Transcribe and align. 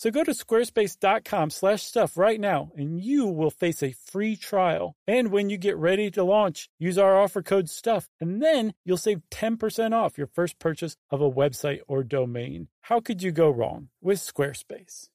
So 0.00 0.10
go 0.10 0.24
to 0.24 0.30
squarespace.com 0.30 1.50
slash 1.50 1.82
stuff 1.82 2.16
right 2.16 2.40
now 2.40 2.72
and 2.74 2.98
you 2.98 3.26
will 3.26 3.50
face 3.50 3.82
a 3.82 3.92
free 3.92 4.34
trial. 4.34 4.96
And 5.06 5.30
when 5.30 5.50
you 5.50 5.58
get 5.58 5.76
ready 5.76 6.10
to 6.12 6.24
launch, 6.24 6.70
use 6.78 6.96
our 6.96 7.20
offer 7.20 7.42
code 7.42 7.68
STUFF 7.68 8.08
and 8.18 8.42
then 8.42 8.72
you'll 8.82 8.96
save 8.96 9.20
10% 9.30 9.92
off 9.92 10.16
your 10.16 10.28
first 10.28 10.58
purchase 10.58 10.96
of 11.10 11.20
a 11.20 11.30
website 11.30 11.80
or 11.86 12.02
domain. 12.02 12.68
How 12.80 13.00
could 13.00 13.22
you 13.22 13.30
go 13.30 13.50
wrong 13.50 13.88
with 14.00 14.20
Squarespace? 14.20 15.08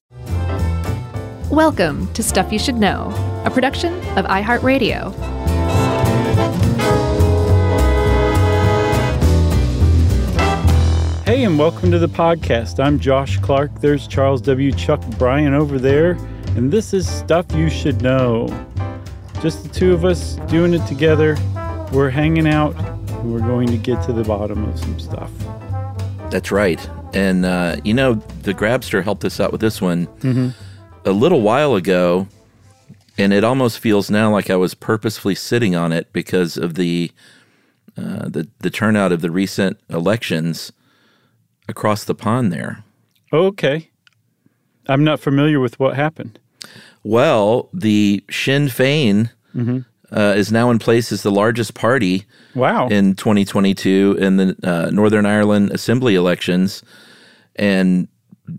Welcome 1.50 2.06
to 2.12 2.22
Stuff 2.22 2.52
You 2.52 2.60
Should 2.60 2.76
Know, 2.76 3.12
a 3.44 3.50
production 3.50 3.92
of 4.16 4.24
iHeartRadio. 4.26 5.55
Hey, 11.26 11.42
and 11.42 11.58
welcome 11.58 11.90
to 11.90 11.98
the 11.98 12.06
podcast. 12.06 12.78
I'm 12.78 13.00
Josh 13.00 13.38
Clark. 13.38 13.80
There's 13.80 14.06
Charles 14.06 14.40
W. 14.42 14.70
Chuck 14.70 15.04
Bryan 15.18 15.54
over 15.54 15.76
there, 15.76 16.12
and 16.54 16.70
this 16.70 16.94
is 16.94 17.08
Stuff 17.08 17.46
You 17.50 17.68
Should 17.68 18.00
Know. 18.00 18.46
Just 19.42 19.64
the 19.64 19.68
two 19.68 19.92
of 19.92 20.04
us 20.04 20.36
doing 20.46 20.72
it 20.72 20.86
together. 20.86 21.36
We're 21.90 22.10
hanging 22.10 22.46
out, 22.46 22.76
and 22.76 23.32
we're 23.32 23.40
going 23.40 23.66
to 23.66 23.76
get 23.76 24.04
to 24.04 24.12
the 24.12 24.22
bottom 24.22 24.68
of 24.68 24.78
some 24.78 25.00
stuff. 25.00 25.32
That's 26.30 26.52
right. 26.52 26.88
And, 27.12 27.44
uh, 27.44 27.78
you 27.82 27.92
know, 27.92 28.14
the 28.14 28.54
Grabster 28.54 29.02
helped 29.02 29.24
us 29.24 29.40
out 29.40 29.50
with 29.50 29.60
this 29.60 29.82
one 29.82 30.54
a 31.04 31.10
little 31.10 31.40
while 31.40 31.74
ago, 31.74 32.28
and 33.18 33.32
it 33.32 33.42
almost 33.42 33.80
feels 33.80 34.12
now 34.12 34.30
like 34.30 34.48
I 34.48 34.54
was 34.54 34.74
purposefully 34.74 35.34
sitting 35.34 35.74
on 35.74 35.92
it 35.92 36.12
because 36.12 36.56
of 36.56 36.74
the, 36.74 37.10
uh, 37.96 38.28
the, 38.28 38.46
the 38.60 38.70
turnout 38.70 39.10
of 39.10 39.22
the 39.22 39.30
recent 39.32 39.80
elections 39.90 40.70
across 41.68 42.04
the 42.04 42.14
pond 42.14 42.52
there. 42.52 42.84
Okay. 43.32 43.90
I'm 44.88 45.02
not 45.04 45.20
familiar 45.20 45.58
with 45.60 45.78
what 45.80 45.96
happened. 45.96 46.38
Well, 47.02 47.68
the 47.72 48.24
Sinn 48.30 48.66
Féin 48.66 49.30
uh, 50.12 50.34
is 50.36 50.52
now 50.52 50.70
in 50.70 50.78
place 50.78 51.10
as 51.12 51.22
the 51.22 51.30
largest 51.30 51.74
party 51.74 52.24
Wow. 52.54 52.88
in 52.88 53.14
2022 53.14 54.16
in 54.20 54.36
the 54.36 54.56
uh, 54.62 54.90
Northern 54.90 55.26
Ireland 55.26 55.70
Assembly 55.72 56.14
elections, 56.14 56.82
and 57.56 58.08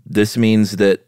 this 0.06 0.36
means 0.36 0.76
that 0.76 1.06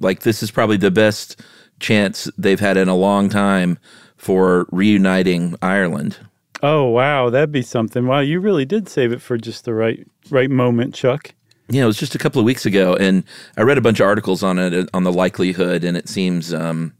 like 0.00 0.20
this 0.20 0.42
is 0.42 0.50
probably 0.50 0.76
the 0.76 0.90
best 0.90 1.40
chance 1.80 2.28
they've 2.38 2.60
had 2.60 2.76
in 2.76 2.88
a 2.88 2.96
long 2.96 3.28
time 3.28 3.78
for 4.16 4.66
reuniting 4.70 5.54
Ireland. 5.62 6.18
Oh, 6.64 6.84
wow. 6.88 7.30
That'd 7.30 7.52
be 7.52 7.62
something. 7.62 8.06
Wow, 8.06 8.20
you 8.20 8.40
really 8.40 8.64
did 8.64 8.88
save 8.88 9.12
it 9.12 9.20
for 9.22 9.36
just 9.36 9.64
the 9.64 9.74
right 9.74 10.06
right 10.30 10.50
moment, 10.50 10.94
Chuck. 10.94 11.32
Yeah, 11.68 11.84
it 11.84 11.86
was 11.86 11.96
just 11.98 12.14
a 12.14 12.18
couple 12.18 12.40
of 12.40 12.44
weeks 12.44 12.66
ago, 12.66 12.94
and 12.94 13.24
I 13.56 13.62
read 13.62 13.78
a 13.78 13.80
bunch 13.80 13.98
of 14.00 14.06
articles 14.06 14.42
on 14.42 14.58
it 14.58 14.74
uh, 14.74 14.86
on 14.92 15.04
the 15.04 15.12
likelihood, 15.12 15.82
and 15.84 15.96
it 15.96 16.08
seems 16.08 16.52
um, 16.52 16.92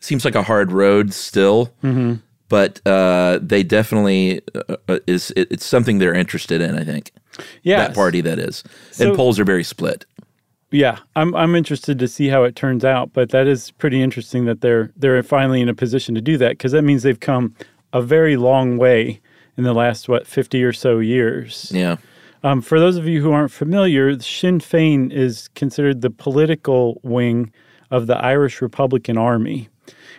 seems 0.00 0.24
like 0.24 0.34
a 0.36 0.42
hard 0.42 0.70
road 0.72 1.12
still. 1.12 1.72
But 2.48 2.86
uh, 2.86 3.38
they 3.42 3.62
definitely 3.62 4.42
uh, 4.54 4.76
uh, 4.86 4.98
is. 5.06 5.32
It, 5.36 5.48
it's 5.50 5.64
something 5.64 5.98
they're 5.98 6.14
interested 6.14 6.60
in. 6.60 6.76
I 6.78 6.84
think 6.84 7.10
Yeah. 7.62 7.78
that 7.78 7.94
party 7.94 8.20
that 8.20 8.38
is, 8.38 8.62
So- 8.90 9.08
and 9.08 9.16
polls 9.16 9.40
are 9.40 9.44
very 9.44 9.64
split. 9.64 10.04
Yeah, 10.70 10.98
I'm 11.16 11.34
I'm 11.34 11.54
interested 11.54 11.98
to 11.98 12.08
see 12.08 12.28
how 12.28 12.44
it 12.44 12.54
turns 12.56 12.82
out, 12.84 13.12
but 13.12 13.28
that 13.30 13.46
is 13.46 13.70
pretty 13.72 14.00
interesting 14.02 14.44
that 14.46 14.60
they're 14.62 14.90
they're 14.96 15.22
finally 15.22 15.60
in 15.60 15.68
a 15.68 15.74
position 15.74 16.14
to 16.14 16.20
do 16.22 16.38
that 16.38 16.52
because 16.52 16.72
that 16.72 16.82
means 16.82 17.02
they've 17.02 17.20
come 17.20 17.54
a 17.92 18.02
very 18.02 18.36
long 18.36 18.76
way 18.76 19.20
in 19.56 19.64
the 19.64 19.74
last 19.74 20.08
what 20.08 20.26
50 20.26 20.62
or 20.64 20.72
so 20.72 20.98
years. 20.98 21.70
Yeah, 21.74 21.96
Um, 22.42 22.60
for 22.60 22.80
those 22.80 22.96
of 22.96 23.06
you 23.06 23.22
who 23.22 23.32
aren't 23.32 23.52
familiar, 23.52 24.18
Sinn 24.18 24.58
Féin 24.58 25.12
is 25.12 25.48
considered 25.54 26.00
the 26.00 26.10
political 26.10 27.00
wing 27.02 27.52
of 27.90 28.06
the 28.06 28.16
Irish 28.16 28.60
Republican 28.60 29.16
Army. 29.16 29.68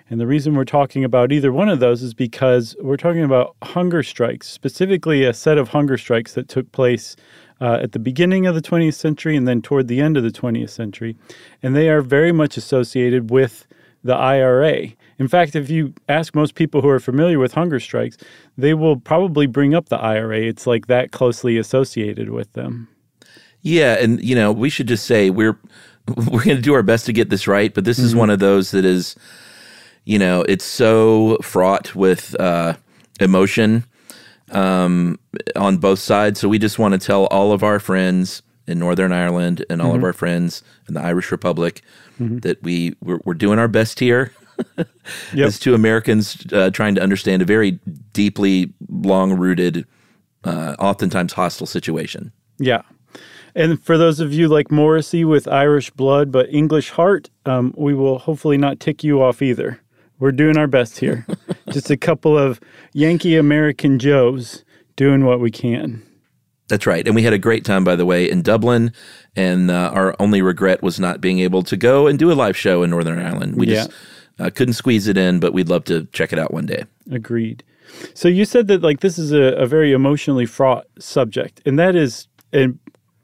And 0.10 0.20
the 0.20 0.28
reason 0.28 0.54
we're 0.54 0.66
talking 0.66 1.04
about 1.04 1.32
either 1.32 1.52
one 1.52 1.70
of 1.70 1.80
those 1.80 2.04
is 2.04 2.14
because 2.14 2.76
we're 2.80 2.98
talking 2.98 3.24
about 3.24 3.56
hunger 3.64 4.04
strikes, 4.04 4.48
specifically 4.48 5.24
a 5.24 5.34
set 5.34 5.58
of 5.58 5.70
hunger 5.70 5.98
strikes 5.98 6.34
that 6.36 6.48
took 6.48 6.72
place 6.72 7.16
uh, 7.60 7.80
at 7.82 7.94
the 7.94 8.00
beginning 8.00 8.46
of 8.46 8.56
the 8.56 8.62
20th 8.62 8.96
century 8.96 9.36
and 9.36 9.48
then 9.48 9.62
toward 9.62 9.88
the 9.88 10.02
end 10.02 10.18
of 10.18 10.24
the 10.24 10.32
20th 10.32 10.70
century. 10.70 11.16
And 11.64 11.76
they 11.76 11.90
are 11.90 12.02
very 12.02 12.32
much 12.32 12.58
associated 12.58 13.32
with 13.32 13.66
the 14.04 14.16
IRA. 14.16 14.90
In 15.20 15.28
fact, 15.28 15.56
if 15.56 15.70
you 15.70 15.94
ask 16.10 16.36
most 16.36 16.56
people 16.56 16.82
who 16.82 16.90
are 16.90 17.00
familiar 17.00 17.40
with 17.40 17.54
hunger 17.54 17.80
strikes, 17.80 18.18
they 18.58 18.74
will 18.74 18.98
probably 19.00 19.46
bring 19.48 19.74
up 19.74 19.90
the 19.90 19.98
IRA. 20.00 20.40
It's 20.40 20.66
like 20.66 20.88
that 20.88 21.12
closely 21.12 21.58
associated 21.58 22.30
with 22.30 22.52
them. 22.54 22.88
yeah, 23.62 23.94
and 24.00 24.24
you 24.24 24.36
know 24.36 24.52
we 24.52 24.70
should 24.70 24.88
just 24.88 25.06
say 25.06 25.30
we're 25.30 25.58
we're 26.08 26.44
going 26.44 26.58
to 26.58 26.62
do 26.62 26.74
our 26.74 26.84
best 26.84 27.06
to 27.06 27.14
get 27.14 27.30
this 27.30 27.48
right, 27.48 27.74
but 27.74 27.86
this 27.86 28.00
is 28.00 28.14
one 28.16 28.30
of 28.30 28.40
those 28.40 28.72
that 28.72 28.84
is, 28.84 29.16
you 30.04 30.20
know, 30.20 30.42
it's 30.42 30.66
so 30.66 31.38
fraught 31.42 31.96
with 31.96 32.36
uh, 32.40 32.74
emotion 33.22 33.86
um, 34.52 35.18
on 35.56 35.78
both 35.78 36.00
sides. 36.00 36.42
So 36.42 36.50
we 36.50 36.60
just 36.60 36.78
want 36.78 36.94
to 36.94 36.98
tell 36.98 37.28
all 37.28 37.54
of 37.54 37.64
our 37.64 37.80
friends 37.80 38.42
in 38.68 38.80
Northern 38.80 39.14
Ireland 39.14 39.66
and 39.70 39.82
all 39.82 39.96
of 39.96 40.04
our 40.04 40.14
friends 40.14 40.64
in 40.88 40.94
the 40.94 41.02
Irish 41.02 41.32
Republic 41.32 41.82
that 42.42 42.62
we 42.64 42.96
we're, 43.02 43.20
we're 43.26 43.34
doing 43.34 43.60
our 43.60 43.68
best 43.68 44.00
here. 44.00 44.32
Yep. 45.34 45.48
As 45.48 45.60
two 45.60 45.76
Americans 45.76 46.46
uh, 46.54 46.70
trying 46.70 46.96
to 46.96 47.02
understand 47.02 47.42
a 47.42 47.46
very 47.46 47.72
deeply 48.14 48.72
long 48.88 49.34
rooted, 49.34 49.86
uh, 50.46 50.76
oftentimes 50.80 51.34
hostile 51.34 51.68
situation. 51.68 52.32
Yeah. 52.58 52.84
And 53.56 53.82
for 53.84 53.98
those 53.98 54.20
of 54.20 54.34
you 54.34 54.48
like 54.48 54.72
Morrissey 54.72 55.26
with 55.26 55.48
Irish 55.48 55.90
blood 55.92 56.32
but 56.32 56.50
English 56.54 56.92
heart, 56.92 57.30
um, 57.46 57.74
we 57.78 57.94
will 57.94 58.20
hopefully 58.20 58.58
not 58.58 58.80
tick 58.80 59.04
you 59.04 59.22
off 59.22 59.42
either. 59.42 59.80
We're 60.20 60.32
doing 60.32 60.58
our 60.58 60.68
best 60.68 61.00
here. 61.00 61.26
Just 61.72 61.92
a 61.92 61.98
couple 61.98 62.38
of 62.38 62.60
Yankee 62.94 63.36
American 63.36 64.00
Joes 64.00 64.64
doing 64.96 65.26
what 65.26 65.40
we 65.40 65.52
can. 65.52 66.02
That's 66.70 66.88
right. 66.88 67.06
And 67.06 67.14
we 67.14 67.24
had 67.24 67.34
a 67.34 67.38
great 67.38 67.66
time, 67.66 67.84
by 67.84 67.96
the 67.96 68.06
way, 68.06 68.30
in 68.30 68.42
Dublin. 68.42 68.94
And 69.36 69.70
uh, 69.70 69.92
our 69.94 70.16
only 70.20 70.42
regret 70.42 70.82
was 70.82 71.00
not 71.00 71.20
being 71.20 71.40
able 71.40 71.62
to 71.64 71.76
go 71.76 72.08
and 72.08 72.18
do 72.18 72.32
a 72.32 72.34
live 72.34 72.56
show 72.56 72.84
in 72.84 72.90
Northern 72.90 73.20
Ireland. 73.20 73.58
We 73.58 73.66
just 73.68 73.92
uh, 74.40 74.50
couldn't 74.50 74.74
squeeze 74.74 75.08
it 75.08 75.18
in, 75.18 75.40
but 75.40 75.54
we'd 75.54 75.70
love 75.70 75.84
to 75.86 76.06
check 76.12 76.34
it 76.34 76.40
out 76.40 76.54
one 76.54 76.66
day. 76.66 76.84
Agreed. 77.12 77.64
So 78.14 78.28
you 78.28 78.46
said 78.46 78.68
that 78.68 78.82
like 78.82 79.02
this 79.02 79.18
is 79.20 79.32
a, 79.32 79.56
a 79.56 79.66
very 79.66 79.92
emotionally 79.92 80.46
fraught 80.46 80.86
subject, 81.00 81.62
and 81.66 81.78
that 81.78 81.96
is 81.96 82.28
a 82.54 82.68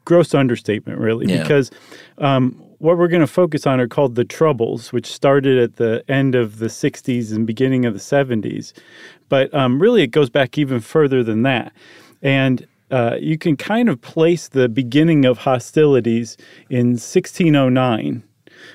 gross 0.05 0.33
understatement, 0.33 0.99
really, 0.99 1.27
Yeah. 1.27 1.41
because 1.41 1.71
um, 2.17 2.51
what 2.79 2.97
we're 2.97 3.07
going 3.07 3.21
to 3.21 3.27
focus 3.27 3.65
on 3.67 3.79
are 3.79 3.87
called 3.87 4.15
the 4.15 4.25
Troubles, 4.25 4.91
which 4.93 5.05
started 5.05 5.57
at 5.57 5.75
the 5.77 6.03
end 6.07 6.35
of 6.35 6.59
the 6.59 6.67
'60s 6.67 7.31
and 7.31 7.47
beginning 7.47 7.85
of 7.85 7.93
the 7.93 7.99
'70s, 7.99 8.73
but 9.29 9.53
um, 9.53 9.81
really 9.81 10.03
it 10.03 10.07
goes 10.11 10.29
back 10.29 10.57
even 10.57 10.79
further 10.79 11.23
than 11.23 11.41
that, 11.43 11.73
and 12.21 12.67
uh, 12.91 13.15
you 13.19 13.37
can 13.37 13.55
kind 13.55 13.87
of 13.89 14.01
place 14.01 14.47
the 14.49 14.67
beginning 14.67 15.23
of 15.25 15.37
hostilities 15.39 16.37
in 16.69 16.97
1609 16.97 18.23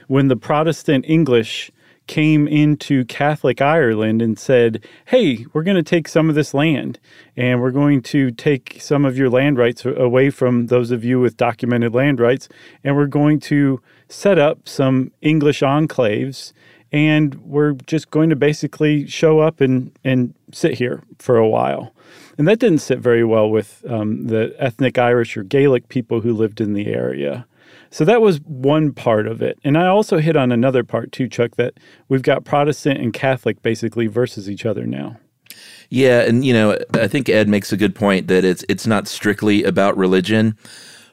when 0.09 0.29
the 0.29 0.37
Protestant 0.37 1.05
English 1.09 1.71
came 2.06 2.47
into 2.47 3.05
Catholic 3.06 3.61
Ireland 3.61 4.21
and 4.21 4.39
said, 4.39 4.85
Hey, 5.06 5.47
we're 5.53 5.62
going 5.62 5.77
to 5.77 5.83
take 5.83 6.09
some 6.09 6.29
of 6.29 6.35
this 6.35 6.55
land 6.55 6.99
and 7.37 7.61
we're 7.61 7.71
going 7.71 8.03
to 8.03 8.31
take 8.31 8.79
some 8.81 9.05
of 9.05 9.17
your 9.17 9.31
land 9.31 9.59
rights 9.59 9.85
away 9.85 10.31
from 10.31 10.67
those 10.67 10.91
of 10.91 11.05
you 11.05 11.21
with 11.21 11.37
documented 11.37 11.95
land 11.95 12.21
rights, 12.21 12.49
and 12.83 12.97
we're 12.97 13.06
going 13.06 13.41
to 13.41 13.81
set 14.09 14.39
up 14.39 14.69
some 14.69 15.12
English 15.21 15.61
enclaves. 15.61 16.53
And 16.93 17.35
we're 17.43 17.73
just 17.73 18.12
going 18.12 18.31
to 18.31 18.37
basically 18.37 19.09
show 19.09 19.41
up 19.41 19.61
and, 19.61 19.91
and 20.05 20.33
sit 20.53 20.75
here 20.75 21.03
for 21.19 21.37
a 21.37 21.49
while. 21.49 21.93
And 22.39 22.47
that 22.47 22.61
didn't 22.61 22.79
sit 22.79 23.01
very 23.01 23.25
well 23.25 23.51
with 23.51 23.85
um, 23.89 24.29
the 24.29 24.55
ethnic 24.59 24.97
Irish 24.97 25.37
or 25.37 25.43
Gaelic 25.43 25.89
people 25.89 26.21
who 26.21 26.33
lived 26.33 26.61
in 26.61 26.73
the 26.73 26.87
area. 26.87 27.47
So 27.94 28.05
that 28.06 28.20
was 28.20 28.41
one 28.41 28.93
part 28.93 29.29
of 29.29 29.41
it. 29.41 29.56
And 29.62 29.79
I 29.79 29.87
also 29.87 30.19
hit 30.19 30.35
on 30.35 30.50
another 30.50 30.82
part 30.82 31.12
too, 31.12 31.29
Chuck, 31.29 31.55
that 31.58 31.75
we've 32.08 32.23
got 32.25 32.44
Protestant 32.44 32.99
and 32.99 33.12
Catholic 33.12 33.62
basically 33.62 34.08
versus 34.08 34.50
each 34.50 34.67
other 34.67 34.85
now. 34.85 35.17
Yeah, 35.91 36.23
and 36.23 36.44
you 36.44 36.52
know, 36.52 36.76
I 36.94 37.06
think 37.06 37.29
Ed 37.29 37.49
makes 37.49 37.73
a 37.73 37.76
good 37.76 37.94
point 37.94 38.26
that 38.26 38.44
it's 38.44 38.64
it's 38.69 38.85
not 38.85 39.06
strictly 39.06 39.62
about 39.62 39.96
religion, 39.96 40.58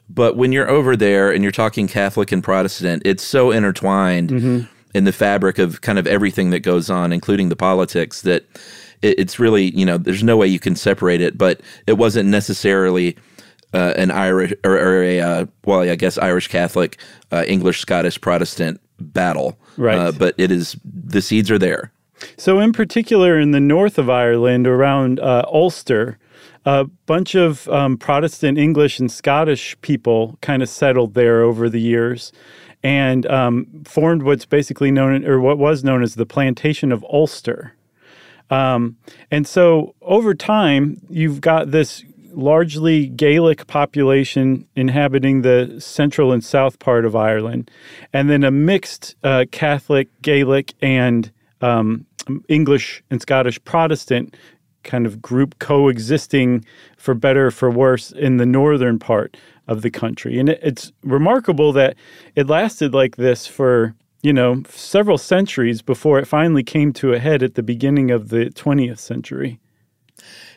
but 0.09 0.37
when 0.37 0.51
you're 0.51 0.67
over 0.71 0.95
there 0.95 1.29
and 1.31 1.43
you're 1.43 1.51
talking 1.51 1.87
Catholic 1.87 2.31
and 2.31 2.43
Protestant, 2.43 3.03
it's 3.05 3.21
so 3.21 3.51
intertwined 3.51 4.31
mm-hmm. 4.31 4.61
in 4.95 5.03
the 5.03 5.13
fabric 5.13 5.59
of 5.59 5.81
kind 5.81 5.99
of 5.99 6.07
everything 6.07 6.49
that 6.49 6.61
goes 6.61 6.89
on, 6.89 7.13
including 7.13 7.49
the 7.49 7.55
politics, 7.55 8.23
that 8.23 8.43
it, 9.03 9.19
it's 9.19 9.37
really 9.37 9.69
you 9.77 9.85
know 9.85 9.99
there's 9.99 10.23
no 10.23 10.35
way 10.35 10.47
you 10.47 10.59
can 10.59 10.75
separate 10.75 11.21
it. 11.21 11.37
But 11.37 11.61
it 11.85 11.99
wasn't 11.99 12.29
necessarily. 12.29 13.17
Uh, 13.73 13.93
an 13.95 14.11
Irish 14.11 14.53
or, 14.65 14.77
or 14.77 15.01
a 15.01 15.21
uh, 15.21 15.45
well, 15.63 15.79
I 15.81 15.95
guess 15.95 16.17
Irish 16.17 16.49
Catholic, 16.49 16.97
uh, 17.31 17.45
English 17.47 17.79
Scottish 17.79 18.19
Protestant 18.19 18.81
battle, 18.99 19.57
Right. 19.77 19.97
Uh, 19.97 20.11
but 20.11 20.35
it 20.37 20.51
is 20.51 20.77
the 20.83 21.21
seeds 21.21 21.49
are 21.49 21.57
there. 21.57 21.91
So, 22.37 22.59
in 22.59 22.71
particular, 22.71 23.39
in 23.39 23.51
the 23.51 23.59
north 23.59 23.97
of 23.97 24.09
Ireland, 24.09 24.67
around 24.67 25.19
uh, 25.19 25.43
Ulster, 25.51 26.19
a 26.65 26.85
bunch 27.05 27.33
of 27.33 27.67
um, 27.69 27.97
Protestant 27.97 28.57
English 28.57 28.99
and 28.99 29.11
Scottish 29.11 29.79
people 29.81 30.37
kind 30.41 30.61
of 30.61 30.69
settled 30.69 31.15
there 31.15 31.41
over 31.41 31.67
the 31.69 31.81
years 31.81 32.31
and 32.83 33.25
um, 33.27 33.67
formed 33.85 34.23
what's 34.23 34.45
basically 34.45 34.91
known, 34.91 35.25
or 35.25 35.39
what 35.39 35.57
was 35.57 35.83
known 35.83 36.03
as 36.03 36.15
the 36.15 36.25
Plantation 36.25 36.91
of 36.91 37.03
Ulster. 37.05 37.73
Um, 38.51 38.97
and 39.31 39.47
so, 39.47 39.95
over 40.01 40.35
time, 40.35 41.01
you've 41.09 41.41
got 41.41 41.71
this 41.71 42.03
largely 42.33 43.07
Gaelic 43.07 43.67
population 43.67 44.67
inhabiting 44.75 45.41
the 45.41 45.75
central 45.79 46.31
and 46.31 46.43
south 46.43 46.79
part 46.79 47.05
of 47.05 47.15
Ireland, 47.15 47.71
and 48.13 48.29
then 48.29 48.43
a 48.43 48.51
mixed 48.51 49.15
uh, 49.23 49.45
Catholic, 49.51 50.09
Gaelic, 50.21 50.73
and 50.81 51.31
um, 51.61 52.05
English 52.47 53.03
and 53.09 53.21
Scottish 53.21 53.63
Protestant 53.63 54.35
kind 54.83 55.05
of 55.05 55.21
group 55.21 55.59
coexisting 55.59 56.65
for 56.97 57.13
better 57.13 57.47
or 57.47 57.51
for 57.51 57.69
worse 57.69 58.11
in 58.11 58.37
the 58.37 58.45
northern 58.45 58.99
part 58.99 59.37
of 59.67 59.81
the 59.81 59.91
country. 59.91 60.39
And 60.39 60.49
it, 60.49 60.59
it's 60.61 60.91
remarkable 61.03 61.71
that 61.73 61.95
it 62.35 62.47
lasted 62.47 62.93
like 62.93 63.15
this 63.15 63.47
for, 63.47 63.95
you 64.21 64.33
know, 64.33 64.63
several 64.69 65.17
centuries 65.17 65.81
before 65.81 66.19
it 66.19 66.27
finally 66.27 66.63
came 66.63 66.93
to 66.93 67.13
a 67.13 67.19
head 67.19 67.43
at 67.43 67.55
the 67.55 67.63
beginning 67.63 68.11
of 68.11 68.29
the 68.29 68.45
20th 68.45 68.99
century. 68.99 69.59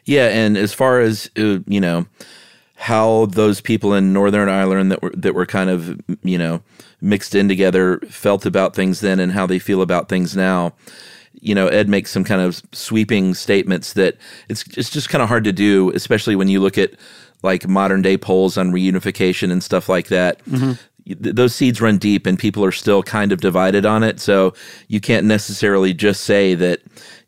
Yeah, 0.05 0.29
and 0.29 0.57
as 0.57 0.73
far 0.75 1.01
as 1.01 1.31
uh, 1.39 1.59
you 1.67 1.81
know, 1.81 2.07
how 2.77 3.27
those 3.27 3.61
people 3.61 3.95
in 3.95 4.13
Northern 4.13 4.49
Ireland 4.49 4.91
that 4.93 5.03
were 5.03 5.13
that 5.17 5.35
were 5.35 5.47
kind 5.47 5.71
of 5.71 6.01
you 6.23 6.39
know 6.39 6.63
mixed 7.01 7.35
in 7.35 7.49
together 7.49 7.99
felt 8.09 8.47
about 8.47 8.75
things 8.75 9.01
then 9.01 9.21
and 9.21 9.33
how 9.33 9.47
they 9.47 9.59
feel 9.59 9.83
about 9.83 10.09
things 10.09 10.37
now. 10.37 10.73
You 11.41 11.55
know, 11.55 11.67
Ed 11.69 11.89
makes 11.89 12.11
some 12.11 12.25
kind 12.25 12.41
of 12.41 12.63
sweeping 12.73 13.35
statements 13.35 13.93
that 13.95 14.17
it's 14.49 14.65
it's 14.77 14.91
just 14.91 15.09
kind 15.09 15.23
of 15.23 15.29
hard 15.29 15.45
to 15.45 15.53
do, 15.53 15.91
especially 15.95 16.37
when 16.37 16.49
you 16.49 16.61
look 16.61 16.79
at 16.79 16.93
like 17.43 17.69
modern 17.69 18.01
day 18.03 18.17
polls 18.17 18.57
on 18.57 18.73
reunification 18.73 19.51
and 19.53 19.63
stuff 19.63 19.89
like 19.89 20.09
that. 20.09 20.41
Th- 21.07 21.35
Those 21.35 21.55
seeds 21.55 21.81
run 21.83 21.99
deep, 21.99 22.27
and 22.27 22.39
people 22.39 22.65
are 22.65 22.73
still 22.73 23.03
kind 23.03 23.33
of 23.33 23.41
divided 23.41 23.85
on 23.85 24.03
it. 24.03 24.21
So 24.21 24.55
you 24.89 25.01
can't 25.01 25.27
necessarily 25.27 25.93
just 25.93 26.23
say 26.23 26.55
that 26.55 26.81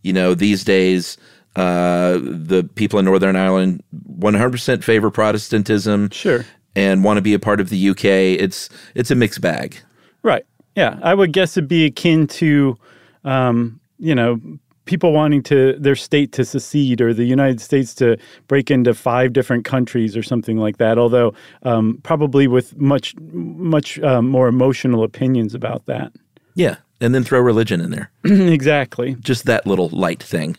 you 0.02 0.12
know 0.14 0.34
these 0.34 0.64
days 0.64 1.18
uh, 1.56 2.18
the 2.22 2.68
people 2.74 2.98
in 2.98 3.04
Northern 3.04 3.36
Ireland 3.36 3.82
100% 4.20 4.84
favor 4.84 5.10
Protestantism 5.10 6.10
Sure. 6.10 6.44
and 6.74 7.02
want 7.04 7.16
to 7.18 7.22
be 7.22 7.34
a 7.34 7.38
part 7.38 7.60
of 7.60 7.68
the 7.70 7.88
UK. 7.90 8.04
It's 8.04 8.68
it's 8.94 9.10
a 9.10 9.14
mixed 9.14 9.40
bag. 9.40 9.76
Right. 10.22 10.44
Yeah. 10.74 10.98
I 11.02 11.14
would 11.14 11.32
guess 11.32 11.56
it'd 11.56 11.68
be 11.68 11.84
akin 11.86 12.26
to, 12.28 12.76
um, 13.24 13.80
you 13.98 14.14
know, 14.14 14.40
people 14.84 15.12
wanting 15.12 15.42
to 15.42 15.74
their 15.78 15.96
state 15.96 16.32
to 16.32 16.44
secede 16.44 17.00
or 17.00 17.12
the 17.12 17.24
United 17.24 17.60
States 17.60 17.94
to 17.94 18.16
break 18.46 18.70
into 18.70 18.94
five 18.94 19.32
different 19.32 19.64
countries 19.64 20.16
or 20.16 20.22
something 20.22 20.58
like 20.58 20.76
that. 20.78 20.98
Although 20.98 21.34
um, 21.62 21.98
probably 22.02 22.46
with 22.46 22.76
much 22.76 23.14
much 23.18 23.98
um, 24.00 24.28
more 24.28 24.48
emotional 24.48 25.02
opinions 25.02 25.54
about 25.54 25.86
that. 25.86 26.12
Yeah, 26.54 26.76
and 27.00 27.14
then 27.14 27.24
throw 27.24 27.40
religion 27.40 27.80
in 27.80 27.90
there. 27.90 28.10
exactly. 28.24 29.16
Just 29.20 29.44
that 29.46 29.66
little 29.66 29.88
light 29.90 30.22
thing. 30.22 30.56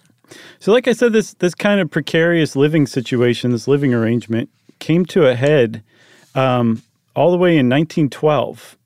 So, 0.59 0.71
like 0.71 0.87
I 0.87 0.93
said, 0.93 1.13
this 1.13 1.33
this 1.35 1.55
kind 1.55 1.79
of 1.79 1.89
precarious 1.89 2.55
living 2.55 2.87
situation, 2.87 3.51
this 3.51 3.67
living 3.67 3.93
arrangement, 3.93 4.49
came 4.79 5.05
to 5.07 5.27
a 5.27 5.35
head 5.35 5.83
um, 6.35 6.81
all 7.15 7.31
the 7.31 7.37
way 7.37 7.51
in 7.51 7.69
1912 7.69 8.77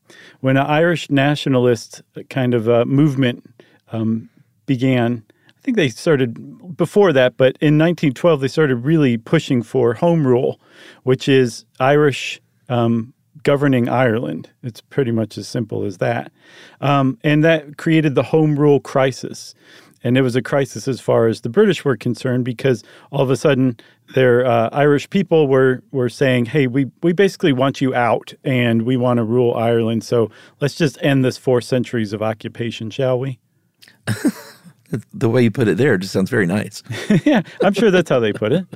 when 0.41 0.57
an 0.57 0.65
Irish 0.65 1.09
nationalist 1.09 2.01
kind 2.29 2.53
of 2.53 2.67
uh, 2.67 2.85
movement 2.85 3.49
um, 3.91 4.29
began. 4.65 5.23
I 5.49 5.61
think 5.63 5.77
they 5.77 5.89
started 5.89 6.75
before 6.75 7.13
that, 7.13 7.37
but 7.37 7.55
in 7.61 7.77
1912 7.77 8.41
they 8.41 8.47
started 8.47 8.77
really 8.77 9.17
pushing 9.17 9.61
for 9.61 9.93
home 9.93 10.25
rule, 10.25 10.59
which 11.03 11.29
is 11.29 11.65
Irish 11.79 12.41
um, 12.67 13.13
governing 13.43 13.87
Ireland. 13.87 14.49
It's 14.63 14.81
pretty 14.81 15.11
much 15.11 15.37
as 15.37 15.47
simple 15.47 15.83
as 15.83 15.99
that, 15.99 16.31
um, 16.79 17.19
and 17.23 17.43
that 17.43 17.77
created 17.77 18.15
the 18.15 18.23
home 18.23 18.57
rule 18.57 18.79
crisis. 18.79 19.53
And 20.03 20.17
it 20.17 20.21
was 20.21 20.35
a 20.35 20.41
crisis 20.41 20.87
as 20.87 20.99
far 20.99 21.27
as 21.27 21.41
the 21.41 21.49
British 21.49 21.85
were 21.85 21.95
concerned 21.95 22.43
because 22.43 22.83
all 23.11 23.21
of 23.21 23.29
a 23.29 23.37
sudden 23.37 23.77
their 24.15 24.45
uh, 24.45 24.69
Irish 24.71 25.09
people 25.09 25.47
were 25.47 25.83
were 25.91 26.09
saying, 26.09 26.45
"Hey, 26.45 26.67
we 26.67 26.87
we 27.03 27.13
basically 27.13 27.53
want 27.53 27.81
you 27.81 27.93
out, 27.93 28.33
and 28.43 28.81
we 28.83 28.97
want 28.97 29.17
to 29.17 29.23
rule 29.23 29.53
Ireland. 29.53 30.03
So 30.03 30.31
let's 30.59 30.75
just 30.75 30.97
end 31.01 31.23
this 31.23 31.37
four 31.37 31.61
centuries 31.61 32.13
of 32.13 32.21
occupation, 32.21 32.89
shall 32.89 33.19
we?" 33.19 33.39
The 35.13 35.29
way 35.29 35.43
you 35.43 35.51
put 35.51 35.67
it 35.67 35.77
there 35.77 35.97
just 35.97 36.11
sounds 36.11 36.29
very 36.29 36.45
nice. 36.45 36.83
yeah, 37.25 37.41
I'm 37.63 37.73
sure 37.73 37.91
that's 37.91 38.09
how 38.09 38.19
they 38.19 38.33
put 38.33 38.51
it. 38.51 38.65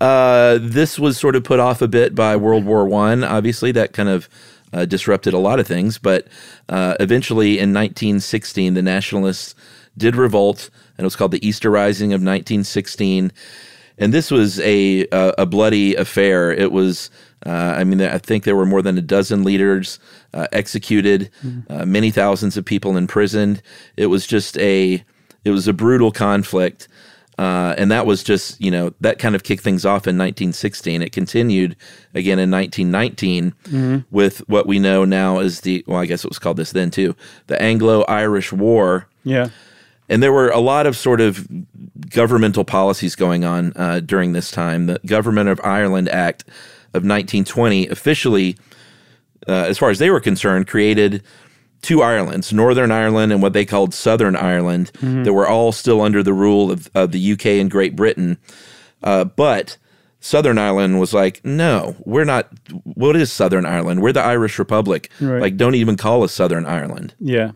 Uh, 0.00 0.58
this 0.62 0.98
was 0.98 1.18
sort 1.18 1.36
of 1.36 1.44
put 1.44 1.60
off 1.60 1.82
a 1.82 1.86
bit 1.86 2.14
by 2.14 2.34
World 2.34 2.64
War 2.64 2.86
One. 2.86 3.22
Obviously, 3.22 3.70
that 3.72 3.92
kind 3.92 4.08
of 4.08 4.26
uh, 4.72 4.86
disrupted 4.86 5.34
a 5.34 5.38
lot 5.38 5.60
of 5.60 5.66
things. 5.66 5.98
But 5.98 6.26
uh, 6.70 6.94
eventually, 6.98 7.58
in 7.58 7.74
1916, 7.74 8.72
the 8.72 8.80
Nationalists 8.80 9.54
did 9.96 10.16
revolt, 10.16 10.70
and 10.96 11.04
it 11.04 11.06
was 11.06 11.16
called 11.16 11.32
the 11.32 11.46
Easter 11.46 11.70
Rising 11.70 12.12
of 12.12 12.20
1916. 12.20 13.32
And 13.98 14.14
this 14.14 14.30
was 14.30 14.58
a 14.60 15.06
a, 15.12 15.34
a 15.38 15.46
bloody 15.46 15.94
affair. 15.94 16.52
It 16.52 16.72
was. 16.72 17.10
Uh, 17.44 17.74
I 17.76 17.82
mean, 17.82 18.00
I 18.00 18.18
think 18.18 18.44
there 18.44 18.54
were 18.54 18.64
more 18.64 18.82
than 18.82 18.96
a 18.96 19.02
dozen 19.02 19.42
leaders 19.42 19.98
uh, 20.32 20.46
executed, 20.52 21.28
uh, 21.68 21.84
many 21.84 22.12
thousands 22.12 22.56
of 22.56 22.64
people 22.64 22.96
imprisoned. 22.96 23.62
It 23.96 24.06
was 24.06 24.28
just 24.28 24.56
a 24.58 25.04
it 25.44 25.50
was 25.50 25.66
a 25.66 25.72
brutal 25.72 26.12
conflict. 26.12 26.86
Uh, 27.38 27.74
and 27.78 27.90
that 27.90 28.06
was 28.06 28.22
just, 28.22 28.60
you 28.60 28.70
know, 28.70 28.92
that 29.00 29.18
kind 29.18 29.34
of 29.34 29.42
kicked 29.42 29.62
things 29.64 29.84
off 29.84 30.06
in 30.06 30.16
1916. 30.18 31.02
It 31.02 31.12
continued 31.12 31.74
again 32.14 32.38
in 32.38 32.50
1919 32.50 34.04
with 34.10 34.38
what 34.48 34.66
we 34.66 34.78
know 34.78 35.04
now 35.04 35.38
as 35.38 35.62
the, 35.62 35.82
well, 35.86 35.98
I 35.98 36.06
guess 36.06 36.24
it 36.24 36.28
was 36.30 36.38
called 36.38 36.58
this 36.58 36.72
then 36.72 36.90
too, 36.90 37.16
the 37.46 37.60
Anglo 37.60 38.02
Irish 38.02 38.52
War. 38.52 39.08
Yeah, 39.24 39.48
And 40.08 40.22
there 40.22 40.32
were 40.32 40.50
a 40.50 40.58
lot 40.58 40.86
of 40.86 40.96
sort 40.96 41.20
of 41.20 41.46
governmental 42.10 42.64
policies 42.64 43.14
going 43.14 43.44
on 43.44 43.72
uh, 43.76 44.00
during 44.00 44.32
this 44.32 44.50
time. 44.50 44.86
The 44.86 45.00
Government 45.06 45.48
of 45.48 45.60
Ireland 45.64 46.08
Act 46.08 46.42
of 46.94 47.02
1920 47.04 47.88
officially, 47.88 48.56
uh, 49.48 49.52
as 49.52 49.78
far 49.78 49.90
as 49.90 49.98
they 49.98 50.10
were 50.10 50.20
concerned, 50.20 50.66
created 50.66 51.22
two 51.80 52.02
Irelands, 52.02 52.52
Northern 52.52 52.90
Ireland 52.92 53.32
and 53.32 53.40
what 53.42 53.54
they 53.54 53.64
called 53.64 53.94
Southern 53.94 54.36
Ireland, 54.36 54.90
that 55.00 55.32
were 55.32 55.48
all 55.48 55.72
still 55.72 56.00
under 56.00 56.22
the 56.22 56.32
rule 56.34 56.70
of, 56.70 56.90
of 56.94 57.12
the 57.12 57.32
UK 57.32 57.46
and 57.46 57.70
Great 57.70 57.96
Britain. 57.96 58.38
Uh, 59.02 59.24
but 59.24 59.78
Southern 60.20 60.58
Ireland 60.58 61.00
was 61.00 61.12
like, 61.12 61.44
no, 61.44 61.96
we're 62.04 62.24
not. 62.24 62.48
What 62.84 63.16
is 63.16 63.32
Southern 63.32 63.66
Ireland? 63.66 64.00
We're 64.02 64.12
the 64.12 64.22
Irish 64.22 64.58
Republic. 64.58 65.10
Right. 65.20 65.40
Like, 65.42 65.56
don't 65.56 65.74
even 65.74 65.96
call 65.96 66.22
us 66.22 66.32
Southern 66.32 66.66
Ireland. 66.66 67.14
yeah. 67.18 67.52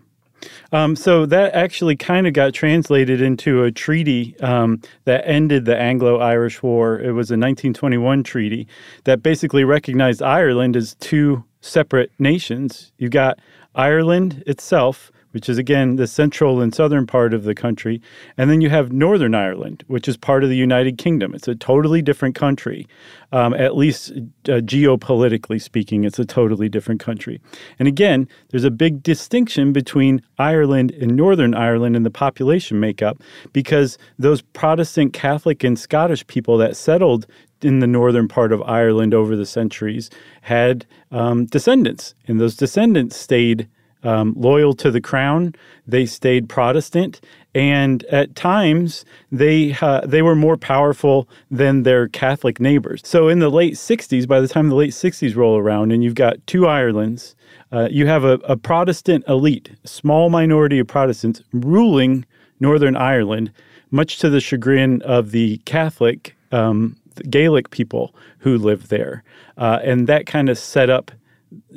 Um, 0.73 0.97
so 0.97 1.27
that 1.27 1.55
actually 1.55 1.97
kind 1.97 2.27
of 2.27 2.33
got 2.33 2.53
translated 2.55 3.21
into 3.21 3.65
a 3.65 3.73
treaty 3.73 4.39
um, 4.41 4.81
that 5.05 5.27
ended 5.27 5.65
the 5.65 5.77
Anglo-Irish 5.77 6.63
War. 6.63 6.99
It 6.99 7.13
was 7.13 7.31
a 7.31 7.39
1921 7.39 8.23
treaty 8.23 8.67
that 9.05 9.23
basically 9.23 9.65
recognized 9.65 10.23
Ireland 10.23 10.77
as 10.77 10.95
two 10.97 11.45
separate 11.61 12.11
nations. 12.19 12.93
You 12.99 13.09
got 13.09 13.39
Ireland 13.75 14.43
itself, 14.47 15.11
which 15.37 15.51
is 15.51 15.59
again 15.59 15.97
the 15.97 16.07
central 16.07 16.63
and 16.63 16.75
southern 16.75 17.07
part 17.07 17.35
of 17.35 17.45
the 17.45 17.55
country. 17.55 18.01
And 18.39 18.49
then 18.49 18.63
you 18.63 18.71
have 18.71 18.91
Northern 18.91 19.35
Ireland, 19.35 19.85
which 19.87 20.09
is 20.09 20.17
part 20.17 20.43
of 20.43 20.49
the 20.49 20.57
United 20.57 20.97
Kingdom. 20.97 21.35
It's 21.35 21.47
a 21.47 21.55
totally 21.55 22.01
different 22.01 22.35
country. 22.35 22.89
Um, 23.33 23.53
at 23.53 23.77
least 23.77 24.13
uh, 24.13 24.65
geopolitically 24.65 25.61
speaking, 25.61 26.05
it's 26.05 26.19
a 26.19 26.25
totally 26.25 26.71
different 26.71 27.03
country. 27.03 27.39
And 27.79 27.87
again, 27.87 28.27
there's 28.49 28.65
a 28.65 28.71
big 28.71 29.03
distinction 29.03 29.75
between 29.75 30.23
Ireland 30.39 30.93
and 30.93 31.15
Northern 31.15 31.55
Ireland 31.55 31.97
in 31.97 32.03
the 32.03 32.11
population 32.11 32.81
makeup 32.81 33.23
because 33.53 33.99
those 34.19 34.41
Protestant, 34.41 35.13
Catholic, 35.13 35.63
and 35.63 35.79
Scottish 35.79 36.27
people 36.29 36.57
that 36.57 36.79
settled 36.79 37.27
in 37.61 37.81
the 37.81 37.87
northern 37.87 38.27
part 38.27 38.53
of 38.53 38.63
Ireland 38.63 39.13
over 39.13 39.37
the 39.37 39.45
centuries 39.45 40.09
had 40.41 40.87
um, 41.11 41.45
descendants, 41.45 42.15
and 42.27 42.41
those 42.41 42.57
descendants 42.57 43.17
stayed 43.17 43.69
um, 44.07 44.35
loyal 44.37 44.73
to 44.75 44.91
the 44.91 45.01
crown. 45.01 45.55
They 45.87 46.07
stayed 46.07 46.49
Protestant, 46.49 47.21
and 47.55 48.05
at 48.05 48.37
times 48.37 49.05
they 49.33 49.77
uh, 49.81 50.03
they 50.07 50.23
were 50.23 50.37
more 50.37 50.57
powerful 50.57 51.29
than 51.51 51.83
their 51.83 52.09
Catholic 52.09 52.61
neighbors. 52.61 53.03
So 53.05 53.29
in 53.29 53.41
the 53.41 53.51
late 53.51 53.75
'60s, 53.75 54.27
by 54.27 54.41
the 54.41 54.49
time 54.49 54.69
the 54.69 54.77
late 54.77 54.93
'60s 54.93 55.35
roll 55.35 55.59
around, 55.59 55.93
and 55.93 56.05
you've 56.05 56.15
got 56.15 56.45
two 56.47 56.67
Irelands, 56.67 57.35
uh, 57.73 57.89
you 57.91 58.07
have 58.07 58.25
a, 58.25 58.35
a 58.45 58.57
Protestant 58.57 59.25
elite, 59.29 59.71
small 59.85 60.31
minority 60.31 60.79
of 60.79 60.87
Protestants 60.87 61.43
ruling 61.53 62.25
Northern 62.61 62.97
Ireland, 62.97 63.51
much 63.91 64.19
to 64.21 64.31
the 64.31 64.41
chagrin 64.41 65.03
of 65.03 65.33
the 65.33 65.59
Catholic 65.65 66.37
um, 66.53 66.97
Gaelic 67.29 67.71
people 67.71 68.15
who 68.39 68.57
lived 68.57 68.89
there, 68.89 69.25
uh, 69.57 69.81
and 69.83 70.07
that 70.07 70.27
kind 70.27 70.49
of 70.49 70.59
set 70.59 70.91
up 70.91 71.11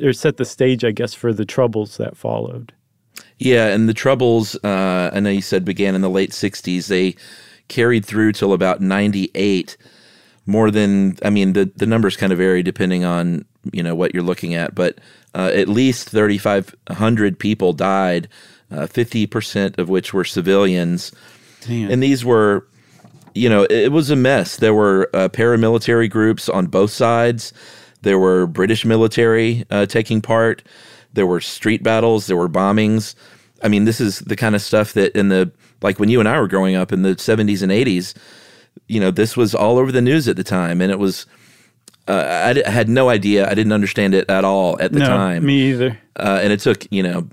or 0.01 0.13
set 0.13 0.37
the 0.37 0.45
stage, 0.45 0.83
I 0.83 0.91
guess, 0.91 1.13
for 1.13 1.33
the 1.33 1.45
troubles 1.45 1.97
that 1.97 2.17
followed. 2.17 2.73
Yeah, 3.37 3.67
and 3.67 3.87
the 3.87 3.93
troubles, 3.93 4.55
uh, 4.63 5.11
I 5.13 5.19
know 5.19 5.29
you 5.29 5.41
said 5.41 5.63
began 5.63 5.95
in 5.95 6.01
the 6.01 6.09
late 6.09 6.31
'60s. 6.31 6.87
They 6.87 7.15
carried 7.67 8.05
through 8.05 8.33
till 8.33 8.53
about 8.53 8.81
'98. 8.81 9.77
More 10.45 10.71
than, 10.71 11.17
I 11.23 11.29
mean, 11.29 11.53
the 11.53 11.71
the 11.75 11.85
numbers 11.85 12.17
kind 12.17 12.31
of 12.31 12.39
vary 12.39 12.63
depending 12.63 13.03
on 13.03 13.45
you 13.71 13.83
know 13.83 13.95
what 13.95 14.13
you're 14.13 14.23
looking 14.23 14.55
at, 14.55 14.73
but 14.75 14.97
uh, 15.35 15.51
at 15.53 15.67
least 15.67 16.09
3,500 16.09 17.37
people 17.37 17.73
died, 17.73 18.27
uh, 18.71 18.87
50% 18.87 19.77
of 19.77 19.89
which 19.89 20.11
were 20.13 20.23
civilians, 20.23 21.11
Man. 21.67 21.91
and 21.91 22.01
these 22.01 22.25
were 22.25 22.65
you 23.35 23.49
know, 23.49 23.65
it 23.69 23.91
was 23.91 24.09
a 24.09 24.15
mess. 24.15 24.57
There 24.57 24.73
were 24.73 25.09
uh, 25.13 25.29
paramilitary 25.29 26.09
groups 26.09 26.49
on 26.49 26.67
both 26.67 26.91
sides. 26.91 27.53
There 28.01 28.19
were 28.19 28.47
British 28.47 28.85
military 28.85 29.65
uh, 29.69 29.85
taking 29.85 30.21
part. 30.21 30.63
There 31.13 31.25
were 31.25 31.41
street 31.41 31.83
battles. 31.83 32.27
There 32.27 32.37
were 32.37 32.49
bombings. 32.49 33.15
I 33.63 33.67
mean, 33.67 33.85
this 33.85 33.99
is 33.99 34.19
the 34.19 34.35
kind 34.35 34.55
of 34.55 34.61
stuff 34.61 34.93
that 34.93 35.17
in 35.17 35.29
the 35.29 35.51
like 35.81 35.99
when 35.99 36.09
you 36.09 36.19
and 36.19 36.29
I 36.29 36.39
were 36.39 36.47
growing 36.47 36.75
up 36.75 36.91
in 36.91 37.01
the 37.01 37.15
70s 37.15 37.61
and 37.61 37.71
80s, 37.71 38.13
you 38.87 38.99
know, 38.99 39.11
this 39.11 39.35
was 39.35 39.53
all 39.55 39.77
over 39.77 39.91
the 39.91 40.01
news 40.01 40.27
at 40.27 40.35
the 40.35 40.43
time, 40.43 40.81
and 40.81 40.91
it 40.91 40.99
was. 40.99 41.25
Uh, 42.07 42.43
I, 42.45 42.53
d- 42.53 42.63
I 42.63 42.71
had 42.71 42.89
no 42.89 43.09
idea. 43.09 43.47
I 43.47 43.53
didn't 43.53 43.71
understand 43.71 44.15
it 44.15 44.27
at 44.31 44.43
all 44.43 44.81
at 44.81 44.91
the 44.93 44.99
no, 44.99 45.05
time. 45.05 45.45
me 45.45 45.69
either. 45.69 45.95
Uh, 46.15 46.39
and 46.41 46.51
it 46.51 46.59
took 46.59 46.91
you 46.91 47.03
know 47.03 47.27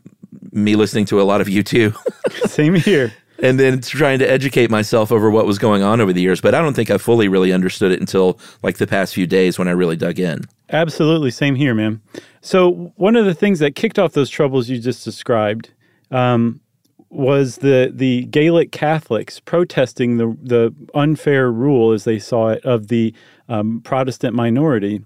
me 0.52 0.76
listening 0.76 1.06
to 1.06 1.20
a 1.20 1.24
lot 1.24 1.40
of 1.40 1.46
U2. 1.46 1.96
Same 2.48 2.74
here. 2.74 3.12
and 3.38 3.58
then 3.58 3.80
trying 3.80 4.18
to 4.18 4.30
educate 4.30 4.70
myself 4.70 5.10
over 5.12 5.30
what 5.30 5.46
was 5.46 5.58
going 5.58 5.82
on 5.82 6.00
over 6.02 6.12
the 6.12 6.20
years. 6.20 6.42
But 6.42 6.54
I 6.54 6.60
don't 6.60 6.74
think 6.74 6.90
I 6.90 6.98
fully 6.98 7.26
really 7.28 7.52
understood 7.52 7.90
it 7.90 8.00
until 8.00 8.38
like 8.62 8.76
the 8.76 8.86
past 8.86 9.14
few 9.14 9.26
days 9.26 9.58
when 9.58 9.66
I 9.68 9.70
really 9.70 9.96
dug 9.96 10.18
in. 10.18 10.44
Absolutely, 10.70 11.30
same 11.30 11.54
here, 11.54 11.74
man. 11.74 12.00
So 12.40 12.92
one 12.96 13.16
of 13.16 13.24
the 13.24 13.34
things 13.34 13.60
that 13.60 13.74
kicked 13.74 13.98
off 13.98 14.12
those 14.12 14.30
troubles 14.30 14.68
you 14.68 14.78
just 14.78 15.04
described 15.04 15.70
um, 16.10 16.60
was 17.08 17.56
the 17.56 17.92
the 17.94 18.24
Gaelic 18.26 18.72
Catholics 18.72 19.38
protesting 19.40 20.16
the 20.16 20.36
the 20.42 20.74
unfair 20.94 21.50
rule, 21.52 21.92
as 21.92 22.04
they 22.04 22.18
saw 22.18 22.48
it, 22.48 22.64
of 22.64 22.88
the 22.88 23.14
um, 23.48 23.80
Protestant 23.82 24.34
minority. 24.34 25.04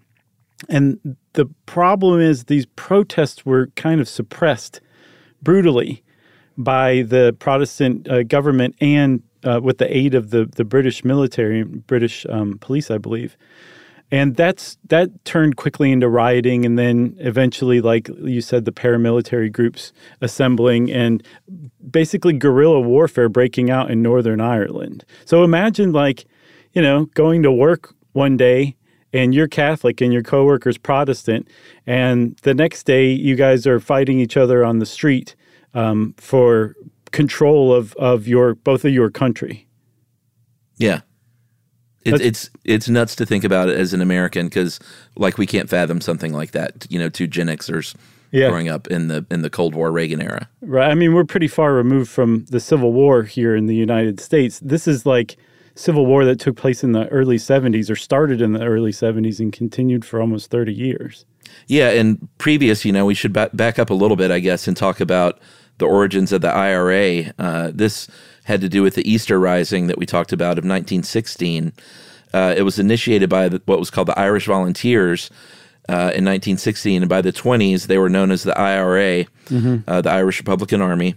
And 0.68 1.16
the 1.32 1.46
problem 1.66 2.20
is 2.20 2.44
these 2.44 2.66
protests 2.66 3.46
were 3.46 3.68
kind 3.76 4.00
of 4.00 4.08
suppressed 4.08 4.80
brutally 5.42 6.02
by 6.56 7.02
the 7.02 7.34
Protestant 7.38 8.08
uh, 8.08 8.22
government 8.22 8.74
and 8.80 9.22
uh, 9.42 9.60
with 9.62 9.78
the 9.78 9.96
aid 9.96 10.14
of 10.14 10.30
the, 10.30 10.44
the 10.44 10.64
British 10.64 11.04
military, 11.04 11.62
British 11.62 12.26
um, 12.28 12.58
police, 12.58 12.90
I 12.90 12.98
believe. 12.98 13.36
And 14.12 14.34
that's 14.34 14.76
that 14.88 15.24
turned 15.24 15.56
quickly 15.56 15.92
into 15.92 16.08
rioting, 16.08 16.66
and 16.66 16.78
then 16.78 17.16
eventually, 17.18 17.80
like 17.80 18.08
you 18.22 18.40
said, 18.40 18.64
the 18.64 18.72
paramilitary 18.72 19.52
groups 19.52 19.92
assembling 20.20 20.90
and 20.90 21.22
basically 21.90 22.32
guerrilla 22.32 22.80
warfare 22.80 23.28
breaking 23.28 23.70
out 23.70 23.90
in 23.90 24.02
Northern 24.02 24.40
Ireland. 24.40 25.04
So 25.24 25.44
imagine, 25.44 25.92
like, 25.92 26.24
you 26.72 26.82
know, 26.82 27.06
going 27.14 27.42
to 27.44 27.52
work 27.52 27.94
one 28.12 28.36
day 28.36 28.76
and 29.12 29.34
you're 29.34 29.48
Catholic 29.48 30.00
and 30.00 30.12
your 30.12 30.22
coworker's 30.22 30.78
Protestant, 30.78 31.48
and 31.86 32.36
the 32.42 32.54
next 32.54 32.84
day 32.84 33.10
you 33.10 33.36
guys 33.36 33.66
are 33.66 33.80
fighting 33.80 34.18
each 34.18 34.36
other 34.36 34.64
on 34.64 34.78
the 34.78 34.86
street 34.86 35.34
um, 35.74 36.14
for 36.16 36.74
control 37.12 37.72
of 37.72 37.94
of 37.94 38.28
your 38.28 38.54
both 38.54 38.84
of 38.84 38.92
your 38.92 39.10
country. 39.10 39.66
Yeah. 40.76 41.00
It, 42.04 42.20
it's 42.20 42.50
it's 42.64 42.88
nuts 42.88 43.14
to 43.16 43.26
think 43.26 43.44
about 43.44 43.68
it 43.68 43.76
as 43.76 43.92
an 43.92 44.00
American 44.00 44.46
because 44.46 44.80
like 45.16 45.36
we 45.38 45.46
can't 45.46 45.68
fathom 45.68 46.00
something 46.00 46.32
like 46.32 46.52
that. 46.52 46.86
You 46.88 46.98
know, 46.98 47.08
two 47.10 47.26
Gen 47.26 47.48
Xers 47.48 47.94
Yeah. 48.32 48.48
growing 48.48 48.68
up 48.70 48.86
in 48.86 49.08
the 49.08 49.26
in 49.30 49.42
the 49.42 49.50
Cold 49.50 49.74
War 49.74 49.92
Reagan 49.92 50.22
era. 50.22 50.48
Right. 50.62 50.90
I 50.90 50.94
mean, 50.94 51.12
we're 51.14 51.24
pretty 51.24 51.48
far 51.48 51.74
removed 51.74 52.08
from 52.10 52.46
the 52.48 52.60
Civil 52.60 52.92
War 52.92 53.24
here 53.24 53.54
in 53.54 53.66
the 53.66 53.74
United 53.74 54.18
States. 54.20 54.60
This 54.60 54.88
is 54.88 55.04
like 55.04 55.36
Civil 55.74 56.06
War 56.06 56.24
that 56.24 56.40
took 56.40 56.56
place 56.56 56.82
in 56.82 56.92
the 56.92 57.06
early 57.08 57.36
70s 57.36 57.90
or 57.90 57.96
started 57.96 58.40
in 58.40 58.52
the 58.54 58.64
early 58.64 58.92
70s 58.92 59.38
and 59.38 59.52
continued 59.52 60.04
for 60.04 60.20
almost 60.20 60.50
30 60.50 60.72
years. 60.74 61.24
Yeah, 61.66 61.90
and 61.90 62.28
previous, 62.38 62.84
you 62.84 62.92
know, 62.92 63.04
we 63.06 63.14
should 63.14 63.32
ba- 63.32 63.50
back 63.52 63.78
up 63.78 63.90
a 63.90 63.94
little 63.94 64.16
bit, 64.16 64.30
I 64.30 64.40
guess, 64.40 64.66
and 64.68 64.76
talk 64.76 65.00
about 65.00 65.38
the 65.78 65.86
origins 65.86 66.32
of 66.32 66.40
the 66.42 66.48
IRA. 66.52 67.32
Uh, 67.38 67.70
this 67.74 68.08
had 68.50 68.60
to 68.60 68.68
do 68.68 68.82
with 68.82 68.96
the 68.96 69.10
Easter 69.10 69.38
Rising 69.38 69.86
that 69.86 69.96
we 69.96 70.06
talked 70.06 70.32
about 70.32 70.58
of 70.58 70.64
1916. 70.64 71.72
Uh, 72.34 72.54
it 72.56 72.62
was 72.62 72.78
initiated 72.78 73.30
by 73.30 73.48
the, 73.48 73.62
what 73.64 73.78
was 73.78 73.90
called 73.90 74.08
the 74.08 74.18
Irish 74.18 74.46
Volunteers 74.46 75.30
uh, 75.88 76.12
in 76.14 76.24
1916, 76.24 77.02
and 77.02 77.08
by 77.08 77.22
the 77.22 77.32
20s, 77.32 77.86
they 77.86 77.98
were 77.98 78.08
known 78.08 78.30
as 78.30 78.42
the 78.42 78.56
IRA, 78.58 79.24
uh, 79.88 80.00
the 80.00 80.10
Irish 80.10 80.38
Republican 80.38 80.82
Army. 80.82 81.14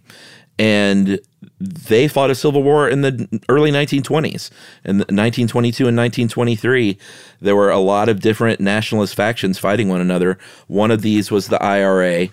And 0.60 1.20
they 1.60 2.08
fought 2.08 2.30
a 2.30 2.36
civil 2.36 2.62
war 2.62 2.88
in 2.88 3.02
the 3.02 3.42
early 3.50 3.72
1920s. 3.72 4.52
In 4.86 4.98
1922 4.98 5.88
and 5.88 5.98
1923, 5.98 6.98
there 7.42 7.56
were 7.56 7.72
a 7.72 7.80
lot 7.80 8.10
of 8.10 8.22
different 8.22 8.60
nationalist 8.60 9.16
factions 9.16 9.58
fighting 9.58 9.90
one 9.90 10.02
another. 10.02 10.38
One 10.68 10.92
of 10.92 11.02
these 11.02 11.32
was 11.32 11.48
the 11.48 11.62
IRA, 11.62 12.30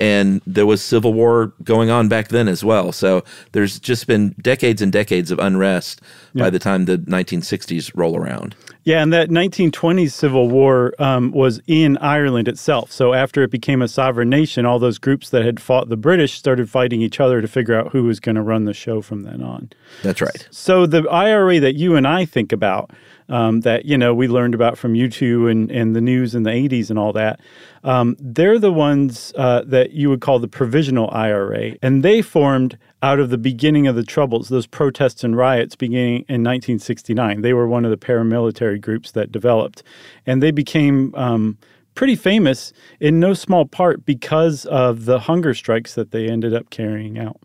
and 0.00 0.40
there 0.46 0.66
was 0.66 0.82
civil 0.82 1.12
war 1.12 1.52
going 1.62 1.90
on 1.90 2.08
back 2.08 2.28
then 2.28 2.48
as 2.48 2.64
well. 2.64 2.92
So 2.92 3.24
there's 3.52 3.78
just 3.78 4.06
been 4.06 4.34
decades 4.40 4.82
and 4.82 4.92
decades 4.92 5.30
of 5.30 5.38
unrest 5.38 6.00
by 6.34 6.50
the 6.50 6.58
time 6.58 6.86
the 6.86 6.98
1960s 6.98 7.92
roll 7.94 8.16
around. 8.16 8.56
Yeah, 8.84 9.02
and 9.02 9.12
that 9.14 9.30
1920s 9.30 10.12
Civil 10.12 10.50
War 10.50 10.94
um, 10.98 11.30
was 11.30 11.60
in 11.66 11.96
Ireland 11.98 12.48
itself. 12.48 12.92
So 12.92 13.14
after 13.14 13.42
it 13.42 13.50
became 13.50 13.80
a 13.80 13.88
sovereign 13.88 14.28
nation, 14.28 14.66
all 14.66 14.78
those 14.78 14.98
groups 14.98 15.30
that 15.30 15.42
had 15.42 15.58
fought 15.58 15.88
the 15.88 15.96
British 15.96 16.34
started 16.34 16.68
fighting 16.68 17.00
each 17.00 17.18
other 17.18 17.40
to 17.40 17.48
figure 17.48 17.74
out 17.74 17.92
who 17.92 18.04
was 18.04 18.20
going 18.20 18.34
to 18.34 18.42
run 18.42 18.66
the 18.66 18.74
show 18.74 19.00
from 19.00 19.22
then 19.22 19.42
on. 19.42 19.70
That's 20.02 20.20
right. 20.20 20.46
So 20.50 20.84
the 20.84 21.08
IRA 21.08 21.60
that 21.60 21.76
you 21.76 21.96
and 21.96 22.06
I 22.06 22.26
think 22.26 22.52
about, 22.52 22.90
um, 23.30 23.62
that 23.62 23.86
you 23.86 23.96
know 23.96 24.14
we 24.14 24.28
learned 24.28 24.54
about 24.54 24.76
from 24.76 24.92
U2 24.92 25.50
and 25.50 25.70
and 25.70 25.96
the 25.96 26.02
news 26.02 26.34
in 26.34 26.42
the 26.42 26.50
80s 26.50 26.90
and 26.90 26.98
all 26.98 27.14
that, 27.14 27.40
um, 27.84 28.16
they're 28.18 28.58
the 28.58 28.72
ones 28.72 29.32
uh, 29.36 29.62
that 29.66 29.92
you 29.92 30.08
would 30.10 30.20
call 30.20 30.38
the 30.38 30.48
provisional 30.48 31.08
IRA, 31.12 31.76
and 31.82 32.02
they 32.02 32.22
formed 32.22 32.78
out 33.02 33.20
of 33.20 33.30
the 33.30 33.38
beginning 33.38 33.86
of 33.86 33.94
the 33.94 34.02
troubles, 34.02 34.48
those 34.48 34.66
protests 34.66 35.22
and 35.22 35.36
riots 35.36 35.76
beginning 35.76 36.24
in 36.28 36.42
1969. 36.42 37.42
They 37.42 37.52
were 37.52 37.68
one 37.68 37.84
of 37.84 37.90
the 37.90 37.96
paramilitary 37.96 38.80
groups 38.80 39.12
that 39.12 39.30
developed, 39.30 39.82
and 40.26 40.42
they 40.42 40.50
became. 40.50 41.14
Um, 41.14 41.58
Pretty 41.94 42.16
famous 42.16 42.72
in 42.98 43.20
no 43.20 43.34
small 43.34 43.66
part 43.66 44.04
because 44.04 44.66
of 44.66 45.04
the 45.04 45.20
hunger 45.20 45.54
strikes 45.54 45.94
that 45.94 46.10
they 46.10 46.26
ended 46.26 46.52
up 46.52 46.68
carrying 46.68 47.20
out. 47.20 47.40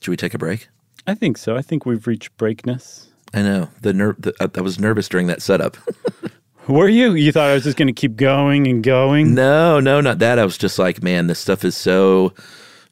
Should 0.00 0.10
we 0.10 0.16
take 0.16 0.34
a 0.34 0.38
break? 0.38 0.66
I 1.06 1.14
think 1.14 1.38
so. 1.38 1.56
I 1.56 1.62
think 1.62 1.86
we've 1.86 2.08
reached 2.08 2.36
breakness. 2.36 3.12
I 3.32 3.42
know 3.42 3.68
the 3.80 3.92
ner- 3.92 4.16
the, 4.18 4.34
I 4.40 4.48
I 4.52 4.62
was 4.62 4.80
nervous 4.80 5.08
during 5.08 5.28
that 5.28 5.42
setup. 5.42 5.76
Were 6.68 6.88
you? 6.88 7.14
You 7.14 7.32
thought 7.32 7.50
I 7.50 7.54
was 7.54 7.64
just 7.64 7.76
going 7.76 7.88
to 7.88 7.92
keep 7.92 8.16
going 8.16 8.66
and 8.66 8.82
going? 8.84 9.34
no, 9.34 9.80
no, 9.80 10.00
not 10.00 10.20
that. 10.20 10.38
I 10.38 10.44
was 10.44 10.56
just 10.56 10.78
like, 10.78 11.02
man, 11.02 11.26
this 11.26 11.38
stuff 11.38 11.64
is 11.64 11.76
so, 11.76 12.32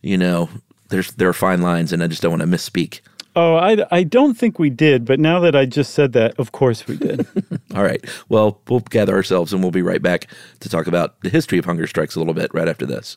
you 0.02 0.18
know, 0.18 0.48
there's 0.88 1.12
there 1.12 1.28
are 1.28 1.32
fine 1.32 1.62
lines, 1.62 1.92
and 1.92 2.02
I 2.02 2.08
just 2.08 2.20
don't 2.20 2.38
want 2.38 2.42
to 2.42 2.48
misspeak. 2.48 3.00
Oh, 3.36 3.54
I, 3.54 3.86
I 3.92 4.02
don't 4.02 4.34
think 4.34 4.58
we 4.58 4.70
did, 4.70 5.04
but 5.04 5.20
now 5.20 5.38
that 5.40 5.54
I 5.54 5.64
just 5.64 5.94
said 5.94 6.14
that, 6.14 6.38
of 6.38 6.50
course 6.50 6.88
we 6.88 6.96
did. 6.96 7.24
All 7.76 7.84
right. 7.84 8.04
Well, 8.28 8.60
we'll 8.68 8.80
gather 8.80 9.14
ourselves, 9.14 9.52
and 9.52 9.62
we'll 9.62 9.70
be 9.70 9.82
right 9.82 10.02
back 10.02 10.26
to 10.58 10.68
talk 10.68 10.88
about 10.88 11.20
the 11.20 11.28
history 11.30 11.58
of 11.58 11.64
hunger 11.64 11.86
strikes 11.86 12.16
a 12.16 12.18
little 12.18 12.34
bit 12.34 12.52
right 12.52 12.66
after 12.66 12.86
this. 12.86 13.16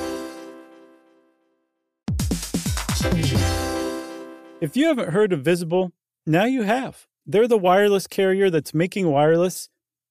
If 4.61 4.77
you 4.77 4.85
haven't 4.89 5.09
heard 5.09 5.33
of 5.33 5.41
Visible, 5.41 5.91
now 6.27 6.45
you 6.45 6.61
have. 6.61 7.07
They're 7.25 7.47
the 7.47 7.57
wireless 7.57 8.05
carrier 8.05 8.51
that's 8.51 8.75
making 8.75 9.09
wireless 9.09 9.69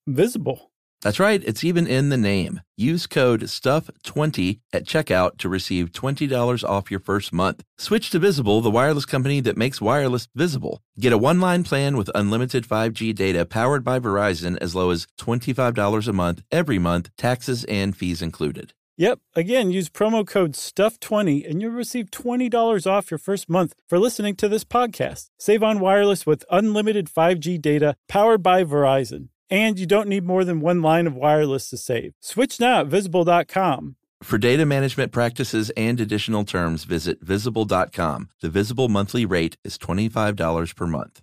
visible. 0.09 0.73
That's 1.03 1.21
right, 1.21 1.41
it's 1.47 1.63
even 1.63 1.87
in 1.87 2.09
the 2.09 2.17
name. 2.17 2.61
Use 2.77 3.07
code 3.07 3.43
STUFF20 3.43 4.59
at 4.73 4.85
checkout 4.85 5.39
to 5.39 5.49
receive 5.49 5.93
$20 5.93 6.69
off 6.69 6.91
your 6.91 6.99
first 6.99 7.33
month. 7.33 7.63
Switch 7.79 8.11
to 8.11 8.19
Visible, 8.19 8.61
the 8.61 8.73
wireless 8.73 9.07
company 9.07 9.39
that 9.39 9.57
makes 9.57 9.81
wireless 9.81 10.27
visible. 10.35 10.83
Get 10.99 11.13
a 11.13 11.19
one 11.19 11.41
line 11.41 11.63
plan 11.63 11.97
with 11.97 12.11
unlimited 12.13 12.67
5G 12.67 13.15
data 13.15 13.47
powered 13.47 13.85
by 13.85 14.01
Verizon 14.01 14.59
as 14.61 14.75
low 14.75 14.91
as 14.91 15.07
$25 15.17 16.09
a 16.09 16.13
month 16.13 16.43
every 16.51 16.81
month, 16.81 17.09
taxes 17.17 17.63
and 17.67 17.97
fees 17.97 18.21
included. 18.21 18.75
Yep. 19.01 19.21
Again, 19.35 19.71
use 19.71 19.89
promo 19.89 20.27
code 20.27 20.53
STUFF20 20.53 21.49
and 21.49 21.63
you'll 21.63 21.71
receive 21.71 22.11
$20 22.11 22.87
off 22.87 23.11
your 23.11 23.17
first 23.17 23.49
month 23.49 23.75
for 23.89 23.99
listening 23.99 24.37
to 24.37 24.47
this 24.47 24.63
podcast. 24.63 25.31
Save 25.39 25.63
on 25.63 25.81
wireless 25.81 26.27
with 26.27 26.45
unlimited 26.51 27.07
5G 27.07 27.59
data 27.63 27.97
powered 28.11 28.43
by 28.43 28.63
Verizon. 28.63 29.29
And 29.49 29.79
you 29.79 29.87
don't 29.87 30.07
need 30.07 30.25
more 30.25 30.45
than 30.45 30.61
one 30.61 30.83
line 30.83 31.07
of 31.07 31.15
wireless 31.15 31.71
to 31.71 31.79
save. 31.79 32.13
Switch 32.21 32.61
now 32.61 32.81
at 32.81 32.89
visible.com. 32.89 33.97
For 34.23 34.37
data 34.37 34.67
management 34.67 35.13
practices 35.13 35.71
and 35.79 35.99
additional 35.99 36.45
terms, 36.45 36.85
visit 36.85 37.23
visible.com. 37.23 38.29
The 38.43 38.51
visible 38.51 38.91
monthly 38.91 39.25
rate 39.25 39.57
is 39.65 39.79
$25 39.79 40.77
per 40.77 40.87
month. 40.87 41.23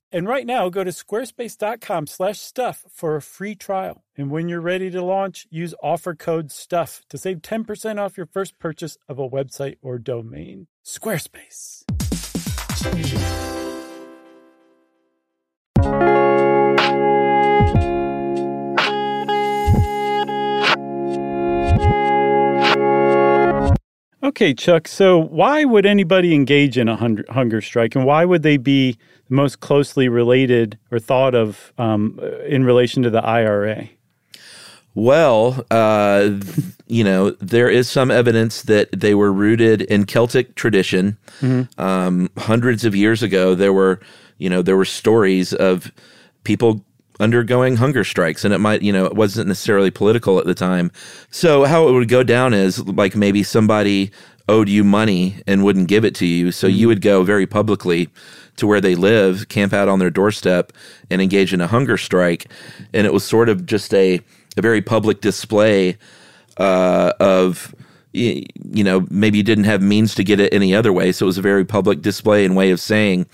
And 0.11 0.27
right 0.27 0.45
now, 0.45 0.67
go 0.69 0.83
to 0.83 0.91
squarespace.com 0.91 2.07
slash 2.07 2.39
stuff 2.39 2.83
for 2.91 3.15
a 3.15 3.21
free 3.21 3.55
trial. 3.55 4.03
And 4.17 4.29
when 4.29 4.49
you're 4.49 4.59
ready 4.59 4.91
to 4.91 5.01
launch, 5.01 5.47
use 5.49 5.73
offer 5.81 6.13
code 6.13 6.51
STUFF 6.51 7.03
to 7.09 7.17
save 7.17 7.37
10% 7.37 7.97
off 7.97 8.17
your 8.17 8.25
first 8.25 8.59
purchase 8.59 8.97
of 9.07 9.19
a 9.19 9.29
website 9.29 9.77
or 9.81 9.97
domain. 9.97 10.67
Squarespace. 10.85 11.83
Okay, 24.23 24.53
Chuck. 24.53 24.87
So, 24.87 25.17
why 25.17 25.65
would 25.65 25.85
anybody 25.85 26.35
engage 26.35 26.77
in 26.77 26.87
a 26.87 26.95
hunger 26.95 27.61
strike, 27.61 27.95
and 27.95 28.05
why 28.05 28.23
would 28.25 28.43
they 28.43 28.57
be 28.57 28.97
most 29.29 29.61
closely 29.61 30.09
related 30.09 30.77
or 30.91 30.99
thought 30.99 31.33
of 31.33 31.73
um, 31.77 32.19
in 32.45 32.63
relation 32.63 33.01
to 33.03 33.09
the 33.09 33.23
IRA? 33.25 33.89
Well, 34.93 35.65
uh, 35.71 36.31
you 36.87 37.03
know, 37.03 37.31
there 37.39 37.69
is 37.69 37.89
some 37.89 38.11
evidence 38.11 38.63
that 38.63 38.89
they 38.91 39.15
were 39.15 39.31
rooted 39.31 39.83
in 39.83 40.05
Celtic 40.05 40.55
tradition. 40.55 41.17
Mm-hmm. 41.39 41.81
Um, 41.81 42.29
hundreds 42.37 42.83
of 42.83 42.95
years 42.95 43.23
ago, 43.23 43.55
there 43.55 43.73
were, 43.73 44.01
you 44.37 44.49
know, 44.49 44.61
there 44.61 44.75
were 44.75 44.85
stories 44.85 45.53
of 45.53 45.91
people 46.43 46.83
undergoing 47.21 47.77
hunger 47.77 48.03
strikes 48.03 48.43
and 48.43 48.53
it 48.53 48.57
might 48.57 48.81
you 48.81 48.91
know 48.91 49.05
it 49.05 49.15
wasn't 49.15 49.47
necessarily 49.47 49.91
political 49.91 50.39
at 50.39 50.45
the 50.45 50.55
time. 50.55 50.91
So 51.29 51.65
how 51.65 51.87
it 51.87 51.91
would 51.91 52.09
go 52.09 52.23
down 52.23 52.53
is 52.53 52.85
like 52.85 53.15
maybe 53.15 53.43
somebody 53.43 54.11
owed 54.49 54.67
you 54.67 54.83
money 54.83 55.41
and 55.47 55.63
wouldn't 55.63 55.87
give 55.87 56.03
it 56.03 56.15
to 56.15 56.25
you. 56.25 56.51
So 56.51 56.67
you 56.67 56.79
mm-hmm. 56.79 56.87
would 56.87 57.01
go 57.01 57.23
very 57.23 57.47
publicly 57.47 58.09
to 58.57 58.67
where 58.67 58.81
they 58.81 58.95
live 58.95 59.47
camp 59.47 59.73
out 59.73 59.87
on 59.87 59.99
their 59.99 60.09
doorstep 60.09 60.73
and 61.09 61.21
engage 61.21 61.53
in 61.53 61.61
a 61.61 61.67
hunger 61.67 61.97
strike. 61.97 62.51
And 62.93 63.07
it 63.07 63.13
was 63.13 63.23
sort 63.23 63.49
of 63.49 63.65
just 63.65 63.93
a, 63.93 64.19
a 64.57 64.61
very 64.61 64.81
public 64.81 65.21
display 65.21 65.97
uh, 66.57 67.13
of 67.19 67.73
you 68.13 68.43
know 68.83 69.07
maybe 69.09 69.37
you 69.37 69.43
didn't 69.43 69.63
have 69.63 69.81
means 69.81 70.13
to 70.15 70.23
get 70.23 70.39
it 70.39 70.53
any 70.53 70.75
other 70.75 70.91
way. 70.91 71.11
So 71.11 71.25
it 71.25 71.27
was 71.27 71.37
a 71.37 71.41
very 71.41 71.63
public 71.63 72.01
display 72.01 72.43
and 72.43 72.55
way 72.55 72.71
of 72.71 72.79
saying 72.79 73.25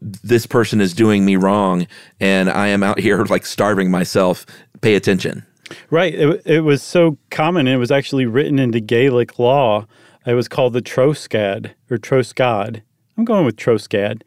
this 0.00 0.46
person 0.46 0.80
is 0.80 0.92
doing 0.92 1.24
me 1.24 1.36
wrong 1.36 1.86
and 2.20 2.50
I 2.50 2.68
am 2.68 2.82
out 2.82 2.98
here 3.06 3.24
like 3.24 3.46
starving 3.46 3.90
myself. 3.90 4.46
Pay 4.80 4.94
attention. 4.94 5.44
Right. 5.90 6.14
It, 6.14 6.42
it 6.44 6.60
was 6.60 6.82
so 6.82 7.18
common. 7.30 7.66
It 7.66 7.76
was 7.76 7.90
actually 7.90 8.26
written 8.26 8.58
into 8.58 8.78
Gaelic 8.80 9.38
law. 9.38 9.86
It 10.24 10.34
was 10.34 10.48
called 10.48 10.72
the 10.72 10.82
Troscad 10.82 11.72
or 11.90 11.98
Troscad. 11.98 12.82
I'm 13.16 13.24
going 13.24 13.44
with 13.44 13.56
Troscad. 13.56 14.22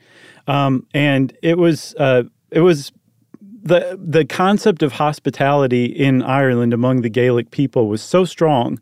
Um, 0.48 0.86
and 0.94 1.38
it 1.44 1.58
was 1.58 1.94
uh, 2.00 2.24
it 2.50 2.62
was 2.62 2.92
the 3.62 4.00
the 4.02 4.26
concept 4.26 4.82
of 4.82 4.94
hospitality 4.94 5.86
in 5.86 6.24
Ireland 6.24 6.74
among 6.74 7.02
the 7.02 7.10
Gaelic 7.10 7.52
people 7.52 7.88
was 7.88 8.02
so 8.02 8.26
strong 8.26 8.80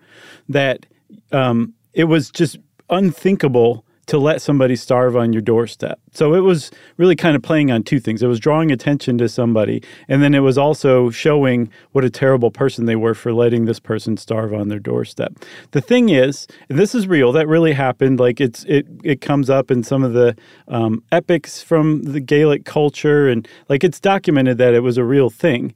that 0.47 0.85
um, 1.31 1.73
it 1.93 2.05
was 2.05 2.31
just 2.31 2.57
unthinkable 2.89 3.83
to 4.07 4.17
let 4.17 4.41
somebody 4.41 4.75
starve 4.75 5.15
on 5.15 5.33
your 5.33 5.41
doorstep. 5.41 5.99
So 6.13 6.33
it 6.33 6.39
was 6.39 6.71
really 6.97 7.15
kind 7.15 7.35
of 7.35 7.41
playing 7.41 7.71
on 7.71 7.83
two 7.83 7.99
things. 7.99 8.23
It 8.23 8.27
was 8.27 8.39
drawing 8.39 8.71
attention 8.71 9.17
to 9.19 9.29
somebody, 9.29 9.83
and 10.07 10.23
then 10.23 10.33
it 10.33 10.39
was 10.39 10.57
also 10.57 11.09
showing 11.09 11.69
what 11.91 12.03
a 12.03 12.09
terrible 12.09 12.49
person 12.49 12.85
they 12.85 12.95
were 12.95 13.13
for 13.13 13.33
letting 13.33 13.65
this 13.65 13.79
person 13.79 14.17
starve 14.17 14.53
on 14.53 14.69
their 14.69 14.79
doorstep. 14.79 15.33
The 15.71 15.81
thing 15.81 16.09
is, 16.09 16.47
and 16.69 16.79
this 16.79 16.95
is 16.95 17.07
real, 17.07 17.31
that 17.33 17.47
really 17.47 17.73
happened. 17.73 18.19
Like 18.19 18.41
it's 18.41 18.63
it 18.63 18.87
it 19.03 19.21
comes 19.21 19.49
up 19.49 19.69
in 19.69 19.83
some 19.83 20.03
of 20.03 20.13
the 20.13 20.35
um, 20.67 21.03
epics 21.11 21.61
from 21.61 22.03
the 22.03 22.19
Gaelic 22.19 22.65
culture, 22.65 23.27
and 23.27 23.47
like 23.69 23.83
it's 23.83 23.99
documented 23.99 24.57
that 24.57 24.73
it 24.73 24.81
was 24.81 24.97
a 24.97 25.03
real 25.03 25.29
thing. 25.29 25.73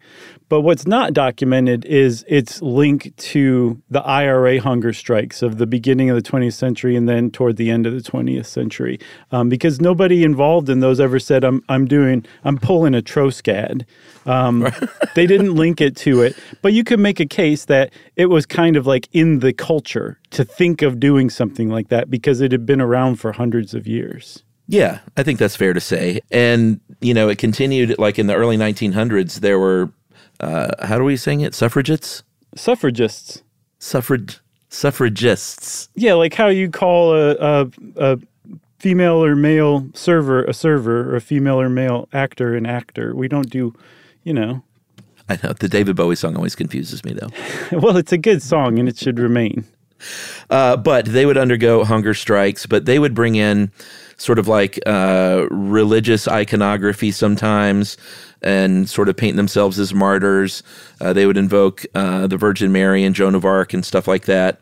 But 0.52 0.62
what's 0.62 0.86
not 0.86 1.14
documented 1.14 1.86
is 1.86 2.26
its 2.28 2.62
link 2.62 3.16
to 3.16 3.82
the 3.90 4.02
IRA 4.02 4.60
hunger 4.60 4.92
strikes 4.92 5.42
of 5.42 5.60
the 5.60 5.66
beginning 5.66 6.10
of 6.10 6.22
the 6.22 6.30
20th 6.30 6.56
century 6.56 6.98
and 6.98 7.08
then 7.08 7.32
toward 7.32 7.56
the 7.56 7.72
end 7.72 7.88
of 7.88 7.94
the 7.94 8.02
20th 8.02 8.48
century, 8.48 9.00
um, 9.32 9.48
because 9.48 9.80
nobody 9.80 10.26
involved 10.26 10.68
in 10.68 10.82
those 10.82 11.00
ever 11.00 11.20
said, 11.20 11.46
"I'm 11.46 11.64
I'm 11.70 11.86
doing 11.86 12.26
I'm 12.44 12.58
pulling 12.58 12.94
a 12.94 13.02
Troscad." 13.02 13.86
Um, 14.26 14.68
they 15.16 15.26
didn't 15.26 15.56
link 15.56 15.80
it 15.80 15.96
to 15.98 16.22
it, 16.22 16.38
but 16.62 16.74
you 16.74 16.84
could 16.84 17.00
make 17.00 17.22
a 17.22 17.26
case 17.26 17.64
that 17.66 17.94
it 18.18 18.26
was 18.26 18.46
kind 18.46 18.76
of 18.76 18.86
like 18.86 19.08
in 19.14 19.40
the 19.40 19.54
culture 19.54 20.20
to 20.32 20.44
think 20.44 20.82
of 20.82 21.00
doing 21.00 21.30
something 21.30 21.70
like 21.70 21.88
that 21.88 22.10
because 22.10 22.42
it 22.42 22.52
had 22.52 22.66
been 22.66 22.82
around 22.82 23.22
for 23.22 23.32
hundreds 23.32 23.74
of 23.74 23.88
years. 23.88 24.44
Yeah, 24.68 25.00
I 25.16 25.24
think 25.24 25.40
that's 25.40 25.56
fair 25.56 25.72
to 25.72 25.80
say. 25.80 26.20
And, 26.30 26.80
you 27.00 27.14
know, 27.14 27.30
it 27.30 27.38
continued 27.38 27.98
like 28.00 28.20
in 28.20 28.28
the 28.28 28.36
early 28.36 28.58
1900s, 28.58 29.40
there 29.40 29.60
were 29.60 29.92
uh, 30.42 30.86
how 30.86 30.98
do 30.98 31.04
we 31.04 31.16
sing 31.16 31.42
it? 31.42 31.54
Suffragettes? 31.54 32.24
Suffragists. 32.56 33.44
Suffrage 33.80 34.42
suffragists. 34.72 35.90
Yeah, 35.96 36.14
like 36.14 36.34
how 36.34 36.48
you 36.48 36.70
call 36.70 37.14
a, 37.14 37.36
a, 37.36 37.68
a 37.98 38.20
female 38.80 39.24
or 39.24 39.36
male 39.36 39.88
server 39.94 40.44
a 40.46 40.54
server 40.54 41.12
or 41.12 41.16
a 41.16 41.22
female 41.22 41.62
or 41.62 41.70
male 41.70 42.10
actor 42.14 42.56
an 42.56 42.66
actor. 42.66 43.14
We 43.16 43.28
don't 43.28 43.50
do, 43.50 43.74
you 44.24 44.34
know. 44.34 44.64
I 45.30 45.38
know 45.44 45.54
the 45.54 45.70
David 45.70 45.96
Bowie 45.96 46.16
song 46.16 46.36
always 46.36 46.56
confuses 46.56 47.04
me 47.06 47.14
though. 47.14 47.30
well, 47.78 47.98
it's 47.98 48.12
a 48.12 48.18
good 48.18 48.42
song 48.42 48.80
and 48.80 48.90
it 48.90 48.98
should 48.98 49.20
remain. 49.20 49.66
Uh, 50.50 50.76
but 50.78 51.06
they 51.06 51.28
would 51.28 51.38
undergo 51.38 51.84
hunger 51.84 52.16
strikes, 52.16 52.66
but 52.66 52.86
they 52.86 52.98
would 52.98 53.14
bring 53.14 53.36
in 53.36 53.72
sort 54.22 54.38
of 54.38 54.48
like 54.48 54.80
uh, 54.86 55.48
religious 55.50 56.28
iconography 56.28 57.12
sometimes 57.12 57.98
and 58.44 58.88
sort 58.88 59.10
of 59.10 59.18
paint 59.18 59.36
themselves 59.36 59.80
as 59.80 59.94
martyrs. 59.94 60.62
Uh, 61.00 61.12
they 61.12 61.26
would 61.26 61.38
invoke 61.38 61.86
uh, 61.96 62.28
the 62.28 62.38
Virgin 62.38 62.72
Mary 62.72 63.04
and 63.04 63.16
Joan 63.16 63.34
of 63.34 63.46
Arc 63.46 63.74
and 63.74 63.84
stuff 63.84 64.08
like 64.08 64.26
that. 64.26 64.62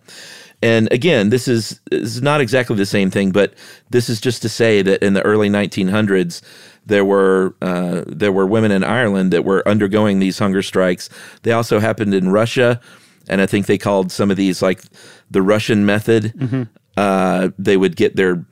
And 0.62 0.92
again, 0.92 1.30
this 1.30 1.48
is, 1.48 1.80
is 1.92 2.22
not 2.22 2.42
exactly 2.42 2.76
the 2.76 2.86
same 2.86 3.12
thing, 3.12 3.32
but 3.32 3.54
this 3.90 4.10
is 4.10 4.22
just 4.22 4.42
to 4.44 4.50
say 4.50 4.82
that 4.82 5.04
in 5.04 5.14
the 5.14 5.22
early 5.24 5.50
1900s, 5.50 6.42
there 6.86 7.06
were 7.06 7.54
uh, 7.62 8.04
there 8.08 8.32
were 8.32 8.48
women 8.48 8.72
in 8.72 8.84
Ireland 8.84 9.32
that 9.32 9.46
were 9.46 9.68
undergoing 9.68 10.20
these 10.20 10.40
hunger 10.40 10.64
strikes. 10.64 11.10
They 11.44 11.52
also 11.52 11.80
happened 11.80 12.14
in 12.16 12.30
Russia, 12.30 12.82
and 13.28 13.42
I 13.42 13.46
think 13.46 13.68
they 13.68 13.78
called 13.78 14.12
some 14.12 14.32
of 14.32 14.38
these 14.38 14.62
like 14.62 14.82
the 15.30 15.42
Russian 15.42 15.86
method. 15.86 16.34
Mm-hmm. 16.36 16.64
Uh, 16.98 17.50
they 17.58 17.78
would 17.78 17.96
get 17.96 18.16
their 18.16 18.46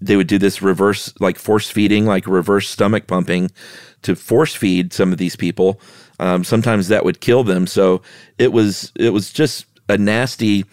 they 0.00 0.16
would 0.16 0.26
do 0.26 0.38
this 0.38 0.62
reverse 0.62 1.12
like 1.20 1.38
force 1.38 1.70
feeding, 1.70 2.06
like 2.06 2.26
reverse 2.26 2.68
stomach 2.68 3.06
pumping, 3.06 3.50
to 4.02 4.14
force 4.16 4.54
feed 4.54 4.92
some 4.92 5.12
of 5.12 5.18
these 5.18 5.36
people. 5.36 5.80
Um, 6.18 6.44
sometimes 6.44 6.88
that 6.88 7.04
would 7.04 7.20
kill 7.20 7.44
them. 7.44 7.66
So 7.66 8.02
it 8.38 8.52
was 8.52 8.92
it 8.96 9.10
was 9.10 9.32
just 9.32 9.66
a 9.88 9.98
nasty 9.98 10.64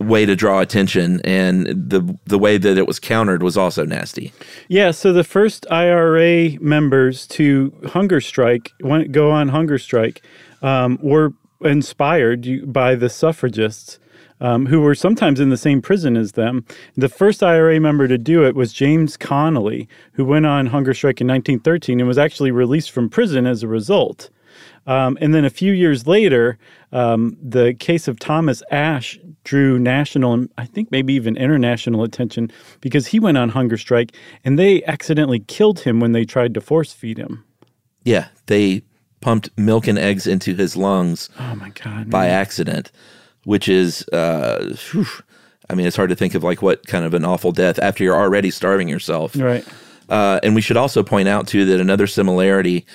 way 0.00 0.26
to 0.26 0.34
draw 0.34 0.60
attention 0.60 1.20
and 1.24 1.66
the 1.66 2.18
the 2.24 2.38
way 2.38 2.58
that 2.58 2.76
it 2.76 2.86
was 2.86 2.98
countered 2.98 3.42
was 3.42 3.56
also 3.56 3.84
nasty. 3.84 4.32
Yeah, 4.68 4.90
so 4.90 5.12
the 5.12 5.24
first 5.24 5.66
IRA 5.70 6.58
members 6.60 7.26
to 7.28 7.72
hunger 7.86 8.20
strike, 8.20 8.72
went 8.80 9.12
go 9.12 9.30
on 9.30 9.48
hunger 9.48 9.78
strike, 9.78 10.22
um, 10.62 10.98
were 11.02 11.32
inspired 11.60 12.72
by 12.72 12.94
the 12.94 13.08
suffragists 13.08 13.98
um, 14.40 14.66
who 14.66 14.80
were 14.80 14.94
sometimes 14.94 15.40
in 15.40 15.50
the 15.50 15.56
same 15.56 15.80
prison 15.80 16.16
as 16.16 16.32
them. 16.32 16.64
The 16.96 17.08
first 17.08 17.42
IRA 17.42 17.80
member 17.80 18.08
to 18.08 18.18
do 18.18 18.44
it 18.44 18.54
was 18.54 18.72
James 18.72 19.16
Connolly, 19.16 19.88
who 20.12 20.24
went 20.24 20.46
on 20.46 20.66
hunger 20.66 20.94
strike 20.94 21.20
in 21.20 21.26
1913 21.26 22.00
and 22.00 22.08
was 22.08 22.18
actually 22.18 22.50
released 22.50 22.90
from 22.90 23.08
prison 23.08 23.46
as 23.46 23.62
a 23.62 23.68
result. 23.68 24.30
Um, 24.86 25.16
and 25.20 25.34
then 25.34 25.44
a 25.44 25.50
few 25.50 25.72
years 25.72 26.06
later, 26.06 26.58
um, 26.92 27.36
the 27.42 27.74
case 27.74 28.06
of 28.06 28.18
Thomas 28.18 28.62
Ashe 28.70 29.18
drew 29.42 29.78
national 29.78 30.34
and 30.34 30.50
I 30.58 30.66
think 30.66 30.90
maybe 30.90 31.14
even 31.14 31.36
international 31.36 32.02
attention 32.02 32.50
because 32.80 33.06
he 33.06 33.18
went 33.18 33.38
on 33.38 33.50
hunger 33.50 33.76
strike 33.76 34.14
and 34.44 34.58
they 34.58 34.84
accidentally 34.84 35.40
killed 35.40 35.80
him 35.80 36.00
when 36.00 36.12
they 36.12 36.24
tried 36.24 36.54
to 36.54 36.60
force 36.60 36.92
feed 36.92 37.18
him. 37.18 37.44
Yeah, 38.04 38.28
they 38.46 38.82
pumped 39.20 39.48
milk 39.56 39.86
and 39.86 39.98
eggs 39.98 40.26
into 40.26 40.54
his 40.54 40.76
lungs. 40.76 41.30
Oh 41.38 41.54
my 41.54 41.70
god! 41.70 42.10
By 42.10 42.26
man. 42.26 42.34
accident 42.34 42.92
which 43.44 43.68
is, 43.68 44.06
uh, 44.08 44.74
whew, 44.90 45.06
I 45.70 45.74
mean, 45.74 45.86
it's 45.86 45.96
hard 45.96 46.10
to 46.10 46.16
think 46.16 46.34
of 46.34 46.44
like 46.44 46.62
what 46.62 46.86
kind 46.86 47.04
of 47.04 47.14
an 47.14 47.24
awful 47.24 47.52
death 47.52 47.78
after 47.78 48.04
you're 48.04 48.16
already 48.16 48.50
starving 48.50 48.88
yourself. 48.88 49.36
Right. 49.36 49.66
Uh, 50.08 50.40
and 50.42 50.54
we 50.54 50.60
should 50.60 50.76
also 50.76 51.02
point 51.02 51.28
out 51.28 51.46
too 51.46 51.64
that 51.64 51.80
another 51.80 52.06
similarity 52.06 52.86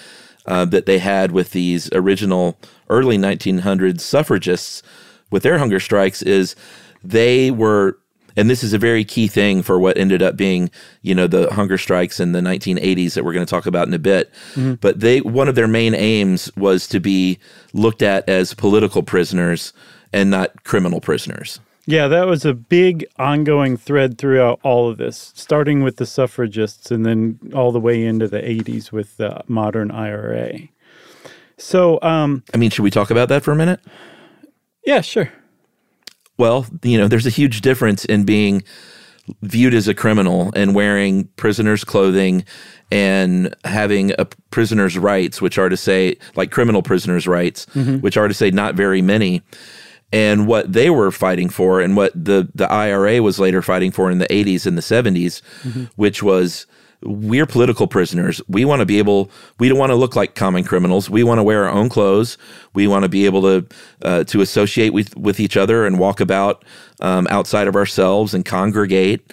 uh, 0.45 0.65
that 0.65 0.85
they 0.85 0.99
had 0.99 1.31
with 1.31 1.51
these 1.51 1.91
original 1.93 2.57
early 2.89 3.17
1900s 3.17 4.01
suffragists 4.01 4.83
with 5.31 5.43
their 5.43 5.57
hunger 5.57 5.79
strikes 5.79 6.21
is 6.21 6.55
they 7.03 7.51
were 7.51 7.97
and 8.35 8.49
this 8.49 8.63
is 8.63 8.73
a 8.73 8.77
very 8.77 9.03
key 9.03 9.27
thing 9.27 9.61
for 9.61 9.79
what 9.79 9.97
ended 9.97 10.21
up 10.21 10.35
being 10.35 10.69
you 11.01 11.13
know 11.13 11.27
the 11.27 11.51
hunger 11.53 11.77
strikes 11.77 12.19
in 12.19 12.31
the 12.31 12.39
1980s 12.39 13.13
that 13.13 13.23
we're 13.23 13.33
going 13.33 13.45
to 13.45 13.49
talk 13.49 13.65
about 13.65 13.87
in 13.87 13.93
a 13.93 13.99
bit 13.99 14.31
mm-hmm. 14.53 14.73
but 14.75 14.99
they 14.99 15.21
one 15.21 15.47
of 15.47 15.55
their 15.55 15.67
main 15.67 15.93
aims 15.93 16.55
was 16.55 16.87
to 16.87 16.99
be 16.99 17.37
looked 17.73 18.01
at 18.01 18.27
as 18.27 18.53
political 18.53 19.03
prisoners 19.03 19.73
and 20.13 20.29
not 20.29 20.63
criminal 20.63 21.01
prisoners. 21.01 21.59
Yeah, 21.85 22.07
that 22.07 22.27
was 22.27 22.45
a 22.45 22.53
big 22.53 23.07
ongoing 23.17 23.75
thread 23.75 24.19
throughout 24.19 24.59
all 24.61 24.89
of 24.89 24.97
this, 24.97 25.31
starting 25.35 25.81
with 25.83 25.97
the 25.97 26.05
suffragists 26.05 26.91
and 26.91 27.03
then 27.03 27.39
all 27.55 27.71
the 27.71 27.79
way 27.79 28.05
into 28.05 28.27
the 28.27 28.41
80s 28.41 28.91
with 28.91 29.17
the 29.17 29.43
modern 29.47 29.89
IRA. 29.89 30.69
So, 31.57 31.99
um, 32.03 32.43
I 32.53 32.57
mean, 32.57 32.69
should 32.69 32.83
we 32.83 32.91
talk 32.91 33.09
about 33.09 33.27
that 33.29 33.43
for 33.43 33.51
a 33.51 33.55
minute? 33.55 33.79
Yeah, 34.85 35.01
sure. 35.01 35.31
Well, 36.37 36.67
you 36.83 36.97
know, 36.97 37.07
there's 37.07 37.25
a 37.25 37.31
huge 37.31 37.61
difference 37.61 38.05
in 38.05 38.23
being 38.23 38.63
viewed 39.41 39.73
as 39.73 39.87
a 39.87 39.93
criminal 39.93 40.51
and 40.55 40.75
wearing 40.75 41.25
prisoners' 41.37 41.83
clothing 41.83 42.45
and 42.91 43.55
having 43.65 44.13
a 44.17 44.25
prisoner's 44.51 44.97
rights, 44.97 45.41
which 45.41 45.57
are 45.57 45.69
to 45.69 45.77
say, 45.77 46.17
like 46.35 46.51
criminal 46.51 46.81
prisoners' 46.81 47.27
rights, 47.27 47.65
mm-hmm. 47.67 47.97
which 47.97 48.15
are 48.15 48.27
to 48.27 48.33
say, 48.33 48.51
not 48.51 48.75
very 48.75 49.01
many 49.01 49.41
and 50.11 50.47
what 50.47 50.71
they 50.71 50.89
were 50.89 51.11
fighting 51.11 51.49
for 51.49 51.81
and 51.81 51.95
what 51.95 52.11
the, 52.13 52.49
the 52.55 52.71
IRA 52.71 53.21
was 53.21 53.39
later 53.39 53.61
fighting 53.61 53.91
for 53.91 54.09
in 54.09 54.17
the 54.17 54.27
80s 54.27 54.65
and 54.65 54.77
the 54.77 54.81
70s, 54.81 55.41
mm-hmm. 55.63 55.83
which 55.95 56.23
was 56.23 56.65
we're 57.01 57.45
political 57.45 57.87
prisoners. 57.87 58.41
We 58.49 58.65
want 58.65 58.81
to 58.81 58.85
be 58.85 58.97
able. 58.97 59.31
We 59.57 59.69
don't 59.69 59.77
want 59.77 59.91
to 59.91 59.95
look 59.95 60.17
like 60.17 60.35
common 60.35 60.65
criminals. 60.65 61.09
We 61.09 61.23
want 61.23 61.39
to 61.39 61.43
wear 61.43 61.63
our 61.65 61.71
own 61.71 61.87
clothes. 61.87 62.37
We 62.73 62.87
want 62.87 63.03
to 63.03 63.09
be 63.09 63.25
able 63.25 63.41
to 63.43 63.67
uh, 64.01 64.23
to 64.25 64.41
associate 64.41 64.89
with 64.89 65.15
with 65.15 65.39
each 65.39 65.55
other 65.55 65.85
and 65.85 65.97
walk 65.97 66.19
about 66.19 66.65
um, 66.99 67.25
outside 67.29 67.67
of 67.67 67.75
ourselves 67.75 68.33
and 68.33 68.43
congregate. 68.43 69.31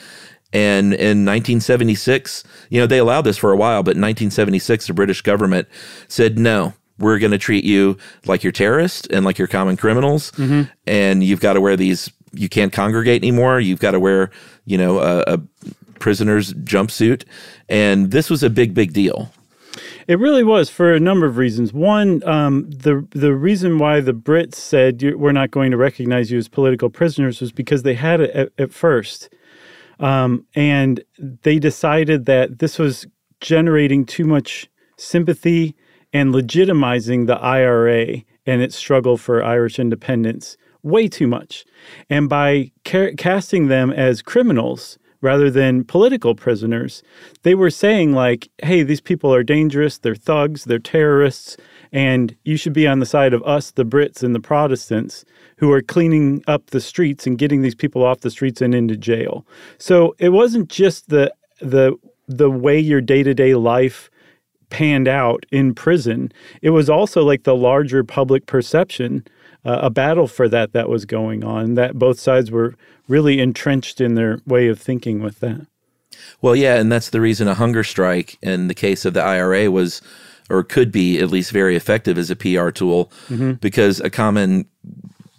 And 0.53 0.95
in 0.95 1.25
1976, 1.25 2.45
you 2.71 2.81
know, 2.81 2.87
they 2.87 2.99
allowed 2.99 3.23
this 3.23 3.37
for 3.37 3.51
a 3.51 3.57
while, 3.57 3.83
but 3.83 3.97
in 3.97 4.01
1976, 4.01 4.87
the 4.87 4.95
British 4.95 5.21
government 5.21 5.67
said 6.07 6.39
no 6.39 6.75
we're 6.99 7.19
going 7.19 7.33
to 7.33 7.39
treat 7.39 7.65
you 7.65 7.97
like 8.27 8.43
you're 8.43 8.53
terrorists 8.53 9.07
and 9.09 9.25
like 9.25 9.39
you're 9.39 9.49
common 9.49 9.77
criminals. 9.77 10.33
Mm-hmm. 10.33 10.71
and 10.87 11.25
you've 11.25 11.41
got 11.41 11.55
to 11.55 11.61
wear 11.61 11.77
these 11.77 12.11
you 12.33 12.49
can't 12.49 12.73
congregate 12.73 13.23
anymore. 13.23 13.61
You've 13.61 13.81
got 13.81 13.93
to 13.93 14.01
wear 14.01 14.31
you 14.65 14.79
know 14.79 14.99
a, 14.99 15.25
a 15.27 15.41
prisoner's 15.99 16.53
jumpsuit. 16.55 17.25
And 17.69 18.11
this 18.11 18.31
was 18.31 18.43
a 18.43 18.51
big 18.51 18.75
big 18.75 18.93
deal. 18.93 19.33
It 20.09 20.19
really 20.21 20.45
was 20.45 20.71
for 20.71 20.95
a 20.95 21.01
number 21.01 21.27
of 21.27 21.37
reasons. 21.37 21.73
One, 21.73 22.23
um, 22.29 22.71
the 22.71 23.07
the 23.11 23.35
reason 23.35 23.79
why 23.79 24.01
the 24.01 24.15
Brits 24.15 24.55
said 24.55 25.03
we're 25.17 25.33
not 25.33 25.51
going 25.51 25.71
to 25.73 25.77
recognize 25.77 26.31
you 26.31 26.39
as 26.39 26.49
political 26.49 26.91
prisoners 26.91 27.41
was 27.41 27.53
because 27.53 27.83
they 27.83 27.95
had 27.95 28.21
it 28.21 28.31
at, 28.31 28.53
at 28.59 28.73
first, 28.73 29.29
um, 29.99 30.47
and 30.55 31.03
they 31.19 31.59
decided 31.59 32.27
that 32.27 32.61
this 32.61 32.79
was 32.79 33.07
generating 33.41 34.07
too 34.07 34.25
much 34.25 34.69
sympathy 34.97 35.75
and 36.13 36.35
legitimizing 36.35 37.27
the 37.27 37.37
IRA 37.37 38.23
and 38.47 38.63
its 38.63 38.77
struggle 38.77 39.17
for 39.17 39.43
Irish 39.43 39.79
independence 39.79 40.57
way 40.83 41.09
too 41.09 41.27
much. 41.27 41.65
And 42.09 42.29
by 42.29 42.71
ca- 42.85 43.15
casting 43.17 43.69
them 43.69 43.91
as 43.91 44.23
criminals 44.23 44.99
rather 45.21 45.51
than 45.51 45.85
political 45.85 46.35
prisoners, 46.35 47.03
they 47.43 47.55
were 47.55 47.71
saying, 47.71 48.13
like, 48.13 48.49
hey, 48.63 48.83
these 48.83 49.01
people 49.01 49.35
are 49.35 49.43
dangerous, 49.43 49.99
they're 49.99 50.15
thugs, 50.15 50.65
they're 50.65 50.79
terrorists, 50.79 51.57
and 51.91 52.37
you 52.45 52.57
should 52.57 52.73
be 52.73 52.87
on 52.87 53.01
the 53.01 53.07
side 53.07 53.33
of 53.35 53.43
us, 53.43 53.73
the 53.73 53.85
Brits 53.85 54.23
and 54.23 54.35
the 54.35 54.41
Protestants, 54.41 55.25
who 55.57 55.73
are 55.73 55.83
cleaning 55.83 56.45
up 56.47 56.67
the 56.67 56.81
streets 56.81 57.27
and 57.27 57.39
getting 57.39 57.63
these 57.63 57.75
people 57.75 58.05
off 58.05 58.21
the 58.21 58.31
streets 58.31 58.61
and 58.61 58.75
into 58.75 58.97
jail. 58.97 59.45
So 59.79 60.15
it 60.19 60.29
wasn't 60.31 60.69
just 60.69 61.09
the 61.09 61.35
the 61.61 61.97
the 62.29 62.51
way 62.51 62.79
your 62.79 63.01
day 63.01 63.23
to 63.23 63.33
day 63.35 63.55
life 63.55 64.11
panned 64.71 65.09
out 65.09 65.47
in 65.51 65.75
prison, 65.75 66.33
it 66.63 66.71
was 66.71 66.91
also 66.91 67.23
like 67.23 67.45
the 67.45 67.57
larger 67.57 68.05
public 68.05 68.47
perception, 68.47 69.27
uh, 69.65 69.81
a 69.83 69.91
battle 69.91 70.27
for 70.27 70.49
that 70.49 70.73
that 70.73 70.89
was 70.89 71.05
going 71.05 71.45
on, 71.45 71.75
that 71.75 71.99
both 71.99 72.19
sides 72.19 72.51
were 72.51 72.75
really 73.09 73.41
entrenched 73.41 74.01
in 74.01 74.15
their 74.15 74.41
way 74.47 74.69
of 74.69 74.81
thinking 74.81 75.21
with 75.21 75.41
that. 75.41 75.67
Well, 76.41 76.57
yeah, 76.57 76.77
and 76.77 76.91
that's 76.91 77.11
the 77.11 77.21
reason 77.21 77.49
a 77.49 77.55
hunger 77.55 77.85
strike 77.85 78.39
in 78.43 78.69
the 78.69 78.75
case 78.75 79.05
of 79.05 79.15
the 79.15 79.23
IRA 79.23 79.71
was 79.71 80.03
or 80.49 80.63
could 80.63 80.93
be 80.93 81.19
at 81.19 81.31
least 81.31 81.51
very 81.51 81.77
effective 81.77 82.19
as 82.19 82.31
a 82.31 82.37
PR 82.37 82.71
tool 82.71 83.11
mm-hmm. 83.29 83.53
because 83.55 84.01
a 84.01 84.11
common 84.11 84.67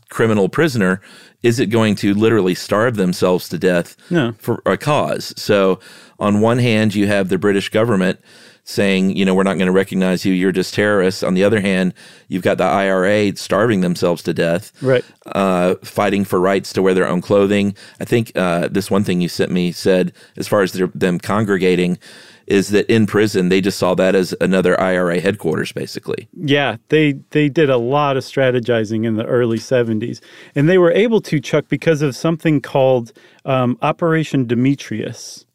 criminal 0.10 0.50
prisoner 0.50 1.02
isn't 1.44 1.70
going 1.70 1.96
to 1.96 2.14
literally 2.14 2.56
starve 2.56 2.96
themselves 2.96 3.48
to 3.50 3.58
death 3.58 3.96
no. 4.10 4.34
for 4.38 4.62
a 4.66 4.78
cause. 4.78 5.34
So, 5.38 5.80
on 6.20 6.42
one 6.42 6.58
hand, 6.58 6.96
you 6.96 7.08
have 7.08 7.30
the 7.30 7.38
British 7.38 7.70
government 7.70 8.20
saying, 8.68 9.16
you 9.16 9.24
know, 9.24 9.34
we're 9.34 9.44
not 9.44 9.54
going 9.54 9.68
to 9.68 9.72
recognize 9.72 10.26
you, 10.26 10.34
you're 10.34 10.52
just 10.52 10.74
terrorists. 10.74 11.24
On 11.24 11.36
the 11.36 11.44
other 11.46 11.62
hand, 11.62 11.94
you've 12.28 12.44
got 12.44 12.58
the 12.58 12.66
IRA 12.66 13.34
starving 13.38 13.80
themselves 13.80 14.22
to 14.24 14.34
death, 14.34 14.74
right? 14.84 15.06
Uh, 15.26 15.76
fighting 15.76 16.26
for 16.26 16.38
rights 16.38 16.74
to 16.74 16.82
wear 16.82 16.94
their 16.94 17.08
own 17.08 17.22
clothing. 17.22 17.76
I 18.02 18.06
think 18.06 18.34
uh, 18.36 18.68
this 18.68 18.92
one 18.92 19.06
thing 19.06 19.22
you 19.22 19.30
sent 19.30 19.52
me 19.52 19.72
said, 19.72 20.12
as 20.36 20.50
far 20.50 20.64
as 20.64 20.74
them 20.74 21.18
congregating, 21.18 21.98
is 22.46 22.70
that 22.70 22.86
in 22.92 23.08
prison 23.08 23.48
they 23.48 23.62
just 23.62 23.78
saw 23.78 23.96
that 23.96 24.16
as 24.16 24.36
another 24.42 24.78
IRA 24.80 25.22
headquarters, 25.22 25.72
basically. 25.72 26.28
Yeah, 26.34 26.76
they 26.90 27.14
they 27.32 27.48
did 27.48 27.70
a 27.70 27.78
lot 27.78 28.18
of 28.18 28.24
strategizing 28.26 29.06
in 29.06 29.16
the 29.16 29.26
early 29.26 29.60
'70s, 29.60 30.20
and 30.56 30.68
they 30.68 30.78
were 30.78 30.92
able 30.92 31.22
to 31.22 31.40
Chuck 31.40 31.66
because 31.70 32.02
of 32.02 32.18
something 32.18 32.60
called 32.60 33.14
um, 33.46 33.78
Operation 33.82 34.46
Demetrius. 34.46 35.46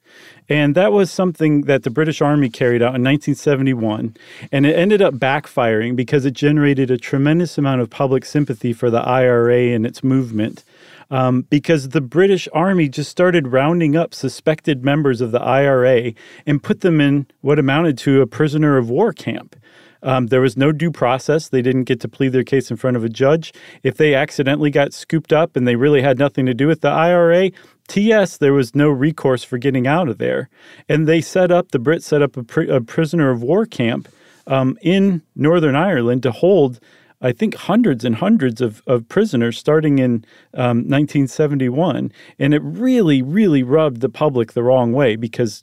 And 0.53 0.75
that 0.75 0.93
was 0.93 1.11
something 1.11 1.62
that 1.62 1.83
the 1.83 1.88
British 1.88 2.21
Army 2.21 2.51
carried 2.51 2.83
out 2.83 2.95
in 2.95 3.03
1971. 3.03 4.15
And 4.53 4.67
it 4.67 4.77
ended 4.77 5.01
up 5.01 5.15
backfiring 5.15 5.97
because 5.97 6.27
it 6.27 6.35
generated 6.35 6.91
a 6.91 6.99
tremendous 6.99 7.57
amount 7.57 7.81
of 7.81 7.88
public 7.88 8.27
sympathy 8.27 8.75
for 8.75 8.91
the 8.91 9.01
IRA 9.01 9.69
and 9.69 9.87
its 9.87 10.05
movement. 10.05 10.62
Um, 11.11 11.47
because 11.49 11.88
the 11.88 12.03
British 12.03 12.49
Army 12.53 12.91
just 12.91 13.11
started 13.11 13.49
rounding 13.49 13.97
up 13.97 14.12
suspected 14.12 14.85
members 14.85 15.23
of 15.23 15.33
the 15.33 15.41
IRA 15.41 16.12
and 16.45 16.62
put 16.62 16.83
them 16.83 17.01
in 17.01 17.29
what 17.41 17.59
amounted 17.59 17.97
to 17.99 18.21
a 18.21 18.27
prisoner 18.27 18.77
of 18.77 18.91
war 18.91 19.15
camp. 19.15 19.57
Um, 20.03 20.27
there 20.27 20.41
was 20.43 20.57
no 20.57 20.71
due 20.71 20.91
process. 20.91 21.49
They 21.49 21.62
didn't 21.62 21.85
get 21.85 22.01
to 22.01 22.09
plead 22.09 22.31
their 22.31 22.45
case 22.45 22.71
in 22.71 22.77
front 22.77 22.99
of 22.99 23.05
a 23.05 23.09
judge. 23.09 23.55
If 23.83 23.97
they 23.97 24.15
accidentally 24.15 24.71
got 24.71 24.93
scooped 24.93 25.33
up 25.33 25.57
and 25.57 25.67
they 25.67 25.77
really 25.77 26.03
had 26.03 26.19
nothing 26.19 26.45
to 26.45 26.55
do 26.55 26.67
with 26.67 26.83
the 26.83 26.88
IRA, 26.88 27.53
TS, 27.88 28.38
there 28.38 28.53
was 28.53 28.75
no 28.75 28.88
recourse 28.88 29.45
for 29.45 29.59
getting 29.59 29.87
out 29.87 30.09
of 30.09 30.18
there. 30.18 30.49
And 30.88 31.07
they 31.07 31.21
set 31.21 31.51
up, 31.51 31.73
the 31.73 31.79
Brits 31.79 32.05
set 32.05 32.23
up 32.23 32.37
a, 32.37 32.42
pr- 32.42 32.62
a 32.62 32.81
prisoner 32.81 33.31
of 33.31 33.42
war 33.42 33.66
camp 33.66 34.09
um, 34.47 34.79
in 34.83 35.23
Northern 35.37 35.75
Ireland 35.75 36.23
to 36.25 36.33
hold, 36.33 36.81
I 37.21 37.33
think, 37.33 37.55
hundreds 37.55 38.05
and 38.05 38.16
hundreds 38.16 38.61
of, 38.61 38.83
of 38.87 39.09
prisoners 39.09 39.59
starting 39.59 39.99
in 39.99 40.25
um, 40.55 40.79
1971. 40.88 42.12
And 42.38 42.55
it 42.55 42.62
really, 42.62 43.23
really 43.23 43.62
rubbed 43.62 44.01
the 44.01 44.09
public 44.09 44.53
the 44.53 44.62
wrong 44.62 44.92
way 44.92 45.16
because 45.16 45.62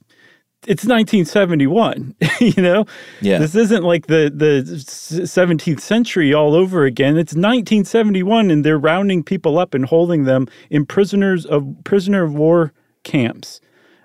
it's 0.68 0.84
1971 0.84 2.16
you 2.40 2.62
know? 2.62 2.86
Yeah. 3.22 3.40
This 3.40 3.56
isn't 3.56 3.84
like 3.84 4.08
the 4.08 4.32
the 4.34 4.64
17th 4.64 5.80
century 5.80 6.34
all 6.34 6.54
over 6.54 6.86
again. 6.86 7.18
It's 7.18 7.34
1971 7.34 8.52
and 8.52 8.66
they're 8.66 8.78
rounding 8.78 9.24
people 9.24 9.58
up 9.58 9.74
and 9.74 9.86
holding 9.86 10.26
them 10.26 10.48
in 10.70 10.86
prisoners 10.86 11.46
of 11.46 11.66
prisoner 11.84 12.24
of 12.24 12.34
war 12.34 12.74
camps 13.04 13.62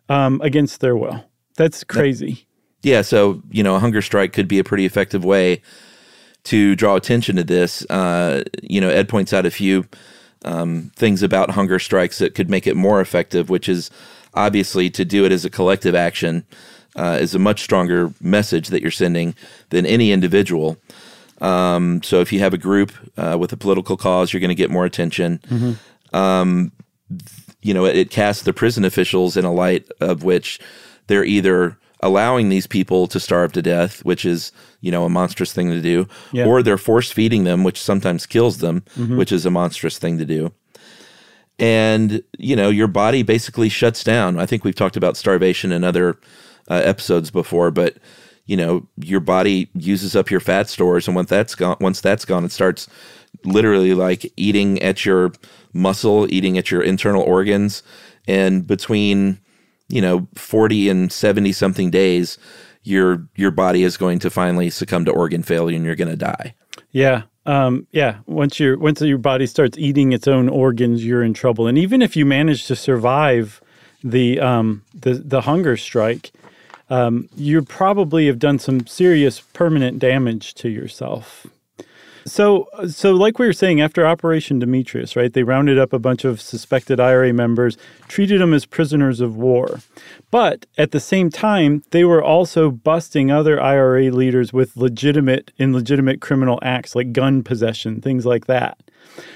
um, 0.09 0.40
against 0.43 0.81
their 0.81 0.97
will. 0.97 1.25
That's 1.57 1.83
crazy. 1.83 2.47
Yeah 2.83 3.03
so 3.03 3.43
you 3.51 3.62
know 3.62 3.75
a 3.75 3.81
hunger 3.81 4.03
strike 4.03 4.33
could 4.33 4.49
be 4.49 4.59
a 4.59 4.64
pretty 4.64 4.85
effective 4.85 5.25
way 5.25 5.61
to 6.45 6.77
draw 6.77 6.95
attention 6.95 7.37
to 7.37 7.45
this. 7.45 7.85
Uh, 7.90 8.45
you 8.62 8.81
know 8.81 8.90
ed 8.90 9.09
points 9.09 9.33
out 9.33 9.45
a 9.45 9.51
few 9.51 9.87
um, 10.45 10.93
things 10.95 11.23
about 11.23 11.51
hunger 11.51 11.79
strikes 11.79 12.19
that 12.19 12.35
could 12.35 12.51
make 12.51 12.67
it 12.67 12.77
more 12.77 13.01
effective 13.01 13.51
which 13.51 13.69
is 13.69 13.90
obviously 14.35 14.90
to 14.90 15.05
do 15.05 15.25
it 15.25 15.33
as 15.33 15.44
a 15.44 15.51
collective 15.51 15.94
action 15.94 16.44
uh, 16.97 17.18
is 17.20 17.35
a 17.35 17.38
much 17.38 17.62
stronger 17.62 18.12
message 18.20 18.68
that 18.68 18.83
you're 18.83 18.90
sending 18.90 19.35
than 19.70 19.87
any 19.87 20.12
individual. 20.12 20.77
Um, 21.40 22.03
so 22.03 22.20
if 22.20 22.33
you 22.33 22.40
have 22.40 22.55
a 22.55 22.59
group 22.59 22.92
uh, 23.16 23.37
with 23.38 23.53
a 23.53 23.57
political 23.57 23.97
cause, 23.97 24.33
you're 24.33 24.40
going 24.40 24.49
to 24.51 24.55
get 24.55 24.70
more 24.70 24.85
attention. 24.85 25.38
Mm-hmm. 25.49 26.16
Um, 26.16 26.73
you 27.61 27.75
know, 27.75 27.85
it, 27.85 27.97
it, 27.97 28.11
casts 28.11 28.42
the 28.42 28.53
prison 28.53 28.85
officials 28.85 29.37
in 29.37 29.44
a 29.44 29.53
light 29.53 29.88
of 30.01 30.23
which 30.23 30.61
they're 31.09 31.25
either 31.25 31.77
allowing 32.01 32.51
these 32.51 32.66
people 32.66 33.07
to 33.09 33.18
starve 33.18 33.53
to 33.53 33.62
death, 33.62 34.05
which 34.05 34.25
is 34.25 34.53
you 34.81 34.92
know 34.92 35.05
a 35.05 35.09
monstrous 35.09 35.53
thing 35.53 35.70
to 35.70 35.81
do, 35.81 36.07
yeah. 36.33 36.44
or 36.44 36.62
they're 36.62 36.79
force 36.79 37.11
feeding 37.11 37.44
them, 37.44 37.64
which 37.64 37.81
sometimes 37.81 38.27
kills 38.27 38.59
them, 38.59 38.83
mm-hmm. 38.97 39.16
which 39.16 39.33
is 39.33 39.44
a 39.44 39.51
monstrous 39.51 39.99
thing 39.99 40.18
to 40.18 40.25
do 40.25 40.53
and 41.59 42.23
you 42.38 42.57
know 42.57 42.69
your 42.69 42.88
body 42.88 43.23
basically 43.23 43.69
shuts 43.69 44.03
down. 44.05 44.38
I 44.38 44.47
think 44.47 44.64
we've 44.64 44.75
talked 44.75 44.97
about 44.97 45.17
starvation 45.17 45.73
in 45.73 45.85
other 45.85 46.19
uh, 46.69 46.81
episodes 46.85 47.31
before, 47.31 47.71
but 47.71 47.97
you 48.47 48.57
know 48.57 48.87
your 48.97 49.21
body 49.21 49.71
uses 49.75 50.17
up 50.17 50.31
your 50.31 50.40
fat 50.40 50.69
stores, 50.69 51.07
and 51.07 51.14
once 51.14 51.31
that's 51.31 51.55
gone, 51.55 51.77
once 51.81 52.01
that's 52.01 52.25
gone, 52.25 52.45
it 52.45 52.53
starts 52.53 52.88
literally 53.45 53.95
like 53.95 54.33
eating 54.37 54.81
at 54.83 55.05
your 55.05 55.33
muscle, 55.73 56.33
eating 56.33 56.59
at 56.59 56.71
your 56.71 56.83
internal 56.83 57.23
organs, 57.23 57.83
and 58.27 58.67
between 58.67 59.38
you 59.88 60.01
know 60.01 60.27
40 60.35 60.88
and 60.88 61.12
70 61.12 61.53
something 61.53 61.90
days 61.90 62.38
your 62.83 63.29
your 63.37 63.51
body 63.51 63.83
is 63.83 63.97
going 63.97 64.19
to 64.19 64.31
finally 64.31 64.71
succumb 64.71 65.05
to 65.05 65.12
organ 65.12 65.43
failure 65.43 65.77
and 65.77 65.85
you're 65.85 65.95
going 65.95 66.09
to 66.09 66.17
die. 66.17 66.55
Yeah 66.90 67.23
um, 67.46 67.87
yeah, 67.92 68.18
once 68.26 68.59
your 68.59 68.78
once 68.78 69.00
your 69.00 69.18
body 69.18 69.46
starts 69.46 69.76
eating 69.78 70.12
its 70.12 70.26
own 70.26 70.48
organs, 70.48 71.04
you're 71.04 71.22
in 71.22 71.35
trouble. 71.35 71.66
And 71.66 71.76
even 71.76 72.02
if 72.02 72.16
you 72.16 72.24
manage 72.24 72.66
to 72.66 72.76
survive 72.76 73.61
the 74.02 74.40
um, 74.40 74.83
the 74.94 75.14
the 75.14 75.42
hunger 75.42 75.76
strike, 75.76 76.33
um, 76.88 77.28
you 77.37 77.62
probably 77.62 78.26
have 78.26 78.38
done 78.38 78.59
some 78.59 78.87
serious 78.87 79.40
permanent 79.40 79.98
damage 79.98 80.54
to 80.54 80.68
yourself. 80.68 81.46
So, 82.26 82.68
uh, 82.72 82.88
so 82.88 83.12
like 83.12 83.38
we 83.38 83.46
were 83.46 83.52
saying, 83.52 83.80
after 83.80 84.06
Operation 84.06 84.58
Demetrius, 84.58 85.16
right? 85.16 85.32
They 85.32 85.42
rounded 85.42 85.78
up 85.78 85.92
a 85.92 85.98
bunch 85.98 86.24
of 86.24 86.40
suspected 86.40 87.00
IRA 87.00 87.32
members, 87.32 87.76
treated 88.08 88.40
them 88.40 88.54
as 88.54 88.64
prisoners 88.64 89.20
of 89.20 89.37
war. 89.37 89.80
But 90.30 90.66
at 90.78 90.90
the 90.90 91.00
same 91.00 91.30
time, 91.30 91.82
they 91.90 92.04
were 92.04 92.22
also 92.22 92.70
busting 92.70 93.30
other 93.30 93.60
IRA 93.60 94.10
leaders 94.10 94.52
with 94.52 94.76
legitimate, 94.76 95.52
illegitimate 95.58 96.20
criminal 96.20 96.58
acts 96.62 96.94
like 96.94 97.12
gun 97.12 97.42
possession, 97.42 98.00
things 98.00 98.24
like 98.24 98.46
that. 98.46 98.78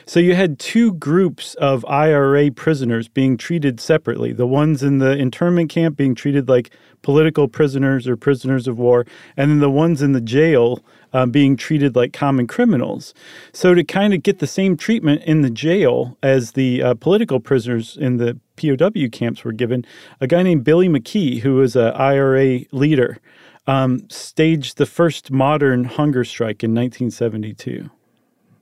So 0.06 0.20
you 0.20 0.34
had 0.34 0.58
two 0.58 0.94
groups 0.94 1.54
of 1.56 1.84
IRA 1.86 2.50
prisoners 2.50 3.08
being 3.08 3.36
treated 3.36 3.80
separately. 3.80 4.32
The 4.32 4.46
ones 4.46 4.82
in 4.82 4.98
the 4.98 5.16
internment 5.16 5.70
camp 5.70 5.96
being 5.96 6.14
treated 6.14 6.48
like 6.48 6.70
political 7.02 7.48
prisoners 7.48 8.08
or 8.08 8.16
prisoners 8.16 8.66
of 8.66 8.78
war, 8.78 9.06
and 9.36 9.50
then 9.50 9.60
the 9.60 9.70
ones 9.70 10.02
in 10.02 10.12
the 10.12 10.20
jail 10.20 10.82
uh, 11.12 11.26
being 11.26 11.56
treated 11.56 11.96
like 11.96 12.12
common 12.12 12.46
criminals. 12.46 13.14
So, 13.52 13.74
to 13.74 13.84
kind 13.84 14.14
of 14.14 14.22
get 14.22 14.38
the 14.40 14.46
same 14.46 14.76
treatment 14.76 15.22
in 15.24 15.42
the 15.42 15.50
jail 15.50 16.16
as 16.22 16.52
the 16.52 16.82
uh, 16.82 16.94
political 16.94 17.40
prisoners 17.40 17.96
in 17.96 18.16
the 18.16 18.38
POW 18.56 19.08
camps 19.10 19.44
were 19.44 19.52
given, 19.52 19.84
a 20.20 20.26
guy 20.26 20.42
named 20.42 20.64
Billy 20.64 20.88
McKee, 20.88 21.40
who 21.40 21.54
was 21.54 21.76
an 21.76 21.92
IRA 21.94 22.60
leader, 22.72 23.18
um, 23.66 24.08
staged 24.08 24.78
the 24.78 24.86
first 24.86 25.30
modern 25.30 25.84
hunger 25.84 26.24
strike 26.24 26.64
in 26.64 26.74
1972. 26.74 27.90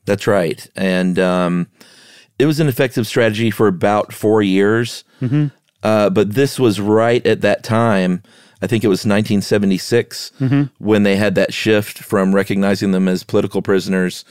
That's 0.07 0.27
right. 0.27 0.67
And 0.77 1.19
um, 1.19 1.69
it 2.39 2.47
was 2.47 2.61
an 2.61 2.69
effective 2.69 3.07
strategy 3.07 3.51
for 3.51 3.69
about 3.69 4.13
four 4.13 4.43
years. 4.43 5.05
Mm-hmm. 5.21 5.47
Uh, 5.83 6.11
but 6.11 6.35
this 6.35 6.59
was 6.59 6.81
right 6.81 7.25
at 7.27 7.43
that 7.43 7.63
time 7.63 8.23
I 8.63 8.67
think 8.67 8.85
it 8.85 8.89
was 8.89 9.01
1976 9.01 10.33
mm-hmm. 10.41 10.63
when 10.79 11.03
they 11.03 11.17
had 11.17 11.35
that 11.35 11.53
shift 11.53 11.99
from 11.99 12.35
recognizing 12.35 12.93
them 12.93 13.07
as 13.09 13.23
political 13.23 13.61
prisoners 13.61 14.25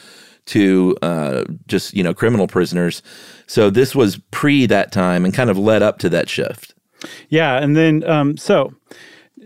to 0.47 0.95
uh, 1.01 1.43
just 1.67 1.93
you 1.93 2.03
know 2.03 2.13
criminal 2.13 2.47
prisoners. 2.47 3.01
So 3.47 3.69
this 3.69 3.95
was 3.95 4.17
pre 4.31 4.65
that 4.65 4.91
time 4.91 5.25
and 5.25 5.33
kind 5.33 5.49
of 5.49 5.57
led 5.57 5.83
up 5.83 5.99
to 5.99 6.09
that 6.09 6.29
shift. 6.29 6.73
Yeah, 7.29 7.57
and 7.57 7.75
then 7.75 8.03
um, 8.09 8.37
so 8.37 8.73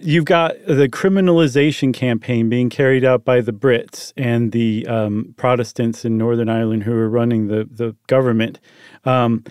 you've 0.02 0.26
got 0.26 0.56
the 0.66 0.88
criminalization 0.88 1.94
campaign 1.94 2.50
being 2.50 2.70
carried 2.70 3.04
out 3.04 3.26
by 3.26 3.42
the 3.42 3.54
Brits 3.54 4.14
and 4.18 4.52
the 4.52 4.86
um, 4.88 5.34
Protestants 5.38 6.06
in 6.06 6.18
Northern 6.18 6.50
Ireland 6.50 6.84
who 6.84 6.94
are 6.94 7.10
running 7.10 7.48
the 7.48 7.68
the 7.70 7.96
government. 8.08 8.60
Um, 9.06 9.44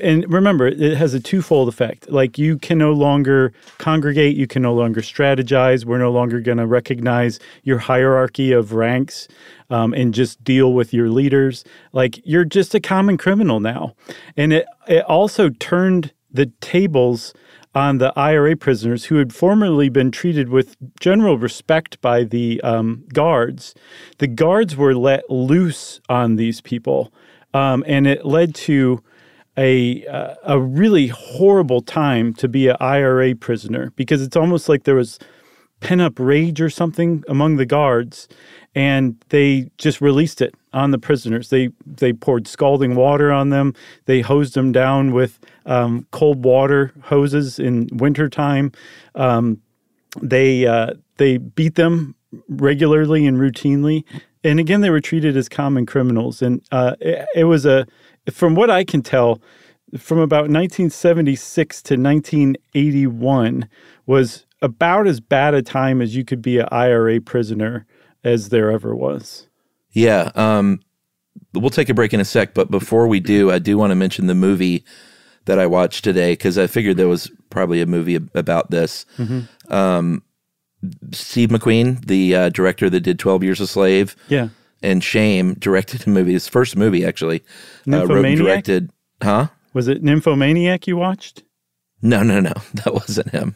and 0.00 0.30
remember, 0.30 0.66
it 0.66 0.96
has 0.98 1.14
a 1.14 1.20
twofold 1.20 1.68
effect. 1.68 2.10
Like 2.10 2.36
you 2.36 2.58
can 2.58 2.76
no 2.76 2.92
longer 2.92 3.52
congregate, 3.78 4.36
you 4.36 4.46
can 4.46 4.60
no 4.60 4.74
longer 4.74 5.00
strategize. 5.00 5.84
We're 5.84 5.98
no 5.98 6.12
longer 6.12 6.40
going 6.40 6.58
to 6.58 6.66
recognize 6.66 7.40
your 7.62 7.78
hierarchy 7.78 8.52
of 8.52 8.74
ranks 8.74 9.28
um, 9.70 9.94
and 9.94 10.12
just 10.12 10.44
deal 10.44 10.74
with 10.74 10.92
your 10.92 11.08
leaders. 11.08 11.64
Like 11.92 12.20
you're 12.24 12.44
just 12.44 12.74
a 12.74 12.80
common 12.80 13.16
criminal 13.16 13.60
now, 13.60 13.94
and 14.36 14.52
it 14.52 14.66
it 14.86 15.04
also 15.04 15.48
turned 15.48 16.12
the 16.30 16.46
tables 16.60 17.32
on 17.74 17.98
the 17.98 18.12
IRA 18.18 18.56
prisoners 18.56 19.06
who 19.06 19.16
had 19.16 19.32
formerly 19.32 19.88
been 19.88 20.10
treated 20.10 20.48
with 20.48 20.76
general 21.00 21.38
respect 21.38 22.00
by 22.00 22.24
the 22.24 22.60
um, 22.62 23.04
guards. 23.12 23.74
The 24.18 24.26
guards 24.26 24.76
were 24.76 24.94
let 24.94 25.28
loose 25.30 26.00
on 26.08 26.36
these 26.36 26.60
people, 26.60 27.12
um, 27.54 27.84
and 27.86 28.06
it 28.06 28.24
led 28.24 28.54
to 28.56 29.02
a 29.56 30.06
uh, 30.06 30.34
a 30.44 30.60
really 30.60 31.08
horrible 31.08 31.82
time 31.82 32.32
to 32.34 32.48
be 32.48 32.68
an 32.68 32.76
IRA 32.80 33.34
prisoner 33.34 33.92
because 33.96 34.22
it's 34.22 34.36
almost 34.36 34.68
like 34.68 34.84
there 34.84 34.94
was 34.94 35.18
pent 35.80 36.00
up 36.00 36.18
rage 36.18 36.60
or 36.60 36.70
something 36.70 37.22
among 37.28 37.56
the 37.56 37.66
guards, 37.66 38.28
and 38.74 39.16
they 39.28 39.70
just 39.78 40.00
released 40.00 40.40
it 40.40 40.54
on 40.72 40.90
the 40.90 40.98
prisoners. 40.98 41.50
They 41.50 41.70
they 41.86 42.12
poured 42.12 42.46
scalding 42.46 42.94
water 42.94 43.32
on 43.32 43.50
them. 43.50 43.74
They 44.06 44.20
hosed 44.20 44.54
them 44.54 44.72
down 44.72 45.12
with 45.12 45.38
um, 45.66 46.06
cold 46.10 46.44
water 46.44 46.92
hoses 47.02 47.58
in 47.58 47.88
wintertime. 47.92 48.72
Um, 49.14 49.60
they 50.20 50.66
uh, 50.66 50.94
they 51.16 51.38
beat 51.38 51.76
them 51.76 52.14
regularly 52.48 53.26
and 53.26 53.38
routinely, 53.38 54.04
and 54.44 54.60
again 54.60 54.80
they 54.80 54.90
were 54.90 55.00
treated 55.00 55.36
as 55.36 55.48
common 55.48 55.86
criminals. 55.86 56.42
And 56.42 56.62
uh, 56.72 56.96
it, 57.00 57.26
it 57.34 57.44
was 57.44 57.66
a, 57.66 57.86
from 58.30 58.54
what 58.54 58.70
I 58.70 58.84
can 58.84 59.02
tell, 59.02 59.40
from 59.96 60.18
about 60.18 60.50
1976 60.50 61.82
to 61.82 61.94
1981 61.94 63.68
was 64.06 64.44
about 64.62 65.06
as 65.06 65.20
bad 65.20 65.54
a 65.54 65.62
time 65.62 66.00
as 66.00 66.16
you 66.16 66.24
could 66.24 66.42
be 66.42 66.58
an 66.58 66.68
IRA 66.70 67.20
prisoner 67.20 67.86
as 68.24 68.48
there 68.48 68.70
ever 68.70 68.94
was. 68.94 69.46
Yeah. 69.92 70.30
Um, 70.34 70.80
we'll 71.54 71.70
take 71.70 71.88
a 71.88 71.94
break 71.94 72.12
in 72.12 72.20
a 72.20 72.24
sec, 72.24 72.54
but 72.54 72.70
before 72.70 73.06
we 73.06 73.20
do, 73.20 73.50
I 73.50 73.58
do 73.58 73.78
want 73.78 73.90
to 73.90 73.94
mention 73.94 74.26
the 74.26 74.34
movie 74.34 74.84
that 75.44 75.58
I 75.58 75.66
watched 75.66 76.04
today 76.04 76.32
because 76.32 76.58
I 76.58 76.66
figured 76.66 76.96
there 76.96 77.08
was 77.08 77.30
probably 77.50 77.80
a 77.80 77.86
movie 77.86 78.16
about 78.34 78.70
this. 78.70 79.06
Mm-hmm. 79.16 79.72
Um, 79.72 80.22
Steve 81.12 81.48
McQueen, 81.48 82.04
the 82.06 82.34
uh, 82.34 82.48
director 82.50 82.88
that 82.90 83.00
did 83.00 83.18
12 83.18 83.42
Years 83.42 83.60
a 83.60 83.66
Slave. 83.66 84.14
Yeah. 84.28 84.48
And 84.82 85.02
Shame 85.02 85.54
directed 85.54 86.06
a 86.06 86.10
movie, 86.10 86.32
his 86.32 86.46
first 86.46 86.76
movie 86.76 87.04
actually. 87.04 87.42
Uh, 87.90 88.06
wrote 88.06 88.24
and 88.24 88.36
directed. 88.36 88.90
Huh? 89.22 89.48
Was 89.74 89.88
it 89.88 90.02
Nymphomaniac 90.02 90.86
you 90.86 90.96
watched? 90.96 91.42
No, 92.02 92.22
no, 92.22 92.40
no. 92.40 92.52
That 92.74 92.94
wasn't 92.94 93.30
him. 93.30 93.54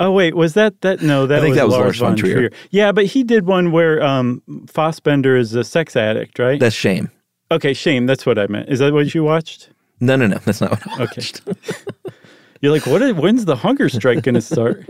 oh 0.00 0.12
wait, 0.12 0.34
was 0.34 0.54
that 0.54 0.80
that? 0.80 1.00
No, 1.00 1.26
that 1.26 1.38
I 1.38 1.40
think 1.40 1.50
was 1.52 1.56
that 1.58 1.66
was 1.66 1.74
Lars, 1.74 1.98
von 1.98 2.16
Trier. 2.16 2.34
Trier. 2.34 2.50
Yeah, 2.70 2.92
but 2.92 3.06
he 3.06 3.22
did 3.22 3.46
one 3.46 3.72
where 3.72 4.02
um, 4.02 4.42
Fassbender 4.66 5.36
is 5.36 5.54
a 5.54 5.64
sex 5.64 5.96
addict, 5.96 6.38
right? 6.38 6.58
That's 6.58 6.74
shame. 6.74 7.10
Okay, 7.50 7.72
shame. 7.74 8.06
That's 8.06 8.26
what 8.26 8.38
I 8.38 8.46
meant. 8.48 8.68
Is 8.68 8.80
that 8.80 8.92
what 8.92 9.14
you 9.14 9.24
watched? 9.24 9.70
No, 10.00 10.16
no, 10.16 10.26
no. 10.26 10.38
That's 10.44 10.60
not 10.60 10.70
what 10.70 10.86
I 10.88 11.00
watched. 11.00 11.42
Okay. 11.48 11.58
You're 12.60 12.72
like, 12.72 12.86
what? 12.86 13.02
Is, 13.02 13.14
when's 13.14 13.44
the 13.44 13.56
hunger 13.56 13.88
strike 13.88 14.22
going 14.22 14.34
to 14.34 14.40
start? 14.40 14.84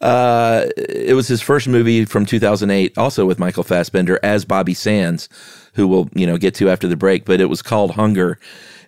uh, 0.00 0.66
it 0.76 1.14
was 1.14 1.28
his 1.28 1.40
first 1.40 1.68
movie 1.68 2.04
from 2.04 2.24
2008, 2.26 2.96
also 2.96 3.26
with 3.26 3.38
Michael 3.38 3.62
Fassbender 3.62 4.18
as 4.22 4.44
Bobby 4.44 4.74
Sands, 4.74 5.28
who 5.74 5.86
we'll 5.86 6.08
you 6.14 6.26
know 6.26 6.38
get 6.38 6.54
to 6.56 6.70
after 6.70 6.88
the 6.88 6.96
break. 6.96 7.24
But 7.24 7.40
it 7.40 7.46
was 7.46 7.62
called 7.62 7.92
Hunger, 7.92 8.38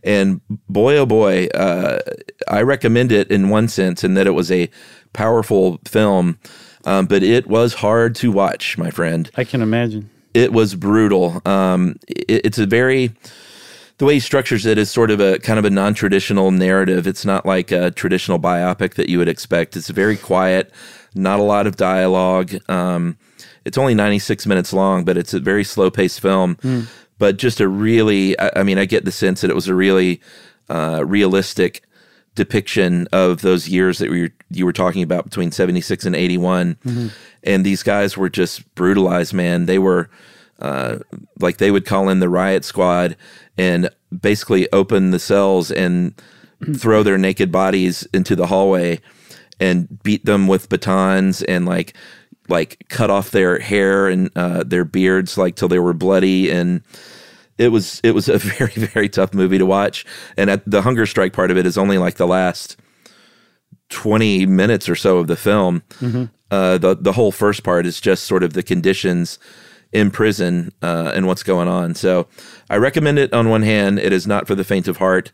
and 0.02 0.40
boy, 0.68 0.96
oh 0.96 1.06
boy, 1.06 1.46
uh, 1.54 1.98
I 2.48 2.62
recommend 2.62 3.12
it 3.12 3.30
in 3.30 3.48
one 3.48 3.68
sense 3.68 4.04
in 4.04 4.14
that 4.14 4.26
it 4.26 4.32
was 4.32 4.50
a 4.50 4.70
powerful 5.12 5.80
film, 5.84 6.38
um, 6.84 7.06
but 7.06 7.22
it 7.22 7.46
was 7.46 7.74
hard 7.74 8.14
to 8.16 8.32
watch, 8.32 8.78
my 8.78 8.90
friend. 8.90 9.30
I 9.36 9.44
can 9.44 9.62
imagine. 9.62 10.10
It 10.32 10.52
was 10.52 10.74
brutal. 10.74 11.42
Um, 11.44 11.96
it, 12.08 12.46
it's 12.46 12.58
a 12.58 12.66
very 12.66 13.12
the 13.98 14.06
way 14.06 14.14
he 14.14 14.20
structures 14.20 14.64
it 14.64 14.78
is 14.78 14.90
sort 14.90 15.10
of 15.10 15.20
a 15.20 15.38
kind 15.40 15.58
of 15.58 15.66
a 15.66 15.70
non-traditional 15.70 16.50
narrative. 16.50 17.06
It's 17.06 17.26
not 17.26 17.44
like 17.44 17.70
a 17.70 17.90
traditional 17.90 18.38
biopic 18.38 18.94
that 18.94 19.10
you 19.10 19.18
would 19.18 19.28
expect. 19.28 19.76
It's 19.76 19.90
very 19.90 20.16
quiet, 20.16 20.72
not 21.14 21.38
a 21.38 21.42
lot 21.42 21.66
of 21.66 21.76
dialogue. 21.76 22.54
Um, 22.70 23.18
it's 23.66 23.76
only 23.76 23.94
96 23.94 24.46
minutes 24.46 24.72
long, 24.72 25.04
but 25.04 25.18
it's 25.18 25.34
a 25.34 25.40
very 25.40 25.64
slow-paced 25.64 26.20
film. 26.20 26.56
Mm 26.56 26.86
but 27.20 27.36
just 27.36 27.60
a 27.60 27.68
really, 27.68 28.34
I, 28.40 28.62
mean, 28.62 28.78
I 28.78 28.86
get 28.86 29.04
the 29.04 29.12
sense 29.12 29.42
that 29.42 29.50
it 29.50 29.54
was 29.54 29.68
a 29.68 29.74
really 29.74 30.22
uh, 30.70 31.04
realistic 31.06 31.82
depiction 32.34 33.06
of 33.12 33.42
those 33.42 33.68
years 33.68 33.98
that 33.98 34.10
we 34.10 34.22
were, 34.22 34.30
you 34.50 34.64
were 34.64 34.72
talking 34.72 35.02
about 35.02 35.24
between 35.24 35.52
76 35.52 36.06
and 36.06 36.16
81. 36.16 36.76
Mm-hmm. 36.76 37.08
And 37.44 37.66
these 37.66 37.82
guys 37.82 38.16
were 38.16 38.30
just 38.30 38.74
brutalized, 38.74 39.34
man. 39.34 39.66
They 39.66 39.78
were 39.78 40.08
uh, 40.60 41.00
like 41.38 41.58
they 41.58 41.70
would 41.70 41.84
call 41.84 42.08
in 42.08 42.20
the 42.20 42.28
riot 42.30 42.64
squad 42.64 43.18
and 43.58 43.90
basically 44.18 44.66
open 44.72 45.10
the 45.10 45.18
cells 45.18 45.70
and 45.70 46.14
throw 46.74 47.02
their 47.02 47.18
naked 47.18 47.52
bodies 47.52 48.08
into 48.14 48.34
the 48.34 48.46
hallway 48.46 48.98
and 49.60 50.02
beat 50.02 50.24
them 50.24 50.48
with 50.48 50.70
batons 50.70 51.42
and 51.42 51.66
like 51.66 51.94
like 52.48 52.84
cut 52.88 53.10
off 53.10 53.30
their 53.30 53.58
hair 53.58 54.08
and 54.08 54.30
uh, 54.36 54.62
their 54.64 54.84
beards 54.84 55.38
like 55.38 55.56
till 55.56 55.68
they 55.68 55.78
were 55.78 55.92
bloody 55.92 56.50
and 56.50 56.82
it 57.58 57.68
was 57.68 58.00
it 58.02 58.12
was 58.12 58.28
a 58.28 58.38
very 58.58 58.72
very 58.72 59.08
tough 59.08 59.34
movie 59.34 59.58
to 59.58 59.66
watch. 59.66 60.04
And 60.36 60.50
at 60.50 60.68
the 60.68 60.82
hunger 60.82 61.06
strike 61.06 61.32
part 61.32 61.50
of 61.50 61.56
it 61.56 61.66
is 61.66 61.78
only 61.78 61.98
like 61.98 62.14
the 62.14 62.26
last 62.26 62.76
20 63.90 64.46
minutes 64.46 64.88
or 64.88 64.94
so 64.94 65.18
of 65.18 65.26
the 65.26 65.36
film. 65.36 65.82
Mm-hmm. 66.00 66.24
uh, 66.50 66.78
the 66.78 66.96
the 66.96 67.12
whole 67.12 67.32
first 67.32 67.62
part 67.62 67.86
is 67.86 68.00
just 68.00 68.24
sort 68.24 68.42
of 68.42 68.52
the 68.52 68.62
conditions 68.62 69.38
in 69.92 70.10
prison 70.10 70.72
uh, 70.82 71.12
and 71.14 71.26
what's 71.26 71.42
going 71.42 71.66
on. 71.66 71.94
So 71.96 72.28
I 72.68 72.76
recommend 72.76 73.18
it 73.18 73.32
on 73.32 73.48
one 73.48 73.62
hand. 73.62 73.98
It 73.98 74.12
is 74.12 74.26
not 74.26 74.46
for 74.46 74.54
the 74.54 74.64
faint 74.64 74.86
of 74.86 74.98
heart 74.98 75.32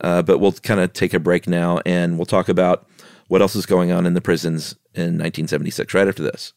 uh, 0.00 0.22
but 0.22 0.38
we'll 0.38 0.52
kind 0.52 0.80
of 0.80 0.92
take 0.92 1.14
a 1.14 1.18
break 1.18 1.46
now 1.46 1.80
and 1.86 2.18
we'll 2.18 2.26
talk 2.26 2.48
about 2.48 2.88
what 3.28 3.40
else 3.40 3.56
is 3.56 3.66
going 3.66 3.92
on 3.92 4.06
in 4.06 4.14
the 4.14 4.20
prisons 4.20 4.76
in 4.94 5.18
1976 5.18 5.94
right 5.94 6.08
after 6.08 6.22
this. 6.22 6.52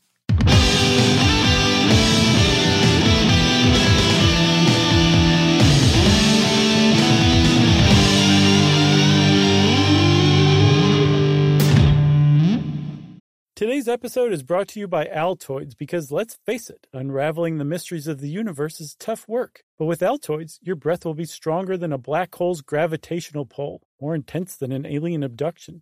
Today's 13.58 13.88
episode 13.88 14.34
is 14.34 14.44
brought 14.44 14.68
to 14.68 14.80
you 14.80 14.88
by 14.88 15.06
Altoids 15.06 15.76
because 15.76 16.12
let's 16.12 16.38
face 16.46 16.70
it, 16.70 16.86
unraveling 16.94 17.58
the 17.58 17.66
mysteries 17.66 18.06
of 18.06 18.22
the 18.22 18.30
universe 18.30 18.80
is 18.80 18.94
tough 19.00 19.28
work. 19.28 19.64
But 19.80 19.86
with 19.86 20.02
Altoids, 20.02 20.60
your 20.62 20.76
breath 20.76 21.04
will 21.04 21.16
be 21.16 21.26
stronger 21.26 21.76
than 21.76 21.92
a 21.92 21.98
black 21.98 22.36
hole's 22.36 22.62
gravitational 22.62 23.48
pull, 23.48 23.82
more 24.00 24.14
intense 24.14 24.56
than 24.58 24.72
an 24.72 24.86
alien 24.86 25.24
abduction, 25.24 25.82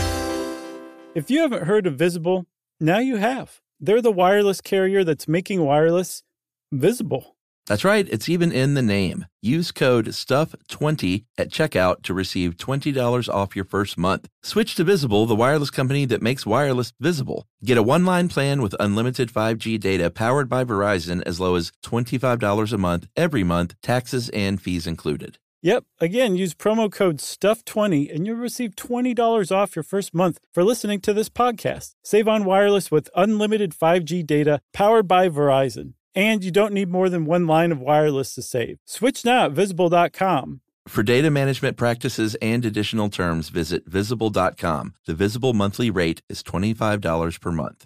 If 1.13 1.29
you 1.29 1.41
haven't 1.41 1.65
heard 1.65 1.87
of 1.87 1.95
Visible, 1.95 2.45
now 2.79 2.99
you 2.99 3.17
have. 3.17 3.59
they're 3.81 4.01
the 4.01 4.11
wireless 4.11 4.61
carrier 4.61 5.03
that's 5.03 5.27
making 5.27 5.61
wireless 5.61 6.23
visible. 6.71 7.35
That's 7.67 7.83
right, 7.83 8.07
it's 8.09 8.29
even 8.29 8.51
in 8.51 8.75
the 8.75 8.81
name. 8.81 9.25
Use 9.41 9.71
code 9.71 10.07
STUFF20 10.07 11.25
at 11.37 11.49
checkout 11.49 12.03
to 12.03 12.13
receive 12.13 12.55
$20 12.57 13.27
off 13.27 13.55
your 13.55 13.65
first 13.65 13.97
month. 13.97 14.29
Switch 14.41 14.75
to 14.75 14.83
Visible, 14.83 15.25
the 15.25 15.35
wireless 15.35 15.69
company 15.69 16.05
that 16.05 16.21
makes 16.21 16.45
wireless 16.45 16.93
visible. 16.99 17.45
Get 17.63 17.77
a 17.77 17.83
one 17.83 18.05
line 18.05 18.29
plan 18.29 18.61
with 18.61 18.75
unlimited 18.79 19.31
5G 19.33 19.79
data 19.79 20.09
powered 20.09 20.47
by 20.47 20.63
Verizon 20.63 21.21
as 21.25 21.39
low 21.39 21.55
as 21.55 21.71
$25 21.83 22.71
a 22.71 22.77
month 22.77 23.07
every 23.17 23.43
month, 23.43 23.75
taxes 23.81 24.29
and 24.29 24.61
fees 24.61 24.87
included. 24.87 25.39
Yep. 25.61 25.85
Again, 25.99 26.35
use 26.35 26.55
promo 26.55 26.91
code 26.91 27.17
STUFF20 27.17 28.13
and 28.13 28.25
you'll 28.25 28.37
receive 28.37 28.75
$20 28.75 29.51
off 29.51 29.75
your 29.75 29.83
first 29.83 30.13
month 30.13 30.39
for 30.51 30.63
listening 30.63 30.99
to 31.01 31.13
this 31.13 31.29
podcast. 31.29 31.93
Save 32.03 32.27
on 32.27 32.45
wireless 32.45 32.89
with 32.89 33.09
unlimited 33.15 33.73
5G 33.73 34.25
data 34.25 34.61
powered 34.73 35.07
by 35.07 35.29
Verizon. 35.29 35.93
And 36.15 36.43
you 36.43 36.51
don't 36.51 36.73
need 36.73 36.89
more 36.89 37.09
than 37.09 37.25
one 37.25 37.47
line 37.47 37.71
of 37.71 37.79
wireless 37.79 38.33
to 38.35 38.41
save. 38.41 38.79
Switch 38.85 39.23
now 39.23 39.45
at 39.45 39.51
visible.com. 39.51 40.61
For 40.87 41.03
data 41.03 41.29
management 41.29 41.77
practices 41.77 42.35
and 42.41 42.65
additional 42.65 43.09
terms, 43.09 43.49
visit 43.49 43.83
visible.com. 43.85 44.95
The 45.05 45.13
visible 45.13 45.53
monthly 45.53 45.91
rate 45.91 46.23
is 46.27 46.41
$25 46.41 47.39
per 47.39 47.51
month. 47.51 47.85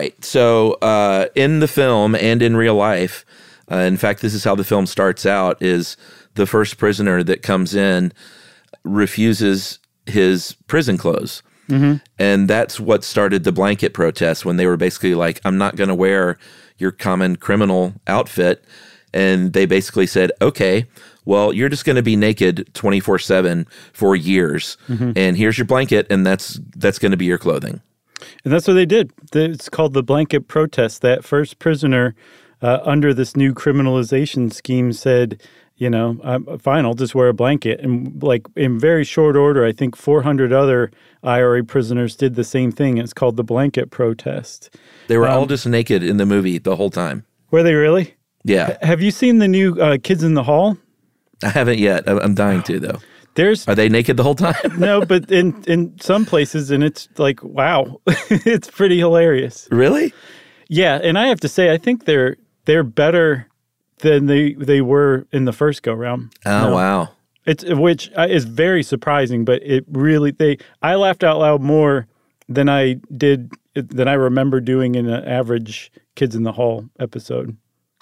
right. 0.00 0.24
So, 0.24 0.72
uh, 0.82 1.26
in 1.34 1.60
the 1.60 1.68
film 1.68 2.14
and 2.14 2.42
in 2.42 2.56
real 2.56 2.74
life, 2.74 3.24
uh, 3.70 3.76
in 3.76 3.96
fact, 3.96 4.22
this 4.22 4.34
is 4.34 4.44
how 4.44 4.54
the 4.54 4.64
film 4.64 4.86
starts 4.86 5.26
out: 5.26 5.60
is 5.62 5.96
the 6.34 6.46
first 6.46 6.78
prisoner 6.78 7.22
that 7.22 7.42
comes 7.42 7.74
in 7.74 8.12
refuses 8.84 9.78
his 10.06 10.56
prison 10.66 10.96
clothes, 10.96 11.42
mm-hmm. 11.68 11.96
and 12.18 12.48
that's 12.48 12.80
what 12.80 13.04
started 13.04 13.44
the 13.44 13.52
blanket 13.52 13.92
protest 13.92 14.44
when 14.44 14.56
they 14.56 14.66
were 14.66 14.78
basically 14.78 15.14
like, 15.14 15.40
"I'm 15.44 15.58
not 15.58 15.76
going 15.76 15.88
to 15.88 15.94
wear 15.94 16.38
your 16.78 16.92
common 16.92 17.36
criminal 17.36 17.94
outfit," 18.06 18.64
and 19.12 19.52
they 19.52 19.66
basically 19.66 20.06
said, 20.06 20.32
"Okay." 20.40 20.86
Well, 21.26 21.52
you're 21.52 21.68
just 21.68 21.84
going 21.84 21.96
to 21.96 22.02
be 22.02 22.16
naked 22.16 22.72
24 22.72 23.18
7 23.18 23.66
for 23.92 24.16
years. 24.16 24.78
Mm-hmm. 24.88 25.12
And 25.14 25.36
here's 25.36 25.58
your 25.58 25.66
blanket, 25.66 26.06
and 26.10 26.26
that's 26.26 26.58
that's 26.74 26.98
going 26.98 27.10
to 27.10 27.18
be 27.18 27.26
your 27.26 27.38
clothing. 27.38 27.82
And 28.44 28.52
that's 28.52 28.66
what 28.66 28.74
they 28.74 28.86
did. 28.86 29.12
It's 29.34 29.68
called 29.68 29.94
the 29.94 30.02
blanket 30.02 30.48
protest. 30.48 31.02
That 31.02 31.24
first 31.24 31.58
prisoner 31.58 32.14
uh, 32.62 32.80
under 32.84 33.14
this 33.14 33.36
new 33.36 33.54
criminalization 33.54 34.52
scheme 34.52 34.92
said, 34.92 35.40
you 35.76 35.88
know, 35.88 36.20
I'm 36.22 36.58
fine, 36.58 36.84
I'll 36.84 36.94
just 36.94 37.14
wear 37.14 37.28
a 37.28 37.34
blanket. 37.34 37.80
And 37.80 38.22
like 38.22 38.46
in 38.54 38.78
very 38.78 39.02
short 39.02 39.34
order, 39.34 39.64
I 39.64 39.72
think 39.72 39.96
400 39.96 40.52
other 40.52 40.90
IRA 41.22 41.64
prisoners 41.64 42.16
did 42.16 42.34
the 42.34 42.44
same 42.44 42.70
thing. 42.70 42.98
It's 42.98 43.14
called 43.14 43.36
the 43.36 43.44
blanket 43.44 43.90
protest. 43.90 44.76
They 45.08 45.16
were 45.16 45.26
um, 45.26 45.38
all 45.38 45.46
just 45.46 45.66
naked 45.66 46.02
in 46.02 46.18
the 46.18 46.26
movie 46.26 46.58
the 46.58 46.76
whole 46.76 46.90
time. 46.90 47.24
Were 47.50 47.62
they 47.62 47.74
really? 47.74 48.14
Yeah. 48.44 48.72
H- 48.72 48.78
have 48.82 49.00
you 49.00 49.10
seen 49.10 49.38
the 49.38 49.48
new 49.48 49.80
uh, 49.80 49.96
Kids 50.02 50.22
in 50.22 50.34
the 50.34 50.42
Hall? 50.42 50.76
I 51.42 51.48
haven't 51.48 51.78
yet. 51.78 52.06
I'm 52.06 52.34
dying 52.34 52.62
to, 52.64 52.78
though. 52.78 52.98
There's 53.40 53.66
Are 53.66 53.74
they 53.74 53.88
naked 53.88 54.18
the 54.18 54.22
whole 54.22 54.34
time? 54.34 54.54
no, 54.78 55.02
but 55.12 55.30
in 55.30 55.64
in 55.66 55.98
some 55.98 56.26
places 56.26 56.70
and 56.70 56.84
it's 56.84 57.08
like 57.16 57.42
wow. 57.42 57.98
it's 58.06 58.70
pretty 58.70 58.98
hilarious. 58.98 59.66
Really? 59.70 60.12
Yeah, 60.68 61.00
and 61.02 61.18
I 61.18 61.28
have 61.28 61.40
to 61.40 61.48
say 61.48 61.72
I 61.72 61.78
think 61.78 62.04
they're 62.04 62.36
they're 62.66 62.84
better 62.84 63.48
than 64.00 64.26
they 64.26 64.52
they 64.52 64.82
were 64.82 65.26
in 65.32 65.46
the 65.46 65.54
first 65.54 65.82
go 65.82 65.94
round. 65.94 66.34
Oh 66.44 66.68
no. 66.68 66.74
wow. 66.74 67.08
It's 67.46 67.64
which 67.64 68.10
uh, 68.14 68.26
is 68.28 68.44
very 68.44 68.82
surprising, 68.82 69.46
but 69.46 69.62
it 69.62 69.86
really 69.90 70.32
they 70.32 70.58
I 70.82 70.96
laughed 70.96 71.24
out 71.24 71.38
loud 71.38 71.62
more 71.62 72.08
than 72.46 72.68
I 72.68 72.96
did 73.16 73.52
than 73.74 74.06
I 74.06 74.12
remember 74.12 74.60
doing 74.60 74.96
in 74.96 75.08
an 75.08 75.24
average 75.24 75.90
Kids 76.14 76.36
in 76.36 76.42
the 76.42 76.52
Hall 76.52 76.84
episode. 76.98 77.56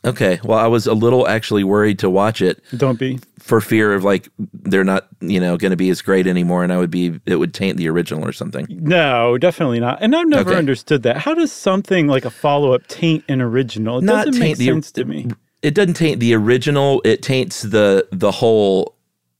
Okay. 0.04 0.40
Well, 0.44 0.58
I 0.58 0.66
was 0.66 0.86
a 0.86 0.94
little 0.94 1.26
actually 1.26 1.64
worried 1.64 1.98
to 2.00 2.10
watch 2.10 2.40
it. 2.40 2.62
Don't 2.76 2.98
be. 2.98 3.18
For 3.38 3.60
fear 3.60 3.94
of 3.94 4.04
like 4.04 4.28
they're 4.38 4.84
not, 4.84 5.08
you 5.20 5.40
know, 5.40 5.56
going 5.56 5.70
to 5.70 5.76
be 5.76 5.90
as 5.90 6.02
great 6.02 6.26
anymore 6.26 6.62
and 6.62 6.72
I 6.72 6.76
would 6.76 6.90
be 6.90 7.20
it 7.26 7.36
would 7.36 7.54
taint 7.54 7.78
the 7.78 7.88
original 7.88 8.24
or 8.26 8.32
something. 8.32 8.66
No, 8.68 9.38
definitely 9.38 9.80
not. 9.80 9.98
And 10.00 10.14
I've 10.14 10.28
never 10.28 10.50
okay. 10.50 10.58
understood 10.58 11.02
that. 11.02 11.18
How 11.18 11.34
does 11.34 11.50
something 11.50 12.06
like 12.06 12.24
a 12.24 12.30
follow-up 12.30 12.86
taint 12.86 13.24
an 13.28 13.40
original? 13.40 13.98
It 13.98 14.04
not 14.04 14.26
doesn't 14.26 14.40
make 14.40 14.58
the, 14.58 14.66
sense 14.66 14.92
to 14.92 15.04
me. 15.04 15.28
It 15.62 15.74
doesn't 15.74 15.94
taint 15.94 16.20
the 16.20 16.34
original, 16.34 17.02
it 17.04 17.22
taints 17.22 17.62
the 17.62 18.06
the 18.12 18.30
whole 18.30 18.94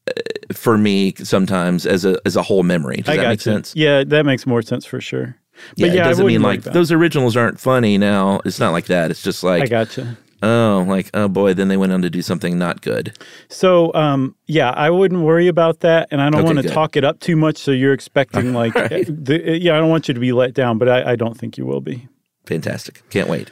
uh, 0.09 0.13
for 0.53 0.77
me 0.77 1.15
sometimes 1.17 1.87
as 1.87 2.05
a 2.05 2.19
as 2.25 2.35
a 2.35 2.43
whole 2.43 2.63
memory. 2.63 2.97
Does 2.97 3.11
I 3.11 3.17
that 3.19 3.29
make 3.29 3.41
you. 3.41 3.53
sense? 3.53 3.77
Yeah, 3.77 4.05
that 4.05 4.25
makes 4.25 4.47
more 4.47 4.63
sense 4.63 4.85
for 4.85 5.01
sure. 5.01 5.37
But 5.77 5.89
yeah, 5.89 5.93
yeah 5.95 6.01
it 6.03 6.09
doesn't 6.09 6.27
mean 6.27 6.43
like 6.43 6.63
those 6.63 6.91
originals 6.91 7.37
aren't 7.37 7.61
funny 7.61 7.99
now. 7.99 8.41
It's 8.45 8.59
not 8.59 8.73
like 8.73 8.87
that. 8.87 9.11
It's 9.11 9.23
just 9.23 9.45
like 9.45 9.63
I 9.63 9.67
gotcha. 9.67 10.17
Oh, 10.43 10.85
like 10.87 11.11
oh 11.15 11.29
boy, 11.29 11.55
then 11.55 11.69
they 11.69 11.77
went 11.77 11.93
on 11.93 12.03
to 12.03 12.11
do 12.11 12.23
something 12.23 12.59
not 12.59 12.81
good. 12.81 13.17
So, 13.49 13.93
um, 13.95 14.37
yeah, 14.47 14.71
I 14.71 14.91
wouldn't 14.91 15.23
worry 15.23 15.49
about 15.49 15.81
that, 15.81 16.09
and 16.11 16.21
I 16.21 16.31
don't 16.31 16.41
okay, 16.45 16.55
want 16.55 16.67
to 16.67 16.73
talk 16.73 16.97
it 16.97 17.05
up 17.05 17.19
too 17.21 17.37
much. 17.37 17.59
So 17.59 17.71
you're 17.73 17.93
expecting 17.93 18.53
like, 18.53 18.75
right. 18.75 19.07
the, 19.09 19.59
yeah, 19.61 19.75
I 19.75 19.79
don't 19.79 19.91
want 19.91 20.07
you 20.09 20.15
to 20.15 20.21
be 20.21 20.33
let 20.33 20.55
down, 20.55 20.79
but 20.79 20.89
I, 20.89 21.13
I 21.13 21.17
don't 21.17 21.37
think 21.37 21.59
you 21.59 21.67
will 21.67 21.81
be. 21.81 22.07
Fantastic! 22.47 23.09
Can't 23.11 23.29
wait. 23.29 23.51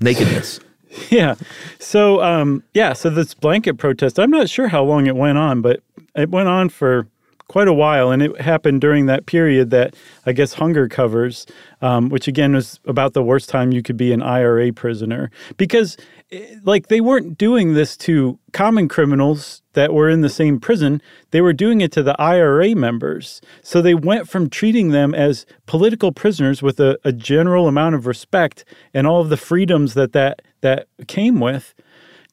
Nakedness. 0.00 0.60
yeah. 1.10 1.34
So, 1.78 2.22
um, 2.22 2.62
yeah. 2.72 2.92
So 2.94 3.10
this 3.10 3.34
blanket 3.34 3.74
protest, 3.74 4.18
I'm 4.18 4.30
not 4.30 4.48
sure 4.48 4.68
how 4.68 4.82
long 4.82 5.06
it 5.06 5.16
went 5.16 5.38
on, 5.38 5.60
but 5.60 5.80
it 6.16 6.30
went 6.30 6.48
on 6.48 6.68
for 6.68 7.06
quite 7.48 7.68
a 7.68 7.72
while, 7.72 8.10
and 8.10 8.22
it 8.22 8.40
happened 8.40 8.80
during 8.80 9.06
that 9.06 9.26
period 9.26 9.70
that 9.70 9.94
I 10.26 10.32
guess 10.32 10.54
hunger 10.54 10.88
covers, 10.88 11.46
um, 11.82 12.08
which 12.08 12.26
again 12.26 12.54
was 12.54 12.80
about 12.86 13.12
the 13.12 13.22
worst 13.22 13.48
time 13.48 13.72
you 13.72 13.82
could 13.82 13.96
be 13.96 14.12
an 14.12 14.22
IRA 14.22 14.72
prisoner 14.72 15.30
because, 15.56 15.96
eh, 16.32 16.56
like, 16.64 16.88
they 16.88 17.00
weren't 17.00 17.36
doing 17.36 17.74
this 17.74 17.96
to 17.98 18.38
common 18.52 18.88
criminals 18.88 19.62
that 19.74 19.92
were 19.92 20.08
in 20.08 20.22
the 20.22 20.28
same 20.28 20.58
prison; 20.58 21.02
they 21.32 21.40
were 21.40 21.52
doing 21.52 21.80
it 21.80 21.92
to 21.92 22.02
the 22.02 22.20
IRA 22.20 22.74
members. 22.74 23.40
So 23.62 23.82
they 23.82 23.94
went 23.94 24.28
from 24.28 24.48
treating 24.48 24.88
them 24.90 25.14
as 25.14 25.44
political 25.66 26.12
prisoners 26.12 26.62
with 26.62 26.80
a, 26.80 26.98
a 27.04 27.12
general 27.12 27.68
amount 27.68 27.94
of 27.94 28.06
respect 28.06 28.64
and 28.94 29.06
all 29.06 29.20
of 29.20 29.28
the 29.28 29.36
freedoms 29.36 29.94
that 29.94 30.12
that 30.12 30.42
that 30.62 30.86
came 31.06 31.40
with 31.40 31.74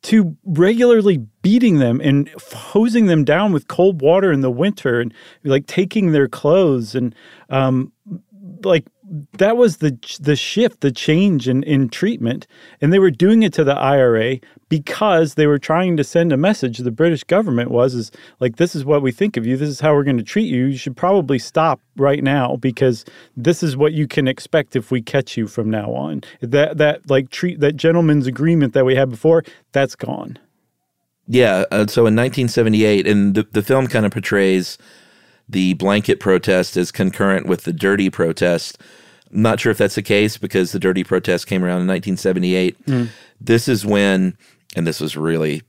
to 0.04 0.36
regularly 0.46 1.18
beating 1.42 1.80
them 1.80 2.02
and 2.02 2.30
hosing 2.52 3.06
them 3.06 3.24
down 3.24 3.52
with 3.52 3.68
cold 3.68 4.02
water 4.02 4.32
in 4.32 4.42
the 4.42 4.52
winter 4.52 5.00
and 5.00 5.14
like 5.44 5.68
taking 5.68 6.12
their 6.12 6.28
clothes 6.28 6.96
and 6.96 7.14
um, 7.50 7.92
like 8.64 8.86
that 9.38 9.58
was 9.58 9.78
the 9.78 9.98
the 10.20 10.36
shift, 10.36 10.82
the 10.82 10.92
change 10.92 11.48
in, 11.48 11.64
in 11.64 11.90
treatment. 11.90 12.48
And 12.80 12.94
they 12.94 13.00
were 13.00 13.12
doing 13.12 13.44
it 13.44 13.54
to 13.54 13.64
the 13.64 13.76
IRA 13.76 14.40
because 14.70 15.34
they 15.34 15.48
were 15.48 15.60
trying 15.60 15.98
to 15.98 16.04
send 16.04 16.32
a 16.32 16.38
message. 16.38 16.78
The 16.78 16.92
British 16.92 17.24
government 17.26 17.72
was 17.72 17.94
is 17.94 18.12
like, 18.40 18.56
this 18.56 18.74
is 18.74 18.86
what 18.86 19.02
we 19.02 19.12
think 19.12 19.36
of 19.36 19.46
you. 19.46 19.58
This 19.58 19.70
is 19.70 19.82
how 19.82 19.94
we're 19.94 20.06
going 20.06 20.18
to 20.18 20.24
treat 20.24 20.48
you. 20.48 20.68
You 20.68 20.78
should 20.78 20.96
probably 20.96 21.40
stop 21.40 21.82
right 21.98 22.24
now 22.24 22.56
because 22.56 23.04
this 23.36 23.64
is 23.64 23.76
what 23.76 23.92
you 23.92 24.08
can 24.08 24.28
expect 24.28 24.76
if 24.78 24.92
we 24.92 25.02
catch 25.02 25.36
you 25.36 25.48
from 25.48 25.70
now 25.70 25.92
on. 25.94 26.22
That 26.40 26.78
that 26.78 27.10
like 27.10 27.30
treat 27.30 27.60
that 27.60 27.74
gentleman's 27.74 28.28
agreement 28.28 28.74
that 28.74 28.86
we 28.86 28.96
had 28.96 29.10
before, 29.10 29.44
that's 29.74 29.96
gone. 29.96 30.40
Yeah. 31.28 31.66
Uh, 31.72 31.88
so 31.88 32.02
in 32.08 32.16
1978, 32.16 33.08
and 33.08 33.36
the, 33.36 33.44
the 33.52 33.62
film 33.62 33.88
kind 33.88 34.06
of 34.06 34.12
portrays 34.12 34.78
the 35.48 35.74
blanket 35.74 36.20
protest 36.20 36.78
is 36.78 36.92
concurrent 36.92 37.46
with 37.46 37.64
the 37.64 37.74
dirty 37.74 38.10
protest. 38.10 38.82
I'm 39.34 39.42
not 39.42 39.60
sure 39.60 39.72
if 39.72 39.78
that's 39.78 39.96
the 39.96 40.02
case 40.02 40.38
because 40.38 40.72
the 40.72 40.80
dirty 40.80 41.04
protest 41.04 41.48
came 41.48 41.64
around 41.64 41.82
in 41.82 41.88
1978. 41.88 42.86
Mm. 42.86 43.10
This 43.40 43.68
is 43.68 43.86
when, 43.86 44.38
and 44.76 44.86
this 44.86 45.00
was 45.00 45.16
really 45.16 45.62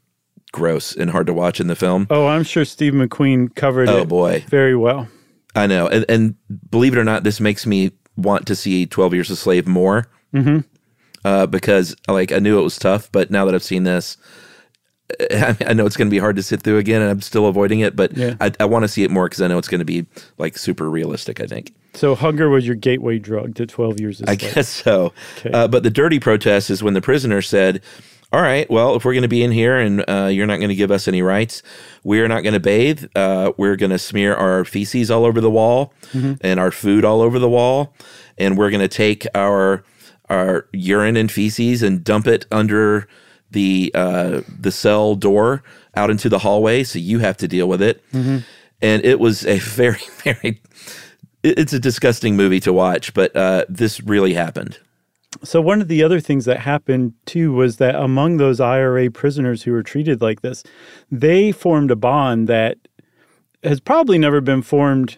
gross 0.52 0.94
and 0.94 1.10
hard 1.10 1.26
to 1.26 1.34
watch 1.34 1.60
in 1.60 1.66
the 1.68 1.76
film. 1.76 2.06
Oh, 2.10 2.26
I'm 2.26 2.42
sure 2.42 2.64
Steve 2.64 2.92
McQueen 2.92 3.54
covered 3.54 3.88
Oh, 3.88 3.98
it 4.02 4.08
boy. 4.08 4.44
very 4.48 4.76
well. 4.76 5.08
I 5.54 5.66
know. 5.66 5.86
And, 5.88 6.04
and 6.08 6.34
believe 6.70 6.94
it 6.94 6.98
or 6.98 7.04
not, 7.04 7.24
this 7.24 7.40
makes 7.40 7.66
me 7.66 7.92
want 8.16 8.46
to 8.46 8.56
see 8.56 8.86
12 8.86 9.14
Years 9.14 9.30
a 9.30 9.36
Slave 9.36 9.66
more. 9.66 10.06
Mm-hmm. 10.34 10.60
Uh, 11.24 11.46
because 11.46 11.94
like 12.08 12.32
I 12.32 12.38
knew 12.40 12.58
it 12.58 12.64
was 12.64 12.78
tough, 12.78 13.10
but 13.12 13.30
now 13.30 13.44
that 13.44 13.54
I've 13.54 13.62
seen 13.62 13.84
this, 13.84 14.16
I, 15.30 15.56
I 15.66 15.72
know 15.72 15.86
it's 15.86 15.96
going 15.96 16.08
to 16.08 16.14
be 16.14 16.18
hard 16.18 16.36
to 16.36 16.42
sit 16.42 16.62
through 16.62 16.78
again, 16.78 17.02
and 17.02 17.10
I'm 17.10 17.20
still 17.20 17.46
avoiding 17.46 17.80
it. 17.80 17.94
But 17.96 18.16
Yeah. 18.16 18.36
I, 18.40 18.52
I 18.60 18.64
want 18.64 18.84
to 18.84 18.88
see 18.88 19.02
it 19.04 19.10
more 19.10 19.26
because 19.28 19.42
I 19.42 19.48
know 19.48 19.58
it's 19.58 19.68
going 19.68 19.80
to 19.80 19.84
be 19.84 20.06
like 20.38 20.56
super 20.58 20.88
realistic. 20.90 21.40
I 21.40 21.46
think. 21.46 21.74
So 21.94 22.14
hunger 22.14 22.48
was 22.48 22.66
your 22.66 22.76
gateway 22.76 23.18
drug 23.18 23.54
to 23.56 23.66
12 23.66 24.00
years 24.00 24.20
of 24.22 24.28
I 24.28 24.34
guess 24.34 24.68
so. 24.68 25.12
Okay. 25.38 25.50
Uh, 25.52 25.68
but 25.68 25.82
the 25.82 25.90
dirty 25.90 26.18
protest 26.18 26.70
is 26.70 26.82
when 26.82 26.94
the 26.94 27.02
prisoner 27.02 27.42
said, 27.42 27.82
"All 28.32 28.40
right, 28.40 28.68
well, 28.70 28.96
if 28.96 29.04
we're 29.04 29.12
going 29.12 29.22
to 29.22 29.28
be 29.28 29.42
in 29.42 29.52
here 29.52 29.76
and 29.76 30.02
uh, 30.08 30.30
you're 30.32 30.46
not 30.46 30.56
going 30.56 30.70
to 30.70 30.74
give 30.74 30.90
us 30.90 31.06
any 31.06 31.20
rights, 31.20 31.62
we're 32.02 32.28
not 32.28 32.42
going 32.42 32.54
to 32.54 32.60
bathe. 32.60 33.04
Uh, 33.14 33.52
we're 33.58 33.76
going 33.76 33.90
to 33.90 33.98
smear 33.98 34.34
our 34.34 34.64
feces 34.64 35.10
all 35.10 35.24
over 35.26 35.40
the 35.40 35.50
wall 35.50 35.92
and 36.14 36.58
our 36.58 36.70
food 36.70 37.04
all 37.04 37.20
over 37.20 37.38
the 37.38 37.48
wall, 37.48 37.94
and 38.38 38.56
we're 38.56 38.70
going 38.70 38.80
to 38.80 38.88
take 38.88 39.26
our 39.34 39.84
our 40.30 40.66
urine 40.72 41.16
and 41.18 41.30
feces 41.30 41.82
and 41.82 42.02
dump 42.04 42.26
it 42.26 42.46
under 42.50 43.06
the 43.53 43.90
uh, 43.94 44.40
the 44.61 44.70
cell 44.72 45.14
door 45.14 45.62
out 45.94 46.11
into 46.11 46.28
the 46.28 46.38
hallway. 46.38 46.84
So 46.84 46.98
you 46.98 47.18
have 47.20 47.36
to 47.38 47.48
deal 47.48 47.68
with 47.68 47.80
it." 47.82 48.03
And 48.12 49.05
it 49.05 49.20
was 49.20 49.46
a 49.46 49.59
very, 49.78 50.00
very 50.24 50.61
it- 51.42 51.59
it's 51.59 51.72
a 51.72 51.78
disgusting 51.80 52.36
movie 52.36 52.61
to 52.61 52.72
watch, 52.72 53.14
but 53.14 53.34
uh, 53.36 53.64
this 53.68 54.00
really 54.00 54.34
happened. 54.34 54.78
So 55.44 55.61
one 55.62 55.80
of 55.80 55.88
the 55.88 56.03
other 56.03 56.20
things 56.20 56.44
that 56.44 56.61
happened 56.61 57.14
too 57.24 57.53
was 57.53 57.76
that 57.78 57.94
among 57.94 58.36
those 58.36 58.61
IRA 58.61 59.11
prisoners 59.11 59.62
who 59.62 59.72
were 59.72 59.82
treated 59.82 60.20
like 60.20 60.42
this, 60.42 60.62
they 61.11 61.53
formed 61.53 61.90
a 61.90 61.96
bond 61.96 62.48
that 62.48 62.76
has 63.64 63.80
probably 63.80 64.18
never 64.18 64.40
been 64.40 64.61
formed 64.62 65.16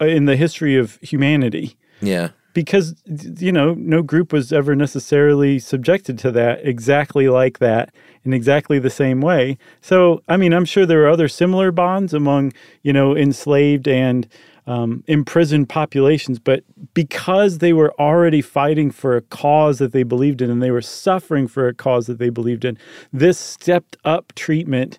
in 0.00 0.24
the 0.24 0.36
history 0.36 0.76
of 0.76 0.96
humanity 1.02 1.76
Yeah. 2.02 2.30
Because 2.54 2.94
you 3.06 3.52
know 3.52 3.74
no 3.74 4.02
group 4.02 4.32
was 4.32 4.52
ever 4.52 4.74
necessarily 4.74 5.58
subjected 5.58 6.18
to 6.20 6.30
that 6.32 6.66
exactly 6.66 7.28
like 7.28 7.58
that 7.58 7.94
in 8.24 8.32
exactly 8.32 8.78
the 8.78 8.90
same 8.90 9.20
way. 9.20 9.58
So 9.80 10.22
i 10.28 10.36
mean 10.36 10.52
i'm 10.52 10.64
sure 10.64 10.86
there 10.86 11.04
are 11.04 11.10
other 11.10 11.28
similar 11.28 11.70
bonds 11.70 12.14
among 12.14 12.52
you 12.82 12.92
know 12.92 13.16
enslaved 13.16 13.86
and 13.88 14.26
um, 14.66 15.04
imprisoned 15.08 15.68
populations 15.68 16.38
but 16.38 16.64
because 16.94 17.58
they 17.58 17.74
were 17.74 17.92
already 18.00 18.40
fighting 18.40 18.90
for 18.90 19.14
a 19.14 19.20
cause 19.20 19.78
that 19.78 19.92
they 19.92 20.04
believed 20.04 20.40
in 20.40 20.50
and 20.50 20.62
they 20.62 20.70
were 20.70 20.80
suffering 20.80 21.46
for 21.46 21.68
a 21.68 21.74
cause 21.74 22.06
that 22.06 22.18
they 22.18 22.30
believed 22.30 22.64
in 22.64 22.78
this 23.12 23.38
stepped 23.38 23.98
up 24.06 24.34
treatment 24.34 24.98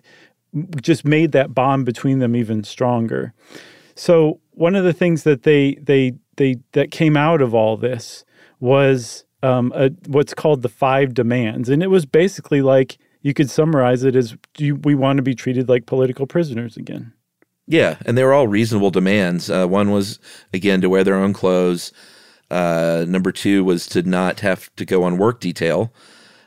just 0.80 1.04
made 1.04 1.32
that 1.32 1.54
bond 1.54 1.84
between 1.84 2.18
them 2.18 2.34
even 2.34 2.64
stronger. 2.64 3.32
So 3.94 4.40
one 4.52 4.74
of 4.74 4.84
the 4.84 4.92
things 4.92 5.22
that 5.24 5.42
they 5.42 5.74
they 5.82 6.14
they 6.36 6.56
that 6.72 6.90
came 6.90 7.16
out 7.16 7.40
of 7.42 7.54
all 7.54 7.76
this 7.76 8.24
was 8.60 9.24
um, 9.42 9.72
a, 9.74 9.90
what's 10.06 10.34
called 10.34 10.62
the 10.62 10.68
five 10.68 11.14
demands, 11.14 11.68
and 11.68 11.82
it 11.82 11.88
was 11.88 12.06
basically 12.06 12.62
like 12.62 12.98
you 13.26 13.34
could 13.34 13.50
summarize 13.50 14.04
it 14.04 14.14
as 14.14 14.36
you, 14.56 14.76
we 14.76 14.94
want 14.94 15.16
to 15.16 15.22
be 15.22 15.34
treated 15.34 15.68
like 15.68 15.86
political 15.86 16.28
prisoners 16.28 16.76
again. 16.76 17.12
Yeah. 17.66 17.96
And 18.06 18.16
they 18.16 18.22
were 18.22 18.32
all 18.32 18.46
reasonable 18.46 18.92
demands. 18.92 19.50
Uh, 19.50 19.66
one 19.66 19.90
was, 19.90 20.20
again, 20.52 20.80
to 20.80 20.88
wear 20.88 21.02
their 21.02 21.16
own 21.16 21.32
clothes. 21.32 21.92
Uh, 22.52 23.04
number 23.08 23.32
two 23.32 23.64
was 23.64 23.86
to 23.88 24.02
not 24.02 24.40
have 24.40 24.74
to 24.76 24.84
go 24.84 25.02
on 25.02 25.18
work 25.18 25.40
detail. 25.40 25.92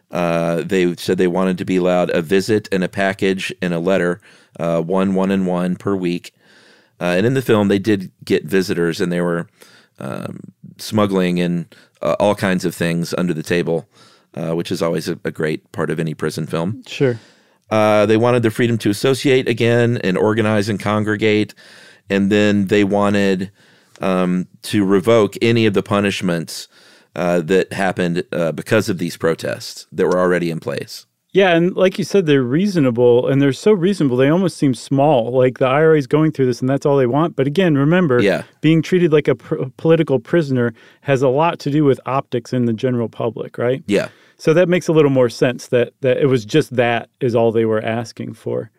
Uh, 0.09 0.61
they 0.61 0.95
said 0.95 1.17
they 1.17 1.27
wanted 1.27 1.57
to 1.57 1.65
be 1.65 1.75
allowed 1.75 2.09
a 2.11 2.21
visit 2.21 2.69
and 2.71 2.83
a 2.83 2.87
package 2.87 3.53
and 3.61 3.73
a 3.73 3.79
letter, 3.79 4.21
uh, 4.57 4.81
one, 4.81 5.13
one, 5.13 5.31
and 5.31 5.45
one 5.45 5.75
per 5.75 5.95
week. 5.95 6.33
Uh, 7.01 7.15
and 7.17 7.25
in 7.25 7.33
the 7.33 7.41
film, 7.41 7.67
they 7.67 7.79
did 7.79 8.11
get 8.23 8.45
visitors, 8.45 9.01
and 9.01 9.11
they 9.11 9.21
were 9.21 9.47
um, 9.99 10.39
smuggling 10.77 11.39
and 11.39 11.73
uh, 12.01 12.15
all 12.19 12.35
kinds 12.35 12.65
of 12.65 12.75
things 12.75 13.13
under 13.17 13.33
the 13.33 13.43
table, 13.43 13.87
uh, 14.35 14.55
which 14.55 14.71
is 14.71 14.81
always 14.81 15.07
a, 15.07 15.19
a 15.23 15.31
great 15.31 15.71
part 15.71 15.89
of 15.89 15.99
any 15.99 16.13
prison 16.13 16.45
film. 16.45 16.83
Sure. 16.87 17.19
Uh, 17.69 18.05
they 18.05 18.17
wanted 18.17 18.43
the 18.43 18.51
freedom 18.51 18.77
to 18.79 18.89
associate 18.89 19.47
again 19.47 19.97
and 20.03 20.17
organize 20.17 20.69
and 20.69 20.79
congregate. 20.79 21.53
And 22.09 22.31
then 22.31 22.67
they 22.67 22.83
wanted 22.83 23.51
um, 24.01 24.47
to 24.63 24.83
revoke 24.83 25.35
any 25.41 25.65
of 25.65 25.73
the 25.73 25.83
punishments 25.83 26.67
uh, 27.15 27.41
that 27.41 27.73
happened 27.73 28.23
uh, 28.31 28.51
because 28.51 28.89
of 28.89 28.97
these 28.97 29.17
protests 29.17 29.85
that 29.91 30.07
were 30.07 30.19
already 30.19 30.49
in 30.49 30.59
place. 30.59 31.05
Yeah, 31.31 31.55
and 31.55 31.75
like 31.75 31.99
you 31.99 32.03
said, 32.03 32.25
they're 32.25 32.41
reasonable, 32.41 33.27
and 33.27 33.39
they're 33.39 33.53
so 33.53 33.71
reasonable 33.71 34.17
they 34.17 34.29
almost 34.29 34.57
seem 34.57 34.73
small. 34.73 35.31
Like 35.31 35.59
the 35.59 35.67
IRA 35.67 35.97
is 35.97 36.07
going 36.07 36.31
through 36.31 36.47
this, 36.47 36.59
and 36.59 36.67
that's 36.67 36.87
all 36.87 36.97
they 36.97 37.05
want. 37.05 37.35
But 37.35 37.45
again, 37.45 37.77
remember, 37.77 38.19
Yeah. 38.19 38.43
being 38.61 38.81
treated 38.81 39.13
like 39.13 39.27
a 39.27 39.35
pr- 39.35 39.65
political 39.77 40.19
prisoner 40.19 40.73
has 41.01 41.21
a 41.21 41.27
lot 41.29 41.59
to 41.59 41.69
do 41.69 41.83
with 41.85 41.99
optics 42.07 42.51
in 42.51 42.65
the 42.65 42.73
general 42.73 43.09
public, 43.09 43.59
right? 43.59 43.83
Yeah. 43.85 44.07
So 44.37 44.53
that 44.55 44.69
makes 44.69 44.87
a 44.87 44.91
little 44.93 45.11
more 45.11 45.29
sense 45.29 45.67
that 45.67 45.93
that 46.01 46.17
it 46.17 46.25
was 46.27 46.45
just 46.45 46.75
that 46.77 47.09
is 47.21 47.35
all 47.35 47.51
they 47.51 47.65
were 47.65 47.81
asking 47.83 48.33
for. 48.33 48.71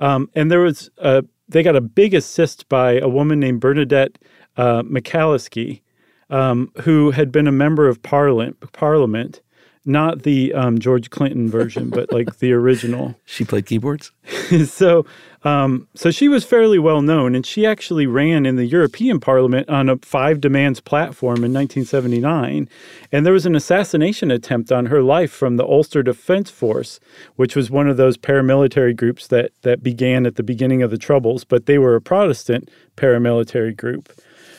Um, 0.00 0.30
and 0.34 0.50
there 0.50 0.60
was 0.60 0.90
a, 0.98 1.24
they 1.48 1.62
got 1.62 1.76
a 1.76 1.80
big 1.82 2.14
assist 2.14 2.68
by 2.70 2.98
a 3.00 3.08
woman 3.08 3.38
named 3.40 3.60
Bernadette 3.60 4.16
uh, 4.56 4.82
McAliskey, 4.82 5.82
um, 6.30 6.70
who 6.82 7.10
had 7.10 7.30
been 7.32 7.46
a 7.48 7.52
member 7.52 7.86
of 7.88 8.02
Parliament, 8.02 8.56
Parliament, 8.72 9.42
not 9.88 10.22
the 10.22 10.52
um, 10.52 10.78
George 10.78 11.10
Clinton 11.10 11.50
version, 11.50 11.88
but 11.90 12.12
like 12.12 12.38
the 12.38 12.52
original. 12.52 13.16
She 13.24 13.44
played 13.44 13.66
keyboards? 13.66 14.12
so, 14.66 15.06
um, 15.44 15.88
so 15.94 16.10
she 16.10 16.28
was 16.28 16.44
fairly 16.44 16.78
well 16.78 17.00
known, 17.00 17.34
and 17.34 17.44
she 17.44 17.64
actually 17.64 18.06
ran 18.06 18.44
in 18.44 18.56
the 18.56 18.66
European 18.66 19.18
Parliament 19.18 19.68
on 19.68 19.88
a 19.88 19.96
five 19.98 20.40
demands 20.40 20.80
platform 20.80 21.44
in 21.44 21.52
1979. 21.52 22.68
And 23.10 23.24
there 23.24 23.32
was 23.32 23.46
an 23.46 23.56
assassination 23.56 24.30
attempt 24.30 24.70
on 24.70 24.86
her 24.86 25.02
life 25.02 25.32
from 25.32 25.56
the 25.56 25.64
Ulster 25.64 26.02
Defense 26.02 26.50
Force, 26.50 27.00
which 27.36 27.56
was 27.56 27.70
one 27.70 27.88
of 27.88 27.96
those 27.96 28.18
paramilitary 28.18 28.94
groups 28.94 29.26
that 29.28 29.52
that 29.62 29.82
began 29.82 30.26
at 30.26 30.36
the 30.36 30.42
beginning 30.42 30.82
of 30.82 30.90
the 30.90 30.98
Troubles, 30.98 31.44
but 31.44 31.66
they 31.66 31.78
were 31.78 31.96
a 31.96 32.00
Protestant 32.00 32.70
paramilitary 32.96 33.74
group. 33.76 34.12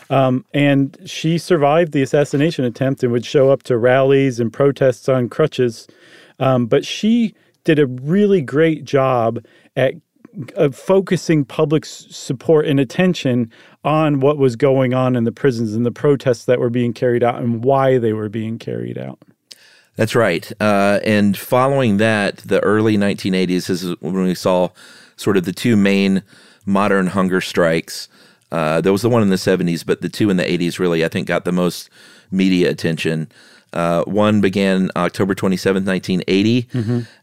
Um, 0.10 0.45
and 0.53 0.97
she 1.05 1.38
survived 1.38 1.91
the 1.91 2.01
assassination 2.01 2.66
attempt 2.66 3.03
and 3.03 3.12
would 3.12 3.26
show 3.26 3.51
up 3.51 3.64
to 3.64 3.78
rallies 3.78 4.39
and 4.39 4.51
protests 4.51 5.07
on 5.07 5.30
crutches. 5.30 5.88
Um, 6.39 6.66
but 6.66 6.86
she 6.86 7.36
did 7.64 7.80
a 7.80 7.86
really 7.86 8.41
great 8.41 8.86
job 8.86 9.43
at 9.76 9.95
of 10.55 10.76
focusing 10.76 11.43
public 11.43 11.86
support 11.86 12.68
and 12.68 12.80
attention 12.80 13.51
on 13.84 14.20
what 14.20 14.38
was 14.38 14.55
going 14.55 14.93
on 14.93 15.16
in 15.16 15.24
the 15.24 15.32
prisons 15.32 15.74
and 15.74 15.86
the 15.86 15.91
protests 15.91 16.45
that 16.45 16.60
were 16.60 16.70
being 16.70 16.93
carried 16.93 17.24
out 17.24 17.41
and 17.41 17.64
why 17.64 17.97
they 17.97 18.14
were 18.14 18.30
being 18.30 18.60
carried 18.60 18.97
out. 18.97 19.20
That's 19.95 20.16
right. 20.16 20.49
Uh, 20.62 20.99
and 21.03 21.38
following 21.38 21.97
that, 21.97 22.38
the 22.38 22.62
early 22.62 22.97
1980s 22.97 23.70
is 23.70 23.95
when 23.99 24.24
we 24.24 24.36
saw 24.36 24.70
sort 25.18 25.36
of 25.36 25.45
the 25.45 25.51
two 25.51 25.76
main 25.76 26.24
modern 26.66 27.07
hunger 27.07 27.41
strikes. 27.41 28.07
Uh, 28.52 28.82
there 28.82 28.91
was 28.91 29.02
the 29.04 29.10
one 29.10 29.22
in 29.22 29.30
the 29.30 29.36
70s, 29.36 29.86
but 29.86 30.02
the 30.02 30.10
two 30.10 30.30
in 30.30 30.38
the 30.38 30.43
80s 30.43 30.80
really, 30.80 31.06
I 31.06 31.08
think, 31.08 31.28
got 31.28 31.45
the 31.45 31.52
most 31.52 31.89
media 32.32 32.70
attention. 32.70 33.28
Uh, 33.74 34.04
one 34.06 34.41
began 34.41 34.89
October 34.95 35.36
27th, 35.36 35.86
1980, 35.86 36.68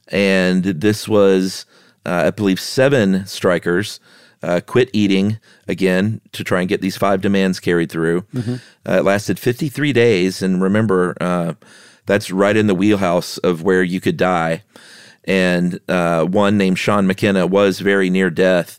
and 0.08 0.62
this 0.64 1.08
was, 1.08 1.66
uh, 2.04 2.24
I 2.26 2.30
believe, 2.30 2.60
seven 2.60 3.26
strikers 3.26 3.98
uh, 4.42 4.60
quit 4.64 4.88
eating 4.92 5.38
again 5.66 6.20
to 6.32 6.44
try 6.44 6.60
and 6.60 6.68
get 6.68 6.80
these 6.80 6.96
five 6.96 7.20
demands 7.20 7.58
carried 7.58 7.90
through. 7.90 8.24
Uh, 8.88 8.98
it 8.98 9.04
lasted 9.04 9.38
53 9.40 9.92
days, 9.92 10.42
and 10.42 10.62
remember, 10.62 11.16
uh, 11.20 11.54
that's 12.06 12.30
right 12.30 12.56
in 12.56 12.68
the 12.68 12.74
wheelhouse 12.74 13.38
of 13.38 13.62
where 13.62 13.82
you 13.82 14.00
could 14.00 14.16
die. 14.16 14.62
And 15.24 15.80
uh, 15.88 16.24
one 16.24 16.56
named 16.56 16.78
Sean 16.78 17.08
McKenna 17.08 17.48
was 17.48 17.80
very 17.80 18.08
near 18.10 18.30
death. 18.30 18.78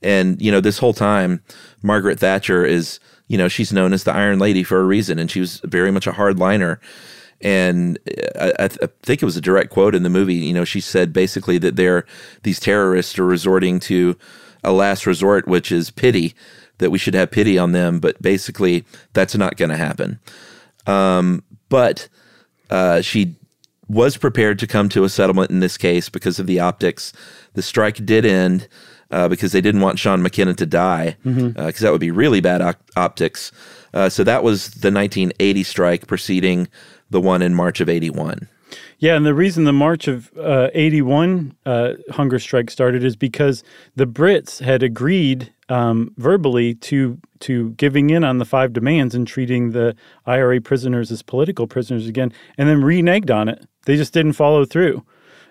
And, 0.00 0.40
you 0.40 0.52
know, 0.52 0.60
this 0.60 0.78
whole 0.78 0.94
time, 0.94 1.42
Margaret 1.82 2.18
Thatcher 2.18 2.64
is, 2.64 3.00
you 3.28 3.38
know, 3.38 3.48
she's 3.48 3.72
known 3.72 3.92
as 3.92 4.04
the 4.04 4.12
Iron 4.12 4.38
Lady 4.38 4.62
for 4.62 4.80
a 4.80 4.84
reason, 4.84 5.18
and 5.18 5.30
she 5.30 5.40
was 5.40 5.60
very 5.64 5.90
much 5.90 6.06
a 6.06 6.12
hardliner. 6.12 6.78
And 7.40 7.98
I, 8.40 8.52
I 8.58 8.68
th- 8.68 8.80
I 8.82 8.88
think 9.02 9.22
it 9.22 9.24
was 9.24 9.36
a 9.36 9.40
direct 9.40 9.70
quote 9.70 9.94
in 9.94 10.02
the 10.02 10.10
movie. 10.10 10.34
You 10.34 10.54
know, 10.54 10.64
she 10.64 10.80
said 10.80 11.12
basically 11.12 11.58
that 11.58 11.76
they're 11.76 12.04
these 12.42 12.58
terrorists 12.58 13.18
are 13.18 13.24
resorting 13.24 13.78
to 13.80 14.16
a 14.64 14.72
last 14.72 15.06
resort, 15.06 15.46
which 15.46 15.70
is 15.70 15.90
pity, 15.90 16.34
that 16.78 16.90
we 16.90 16.98
should 16.98 17.14
have 17.14 17.30
pity 17.30 17.56
on 17.56 17.72
them. 17.72 18.00
But 18.00 18.20
basically, 18.20 18.84
that's 19.12 19.36
not 19.36 19.56
going 19.56 19.70
to 19.70 19.76
happen. 19.76 20.18
Um, 20.86 21.44
but 21.68 22.08
uh, 22.70 23.02
she 23.02 23.36
was 23.88 24.16
prepared 24.16 24.58
to 24.58 24.66
come 24.66 24.88
to 24.90 25.04
a 25.04 25.08
settlement 25.08 25.50
in 25.50 25.60
this 25.60 25.78
case 25.78 26.08
because 26.08 26.38
of 26.38 26.46
the 26.46 26.60
optics. 26.60 27.12
The 27.54 27.62
strike 27.62 28.04
did 28.04 28.24
end. 28.26 28.68
Uh, 29.10 29.28
because 29.28 29.52
they 29.52 29.60
didn't 29.60 29.80
want 29.80 29.98
Sean 29.98 30.22
McKinnon 30.22 30.56
to 30.56 30.66
die 30.66 31.16
because 31.22 31.80
that 31.80 31.92
would 31.92 32.00
be 32.00 32.10
really 32.10 32.40
bad 32.40 32.60
op- 32.60 32.90
optics. 32.96 33.52
Uh, 33.94 34.08
so 34.08 34.24
that 34.24 34.42
was 34.42 34.66
the 34.68 34.92
1980 34.92 35.62
strike 35.62 36.06
preceding 36.06 36.68
the 37.10 37.20
one 37.20 37.42
in 37.42 37.54
March 37.54 37.80
of 37.80 37.88
81. 37.88 38.48
Yeah, 38.98 39.14
and 39.14 39.24
the 39.24 39.34
reason 39.34 39.64
the 39.64 39.72
March 39.72 40.08
of 40.08 40.30
uh, 40.36 40.68
81 40.74 41.54
uh, 41.64 41.92
hunger 42.10 42.38
strike 42.38 42.70
started 42.70 43.04
is 43.04 43.16
because 43.16 43.62
the 43.96 44.06
Brits 44.06 44.60
had 44.60 44.82
agreed 44.82 45.52
um, 45.68 46.12
verbally 46.16 46.74
to 46.74 47.18
to 47.40 47.70
giving 47.70 48.10
in 48.10 48.24
on 48.24 48.38
the 48.38 48.44
five 48.44 48.72
demands 48.72 49.14
and 49.14 49.26
treating 49.26 49.70
the 49.70 49.94
IRA 50.26 50.60
prisoners 50.60 51.12
as 51.12 51.22
political 51.22 51.68
prisoners 51.68 52.08
again, 52.08 52.32
and 52.58 52.68
then 52.68 52.80
reneged 52.80 53.30
on 53.30 53.48
it. 53.48 53.64
They 53.84 53.96
just 53.96 54.12
didn't 54.12 54.32
follow 54.32 54.64
through. 54.64 55.04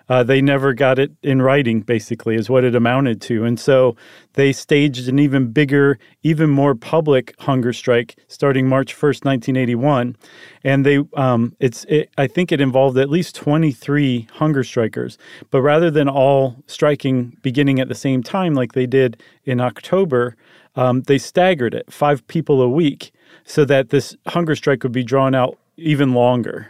Uh, 0.08 0.22
they 0.22 0.40
never 0.40 0.72
got 0.72 0.98
it 0.98 1.12
in 1.22 1.42
writing, 1.42 1.80
basically, 1.80 2.34
is 2.34 2.48
what 2.48 2.64
it 2.64 2.74
amounted 2.74 3.20
to. 3.20 3.44
And 3.44 3.58
so 3.60 3.96
they 4.34 4.52
staged 4.52 5.08
an 5.08 5.18
even 5.18 5.52
bigger, 5.52 5.98
even 6.22 6.48
more 6.50 6.74
public 6.74 7.34
hunger 7.40 7.72
strike 7.72 8.16
starting 8.28 8.68
March 8.68 8.94
1st, 8.94 9.24
1981. 9.24 10.16
And 10.64 10.86
they, 10.86 11.00
um, 11.14 11.54
it's, 11.60 11.84
it, 11.84 12.10
I 12.16 12.26
think 12.26 12.52
it 12.52 12.60
involved 12.60 12.96
at 12.96 13.10
least 13.10 13.36
23 13.36 14.28
hunger 14.32 14.64
strikers. 14.64 15.18
But 15.50 15.62
rather 15.62 15.90
than 15.90 16.08
all 16.08 16.56
striking 16.66 17.36
beginning 17.42 17.80
at 17.80 17.88
the 17.88 17.94
same 17.94 18.22
time 18.22 18.54
like 18.54 18.72
they 18.72 18.86
did 18.86 19.22
in 19.44 19.60
October, 19.60 20.36
um, 20.76 21.02
they 21.02 21.18
staggered 21.18 21.74
it, 21.74 21.92
five 21.92 22.26
people 22.28 22.62
a 22.62 22.68
week, 22.68 23.12
so 23.44 23.64
that 23.64 23.90
this 23.90 24.16
hunger 24.28 24.54
strike 24.54 24.82
would 24.84 24.92
be 24.92 25.02
drawn 25.02 25.34
out 25.34 25.58
even 25.76 26.12
longer. 26.14 26.68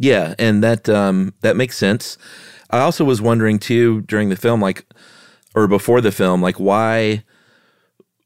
Yeah, 0.00 0.34
and 0.38 0.64
that 0.64 0.88
um, 0.88 1.34
that 1.42 1.56
makes 1.56 1.76
sense. 1.76 2.16
I 2.70 2.78
also 2.78 3.04
was 3.04 3.20
wondering 3.20 3.58
too 3.58 4.00
during 4.02 4.30
the 4.30 4.36
film, 4.36 4.58
like, 4.58 4.86
or 5.54 5.68
before 5.68 6.00
the 6.00 6.10
film, 6.10 6.40
like 6.40 6.58
why 6.58 7.22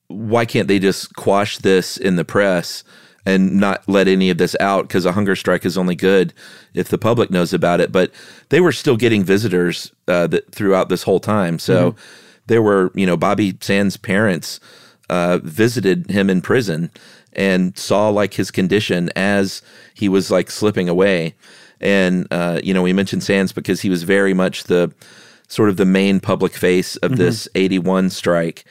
why 0.06 0.44
can't 0.44 0.68
they 0.68 0.78
just 0.78 1.16
quash 1.16 1.58
this 1.58 1.96
in 1.96 2.14
the 2.14 2.24
press 2.24 2.84
and 3.26 3.56
not 3.56 3.82
let 3.88 4.06
any 4.06 4.30
of 4.30 4.38
this 4.38 4.54
out? 4.60 4.86
Because 4.86 5.04
a 5.04 5.12
hunger 5.12 5.34
strike 5.34 5.64
is 5.64 5.76
only 5.76 5.96
good 5.96 6.32
if 6.74 6.88
the 6.90 6.98
public 6.98 7.28
knows 7.28 7.52
about 7.52 7.80
it. 7.80 7.90
But 7.90 8.12
they 8.50 8.60
were 8.60 8.70
still 8.70 8.96
getting 8.96 9.24
visitors 9.24 9.90
uh, 10.06 10.28
that 10.28 10.54
throughout 10.54 10.88
this 10.88 11.02
whole 11.02 11.18
time. 11.18 11.58
So 11.58 11.90
mm-hmm. 11.90 12.00
there 12.46 12.62
were, 12.62 12.92
you 12.94 13.04
know, 13.04 13.16
Bobby 13.16 13.58
Sands' 13.60 13.96
parents 13.96 14.60
uh, 15.10 15.38
visited 15.42 16.08
him 16.08 16.30
in 16.30 16.40
prison 16.40 16.92
and 17.32 17.76
saw 17.76 18.10
like 18.10 18.34
his 18.34 18.52
condition 18.52 19.10
as 19.16 19.60
he 19.92 20.08
was 20.08 20.30
like 20.30 20.52
slipping 20.52 20.88
away 20.88 21.34
and, 21.80 22.26
uh, 22.30 22.60
you 22.62 22.72
know, 22.72 22.82
we 22.82 22.92
mentioned 22.92 23.22
Sands 23.22 23.52
because 23.52 23.80
he 23.80 23.90
was 23.90 24.02
very 24.02 24.34
much 24.34 24.64
the 24.64 24.92
sort 25.48 25.68
of 25.68 25.76
the 25.76 25.84
main 25.84 26.20
public 26.20 26.52
face 26.52 26.96
of 26.96 27.12
mm-hmm. 27.12 27.20
this 27.20 27.48
81 27.54 28.10
strike. 28.10 28.64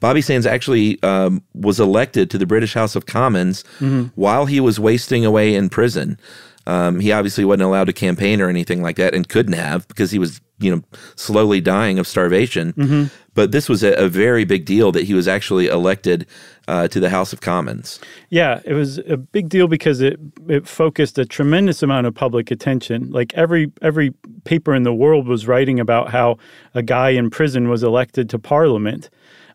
Bobby 0.00 0.20
Sands 0.20 0.46
actually 0.46 1.02
um, 1.02 1.42
was 1.54 1.80
elected 1.80 2.30
to 2.30 2.38
the 2.38 2.46
British 2.46 2.74
House 2.74 2.94
of 2.94 3.06
Commons 3.06 3.64
mm-hmm. 3.78 4.04
while 4.14 4.46
he 4.46 4.60
was 4.60 4.78
wasting 4.78 5.24
away 5.24 5.54
in 5.54 5.68
prison. 5.68 6.18
Um, 6.66 7.00
he 7.00 7.12
obviously 7.12 7.44
wasn't 7.44 7.62
allowed 7.62 7.84
to 7.84 7.92
campaign 7.92 8.40
or 8.40 8.48
anything 8.48 8.82
like 8.82 8.96
that 8.96 9.14
and 9.14 9.28
couldn't 9.28 9.54
have 9.54 9.88
because 9.88 10.10
he 10.10 10.18
was, 10.18 10.40
you 10.58 10.74
know, 10.74 10.82
slowly 11.16 11.60
dying 11.60 11.98
of 11.98 12.06
starvation. 12.06 12.74
Mm-hmm. 12.74 13.04
But 13.38 13.52
this 13.52 13.68
was 13.68 13.84
a, 13.84 13.92
a, 13.92 14.08
very 14.08 14.44
big 14.44 14.64
deal 14.64 14.90
that 14.90 15.04
he 15.04 15.14
was 15.14 15.28
actually 15.28 15.68
elected 15.68 16.26
uh, 16.66 16.88
to 16.88 16.98
the 16.98 17.08
House 17.08 17.32
of 17.32 17.40
Commons. 17.40 18.00
Yeah, 18.30 18.60
it 18.64 18.72
was 18.72 18.98
a 18.98 19.16
big 19.16 19.48
deal 19.48 19.68
because 19.68 20.00
it 20.00 20.18
it 20.48 20.66
focused 20.66 21.18
a 21.18 21.24
tremendous 21.24 21.80
amount 21.80 22.08
of 22.08 22.16
public 22.16 22.50
attention. 22.50 23.12
Like 23.12 23.32
every 23.34 23.70
every 23.80 24.10
paper 24.42 24.74
in 24.74 24.82
the 24.82 24.92
world 24.92 25.28
was 25.28 25.46
writing 25.46 25.78
about 25.78 26.10
how 26.10 26.38
a 26.74 26.82
guy 26.82 27.10
in 27.10 27.30
prison 27.30 27.68
was 27.68 27.84
elected 27.84 28.28
to 28.30 28.40
Parliament. 28.40 29.08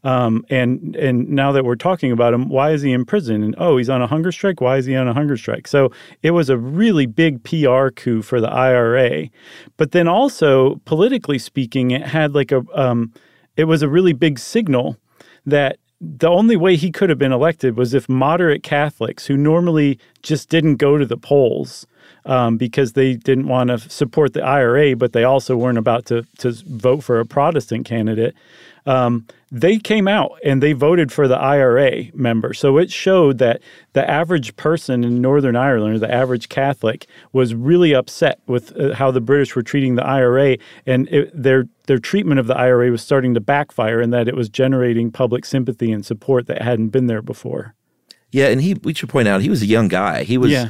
Um, 0.06 0.46
and 0.50 0.96
and 0.96 1.28
now 1.28 1.52
that 1.52 1.66
we're 1.66 1.76
talking 1.76 2.14
about 2.14 2.34
him, 2.34 2.48
why 2.48 2.72
is 2.72 2.84
he 2.84 2.94
in 2.94 3.04
prison? 3.04 3.44
And 3.44 3.54
oh, 3.58 3.76
he's 3.76 3.90
on 3.90 4.02
a 4.02 4.08
hunger 4.08 4.32
strike. 4.32 4.62
Why 4.62 4.78
is 4.78 4.86
he 4.86 4.96
on 4.96 5.10
a 5.10 5.14
hunger 5.14 5.36
strike? 5.36 5.68
So 5.68 5.92
it 6.22 6.32
was 6.32 6.50
a 6.50 6.58
really 6.58 7.06
big 7.06 7.44
PR 7.44 7.90
coup 7.90 8.22
for 8.22 8.40
the 8.40 8.50
IRA, 8.50 9.28
but 9.76 9.92
then 9.92 10.08
also 10.08 10.76
politically 10.86 11.38
speaking, 11.38 11.92
it 11.92 12.04
had 12.04 12.34
like 12.34 12.54
a 12.54 12.64
um, 12.74 13.12
it 13.56 13.66
was 13.66 13.82
a 13.82 13.90
really 13.90 14.14
big 14.14 14.40
signal 14.40 14.98
that 15.46 15.78
the 16.02 16.30
only 16.30 16.58
way 16.58 16.76
he 16.76 16.92
could 16.92 17.10
have 17.10 17.20
been 17.20 17.32
elected 17.32 17.78
was 17.78 17.94
if 17.94 18.10
moderate 18.10 18.62
Catholics 18.62 19.26
who 19.28 19.38
normally 19.38 19.98
just 20.22 20.50
didn't 20.50 20.76
go 20.76 20.98
to 20.98 21.06
the 21.06 21.18
polls 21.18 21.88
um, 22.26 22.58
because 22.58 22.94
they 22.94 23.16
didn't 23.16 23.48
want 23.48 23.70
to 23.70 23.78
support 23.78 24.34
the 24.34 24.44
IRA, 24.44 24.96
but 24.96 25.14
they 25.14 25.24
also 25.24 25.56
weren't 25.56 25.78
about 25.78 26.06
to 26.08 26.26
to 26.40 26.52
vote 26.68 27.04
for 27.04 27.20
a 27.20 27.26
Protestant 27.26 27.86
candidate 27.86 28.36
um, 28.86 29.26
they 29.52 29.78
came 29.78 30.08
out 30.08 30.32
and 30.44 30.62
they 30.62 30.74
voted 30.74 31.12
for 31.12 31.28
the 31.28 31.38
IRA 31.38 32.06
member. 32.14 32.54
So 32.54 32.78
it 32.78 32.92
showed 32.92 33.38
that 33.38 33.62
the 33.94 34.10
average 34.10 34.56
person 34.56 35.04
in 35.04 35.22
Northern 35.22 35.56
Ireland, 35.56 35.96
or 35.96 36.00
the 36.00 36.14
average 36.14 36.50
Catholic, 36.50 37.08
was 37.32 37.54
really 37.54 37.94
upset 37.94 38.40
with 38.48 38.76
uh, 38.78 38.96
how 38.96 39.12
the 39.12 39.22
British 39.22 39.56
were 39.56 39.62
treating 39.62 39.96
the 39.96 40.06
IRA, 40.06 40.58
and 40.86 41.08
it, 41.10 41.32
their 41.34 41.66
their 41.86 42.00
treatment 42.00 42.40
of 42.40 42.48
the 42.48 42.58
IRA 42.58 42.90
was 42.90 43.02
starting 43.02 43.34
to 43.34 43.40
backfire, 43.40 44.02
in 44.02 44.10
that 44.10 44.28
it 44.28 44.36
was 44.36 44.50
generating 44.50 45.12
public 45.12 45.46
sympathy 45.46 45.92
and 45.92 46.06
support 46.06 46.48
that 46.48 46.62
hadn't 46.62 46.90
been 46.90 47.08
there 47.08 47.22
before. 47.22 47.76
Yeah, 48.32 48.48
and 48.48 48.62
he 48.62 48.74
we 48.74 48.94
should 48.94 49.10
point 49.10 49.28
out 49.28 49.42
he 49.42 49.50
was 49.50 49.62
a 49.62 49.68
young 49.68 49.88
guy. 49.88 50.24
He 50.24 50.38
was 50.38 50.52
yeah. 50.52 50.70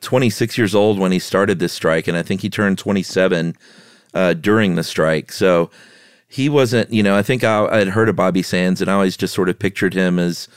26 0.00 0.56
years 0.56 0.74
old 0.74 0.98
when 0.98 1.12
he 1.12 1.18
started 1.18 1.58
this 1.58 1.72
strike, 1.72 2.08
and 2.08 2.16
I 2.16 2.22
think 2.22 2.40
he 2.40 2.48
turned 2.48 2.78
27 2.78 3.54
uh, 4.14 4.34
during 4.34 4.74
the 4.74 4.82
strike. 4.82 5.30
So 5.32 5.70
he 6.32 6.48
wasn't, 6.48 6.90
you 6.90 7.02
know, 7.02 7.14
I 7.14 7.20
think 7.20 7.44
I, 7.44 7.66
I 7.66 7.76
had 7.76 7.88
heard 7.88 8.08
of 8.08 8.16
Bobby 8.16 8.40
Sands 8.40 8.80
and 8.80 8.90
I 8.90 8.94
always 8.94 9.18
just 9.18 9.34
sort 9.34 9.50
of 9.50 9.58
pictured 9.58 9.92
him 9.92 10.18
as 10.18 10.48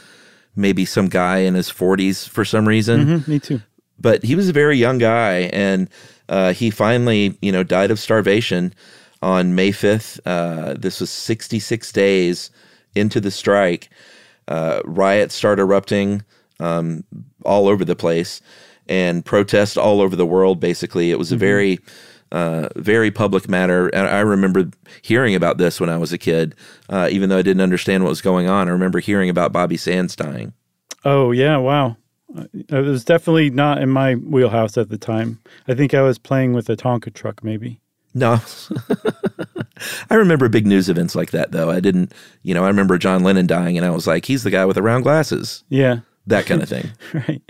maybe 0.56 0.86
some 0.86 1.10
guy 1.10 1.40
in 1.40 1.54
his 1.54 1.70
40s 1.70 2.30
for 2.30 2.46
some 2.46 2.66
reason. 2.66 3.06
Mm-hmm, 3.06 3.32
me 3.32 3.40
too. 3.40 3.62
But 4.00 4.24
he 4.24 4.36
was 4.36 4.48
a 4.48 4.54
very 4.54 4.78
young 4.78 5.00
guy 5.00 5.50
and 5.52 5.90
uh, 6.30 6.54
he 6.54 6.70
finally, 6.70 7.38
you 7.42 7.52
know, 7.52 7.62
died 7.62 7.92
of 7.92 8.00
starvation 8.00 8.74
on 9.22 9.54
May 9.54 9.72
5th. 9.72 10.22
Uh, 10.26 10.76
this 10.76 11.02
was 11.02 11.10
66 11.10 11.92
days 11.92 12.52
into 12.96 13.20
the 13.20 13.30
strike. 13.30 13.90
Uh, 14.48 14.80
riots 14.86 15.36
start 15.36 15.60
erupting 15.60 16.24
um, 16.62 17.04
all 17.44 17.68
over 17.68 17.84
the 17.84 17.98
place 17.98 18.42
and 18.88 19.26
protests 19.26 19.76
all 19.76 20.00
over 20.00 20.16
the 20.16 20.26
world. 20.26 20.62
Basically, 20.62 21.12
it 21.12 21.20
was 21.20 21.34
a 21.34 21.36
mm-hmm. 21.36 21.40
very 21.42 21.80
uh, 22.36 22.68
very 22.76 23.12
public 23.12 23.48
matter. 23.48 23.88
And 23.88 24.08
I 24.08 24.20
remember 24.20 24.70
hearing 25.02 25.36
about 25.36 25.58
this 25.58 25.80
when 25.80 25.90
I 25.90 25.98
was 25.98 26.12
a 26.12 26.18
kid, 26.18 26.54
uh, 26.90 27.08
even 27.10 27.30
though 27.30 27.38
I 27.38 27.42
didn't 27.42 27.62
understand 27.62 28.04
what 28.04 28.10
was 28.10 28.22
going 28.22 28.50
on. 28.50 28.68
I 28.68 28.72
remember 28.72 29.00
hearing 29.00 29.30
about 29.30 29.54
Bobby 29.54 29.78
Sands 29.78 30.18
dying. 30.18 30.52
Oh, 31.06 31.32
yeah. 31.32 31.56
Wow. 31.56 31.96
Uh, 32.38 32.44
it 32.54 32.82
was 32.82 33.06
definitely 33.06 33.52
not 33.52 33.82
in 33.82 33.90
my 33.90 34.16
wheelhouse 34.16 34.78
at 34.78 34.90
the 34.90 34.98
time. 34.98 35.40
I 35.70 35.76
think 35.76 35.94
I 35.94 36.02
was 36.02 36.18
playing 36.18 36.52
with 36.52 36.70
a 36.70 36.76
Tonka 36.76 37.14
truck, 37.14 37.42
maybe. 37.42 37.80
No. 38.14 38.42
I 40.10 40.16
remember 40.16 40.50
big 40.50 40.68
news 40.68 40.90
events 40.90 41.16
like 41.16 41.32
that, 41.32 41.54
though. 41.54 41.72
I 41.72 41.80
didn't, 41.80 42.12
you 42.44 42.54
know, 42.54 42.66
I 42.66 42.68
remember 42.68 42.98
John 42.98 43.24
Lennon 43.24 43.48
dying, 43.48 43.78
and 43.78 43.86
I 43.86 43.92
was 43.92 44.08
like, 44.08 44.26
he's 44.26 44.44
the 44.44 44.52
guy 44.52 44.66
with 44.66 44.76
the 44.76 44.82
round 44.82 45.06
glasses. 45.06 45.64
Yeah. 45.70 46.00
That 46.28 46.46
kind 46.46 46.62
of 46.62 46.68
thing. 46.68 46.92
right. 47.14 47.42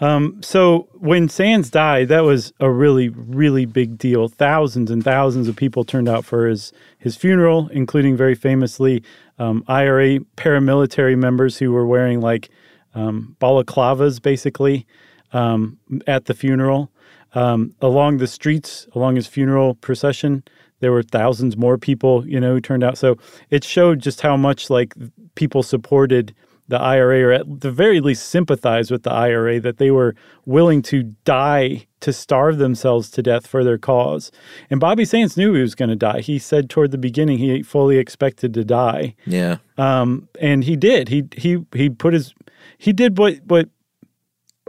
Um, 0.00 0.42
so 0.42 0.88
when 0.94 1.28
Sands 1.28 1.70
died, 1.70 2.08
that 2.08 2.24
was 2.24 2.52
a 2.58 2.70
really, 2.70 3.10
really 3.10 3.66
big 3.66 3.98
deal. 3.98 4.28
Thousands 4.28 4.90
and 4.90 5.04
thousands 5.04 5.46
of 5.46 5.56
people 5.56 5.84
turned 5.84 6.08
out 6.08 6.24
for 6.24 6.46
his 6.46 6.72
his 6.98 7.16
funeral, 7.16 7.68
including 7.68 8.16
very 8.16 8.34
famously 8.34 9.02
um, 9.38 9.64
IRA 9.68 10.20
paramilitary 10.36 11.18
members 11.18 11.58
who 11.58 11.72
were 11.72 11.86
wearing 11.86 12.20
like 12.20 12.50
um, 12.94 13.36
balaclavas, 13.40 14.20
basically, 14.20 14.86
um, 15.32 15.78
at 16.06 16.24
the 16.24 16.34
funeral. 16.34 16.90
Um, 17.34 17.74
along 17.80 18.18
the 18.18 18.26
streets, 18.26 18.88
along 18.94 19.16
his 19.16 19.26
funeral 19.26 19.74
procession, 19.76 20.42
there 20.80 20.90
were 20.90 21.02
thousands 21.02 21.56
more 21.56 21.78
people, 21.78 22.26
you 22.26 22.40
know, 22.40 22.54
who 22.54 22.60
turned 22.60 22.82
out. 22.82 22.98
So 22.98 23.16
it 23.50 23.62
showed 23.64 24.00
just 24.00 24.20
how 24.20 24.36
much 24.36 24.68
like 24.68 24.94
people 25.36 25.62
supported 25.62 26.34
the 26.70 26.80
IRA, 26.80 27.22
or 27.22 27.32
at 27.32 27.60
the 27.60 27.70
very 27.70 28.00
least 28.00 28.28
sympathize 28.28 28.90
with 28.90 29.02
the 29.02 29.12
IRA, 29.12 29.60
that 29.60 29.76
they 29.76 29.90
were 29.90 30.14
willing 30.46 30.82
to 30.82 31.02
die 31.24 31.86
to 32.00 32.12
starve 32.12 32.58
themselves 32.58 33.10
to 33.10 33.22
death 33.22 33.46
for 33.46 33.62
their 33.62 33.76
cause. 33.76 34.32
And 34.70 34.80
Bobby 34.80 35.04
Sands 35.04 35.36
knew 35.36 35.52
he 35.52 35.60
was 35.60 35.74
going 35.74 35.90
to 35.90 35.96
die. 35.96 36.20
He 36.20 36.38
said 36.38 36.70
toward 36.70 36.92
the 36.92 36.98
beginning 36.98 37.38
he 37.38 37.62
fully 37.62 37.98
expected 37.98 38.54
to 38.54 38.64
die. 38.64 39.14
Yeah. 39.26 39.58
Um, 39.76 40.28
and 40.40 40.64
he 40.64 40.76
did. 40.76 41.08
He 41.08 41.24
he 41.36 41.58
he 41.74 41.90
put 41.90 42.14
his 42.14 42.34
he 42.78 42.92
did 42.92 43.18
what 43.18 43.40
what 43.46 43.68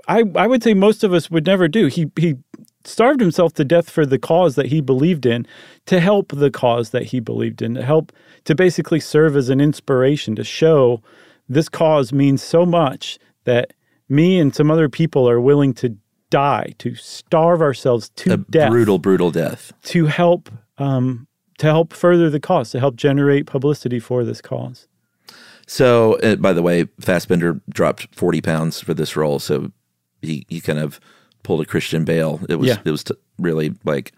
I 0.07 0.23
I 0.35 0.47
would 0.47 0.63
say 0.63 0.73
most 0.73 1.03
of 1.03 1.13
us 1.13 1.31
would 1.31 1.45
never 1.45 1.67
do. 1.67 1.87
He 1.87 2.11
he 2.19 2.35
starved 2.83 3.21
himself 3.21 3.53
to 3.53 3.63
death 3.63 3.89
for 3.89 4.05
the 4.05 4.19
cause 4.19 4.55
that 4.55 4.67
he 4.67 4.81
believed 4.81 5.25
in, 5.25 5.45
to 5.85 5.99
help 5.99 6.29
the 6.29 6.49
cause 6.49 6.89
that 6.89 7.03
he 7.03 7.19
believed 7.19 7.61
in, 7.61 7.75
to 7.75 7.83
help 7.83 8.11
to 8.45 8.55
basically 8.55 8.99
serve 8.99 9.35
as 9.35 9.49
an 9.49 9.61
inspiration 9.61 10.35
to 10.35 10.43
show 10.43 11.01
this 11.53 11.69
cause 11.69 12.11
means 12.13 12.41
so 12.41 12.65
much 12.65 13.19
that 13.43 13.73
me 14.09 14.39
and 14.39 14.53
some 14.55 14.71
other 14.71 14.89
people 14.89 15.27
are 15.29 15.39
willing 15.41 15.73
to 15.75 15.95
die, 16.29 16.73
to 16.79 16.95
starve 16.95 17.61
ourselves 17.61 18.09
to 18.15 18.33
a 18.33 18.37
death. 18.37 18.69
Brutal, 18.71 18.99
brutal 18.99 19.31
death. 19.31 19.73
To 19.83 20.05
help 20.05 20.49
um, 20.77 21.27
to 21.59 21.67
help 21.67 21.93
further 21.93 22.29
the 22.29 22.39
cause, 22.39 22.71
to 22.71 22.79
help 22.79 22.95
generate 22.95 23.45
publicity 23.45 23.99
for 23.99 24.23
this 24.23 24.41
cause. 24.41 24.87
So, 25.67 26.15
uh, 26.19 26.35
by 26.37 26.53
the 26.53 26.61
way, 26.63 26.85
Fassbender 26.99 27.61
dropped 27.69 28.13
40 28.15 28.41
pounds 28.41 28.81
for 28.81 28.93
this 28.93 29.15
role. 29.15 29.37
So 29.39 29.71
he, 30.21 30.45
he 30.49 30.59
kind 30.59 30.79
of 30.79 30.99
pulled 31.43 31.61
a 31.61 31.65
Christian 31.65 32.03
Bale. 32.03 32.41
It 32.49 32.55
was, 32.55 32.67
Yeah. 32.69 32.77
it 32.83 32.89
was 32.91 33.03
t- 33.03 33.13
really 33.37 33.73
like 33.85 34.11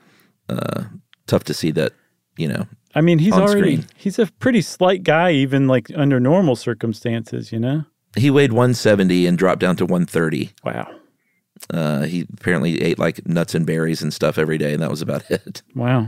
uh, 0.49 0.83
tough 1.27 1.43
to 1.45 1.53
see 1.53 1.71
that, 1.71 1.91
you 2.37 2.47
know, 2.47 2.65
I 2.95 3.01
mean, 3.01 3.19
he's 3.19 3.33
already 3.33 3.59
screen. 3.77 3.85
he's 3.95 4.19
a 4.19 4.27
pretty 4.39 4.61
slight 4.61 5.03
guy, 5.03 5.31
even 5.31 5.67
like 5.67 5.91
under 5.95 6.19
normal 6.19 6.55
circumstances, 6.55 7.51
you 7.51 7.59
know. 7.59 7.85
he 8.15 8.29
weighed 8.29 8.51
170 8.51 9.25
and 9.27 9.37
dropped 9.37 9.59
down 9.61 9.75
to 9.77 9.85
130. 9.85 10.51
Wow, 10.63 10.91
Uh, 11.73 12.03
he 12.03 12.27
apparently 12.33 12.81
ate 12.81 12.99
like 12.99 13.27
nuts 13.27 13.55
and 13.55 13.65
berries 13.65 14.01
and 14.03 14.13
stuff 14.13 14.37
every 14.37 14.57
day, 14.57 14.73
and 14.73 14.81
that 14.83 14.91
was 14.91 15.01
about 15.01 15.23
it. 15.31 15.61
wow, 15.75 16.07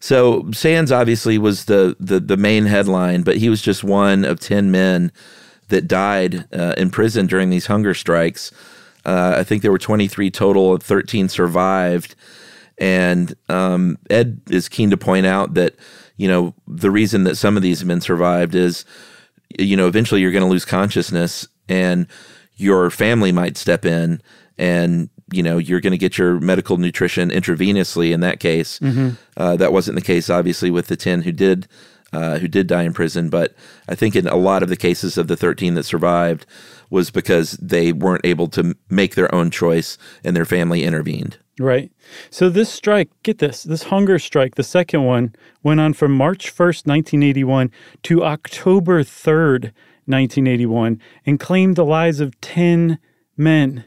So 0.00 0.50
Sands 0.52 0.90
obviously 0.90 1.38
was 1.38 1.66
the, 1.66 1.96
the 2.00 2.18
the 2.20 2.36
main 2.36 2.66
headline, 2.66 3.22
but 3.22 3.36
he 3.36 3.48
was 3.48 3.62
just 3.62 3.84
one 3.84 4.24
of 4.24 4.40
ten 4.40 4.70
men 4.70 5.12
that 5.68 5.86
died 5.86 6.46
uh, 6.52 6.74
in 6.76 6.90
prison 6.90 7.26
during 7.28 7.50
these 7.50 7.66
hunger 7.66 7.94
strikes. 7.94 8.50
Uh, 9.04 9.34
I 9.38 9.44
think 9.44 9.62
there 9.62 9.70
were 9.70 9.78
23 9.78 10.30
total, 10.32 10.76
13 10.78 11.28
survived. 11.28 12.14
And 12.80 13.34
um, 13.48 13.98
Ed 14.08 14.40
is 14.50 14.68
keen 14.68 14.90
to 14.90 14.96
point 14.96 15.26
out 15.26 15.54
that, 15.54 15.76
you 16.16 16.26
know, 16.26 16.54
the 16.66 16.90
reason 16.90 17.24
that 17.24 17.36
some 17.36 17.56
of 17.56 17.62
these 17.62 17.84
men 17.84 18.00
survived 18.00 18.54
is, 18.54 18.84
you 19.58 19.76
know, 19.76 19.86
eventually 19.86 20.22
you're 20.22 20.32
going 20.32 20.44
to 20.44 20.48
lose 20.50 20.64
consciousness 20.64 21.46
and 21.68 22.06
your 22.56 22.88
family 22.90 23.32
might 23.32 23.56
step 23.58 23.84
in 23.84 24.22
and, 24.56 25.10
you 25.32 25.42
know, 25.42 25.58
you're 25.58 25.80
going 25.80 25.92
to 25.92 25.98
get 25.98 26.16
your 26.18 26.40
medical 26.40 26.78
nutrition 26.78 27.30
intravenously 27.30 28.12
in 28.12 28.20
that 28.20 28.40
case. 28.40 28.80
Uh, 29.36 29.56
that 29.56 29.72
wasn't 29.72 29.94
the 29.94 30.02
case, 30.04 30.30
obviously, 30.30 30.70
with 30.70 30.86
the 30.88 30.96
10 30.96 31.22
who 31.22 31.32
did. 31.32 31.68
Uh, 32.12 32.40
who 32.40 32.48
did 32.48 32.66
die 32.66 32.82
in 32.82 32.92
prison, 32.92 33.30
but 33.30 33.54
I 33.88 33.94
think 33.94 34.16
in 34.16 34.26
a 34.26 34.34
lot 34.34 34.64
of 34.64 34.68
the 34.68 34.74
cases 34.74 35.16
of 35.16 35.28
the 35.28 35.36
13 35.36 35.74
that 35.74 35.84
survived 35.84 36.44
was 36.90 37.08
because 37.08 37.52
they 37.52 37.92
weren't 37.92 38.26
able 38.26 38.48
to 38.48 38.74
make 38.88 39.14
their 39.14 39.32
own 39.32 39.48
choice 39.48 39.96
and 40.24 40.34
their 40.34 40.44
family 40.44 40.82
intervened. 40.82 41.38
Right. 41.62 41.92
So 42.30 42.48
this 42.48 42.70
strike, 42.70 43.10
get 43.22 43.38
this, 43.38 43.62
this 43.62 43.84
hunger 43.84 44.18
strike, 44.18 44.54
the 44.54 44.62
second 44.62 45.04
one 45.04 45.34
went 45.62 45.80
on 45.80 45.92
from 45.92 46.12
March 46.12 46.50
first, 46.50 46.86
nineteen 46.86 47.22
eighty 47.22 47.44
one, 47.44 47.70
to 48.04 48.24
October 48.24 49.02
third, 49.02 49.72
nineteen 50.06 50.46
eighty 50.46 50.66
one, 50.66 51.00
and 51.26 51.40
claimed 51.40 51.76
the 51.76 51.84
lives 51.84 52.20
of 52.20 52.40
ten 52.40 52.98
men. 53.36 53.84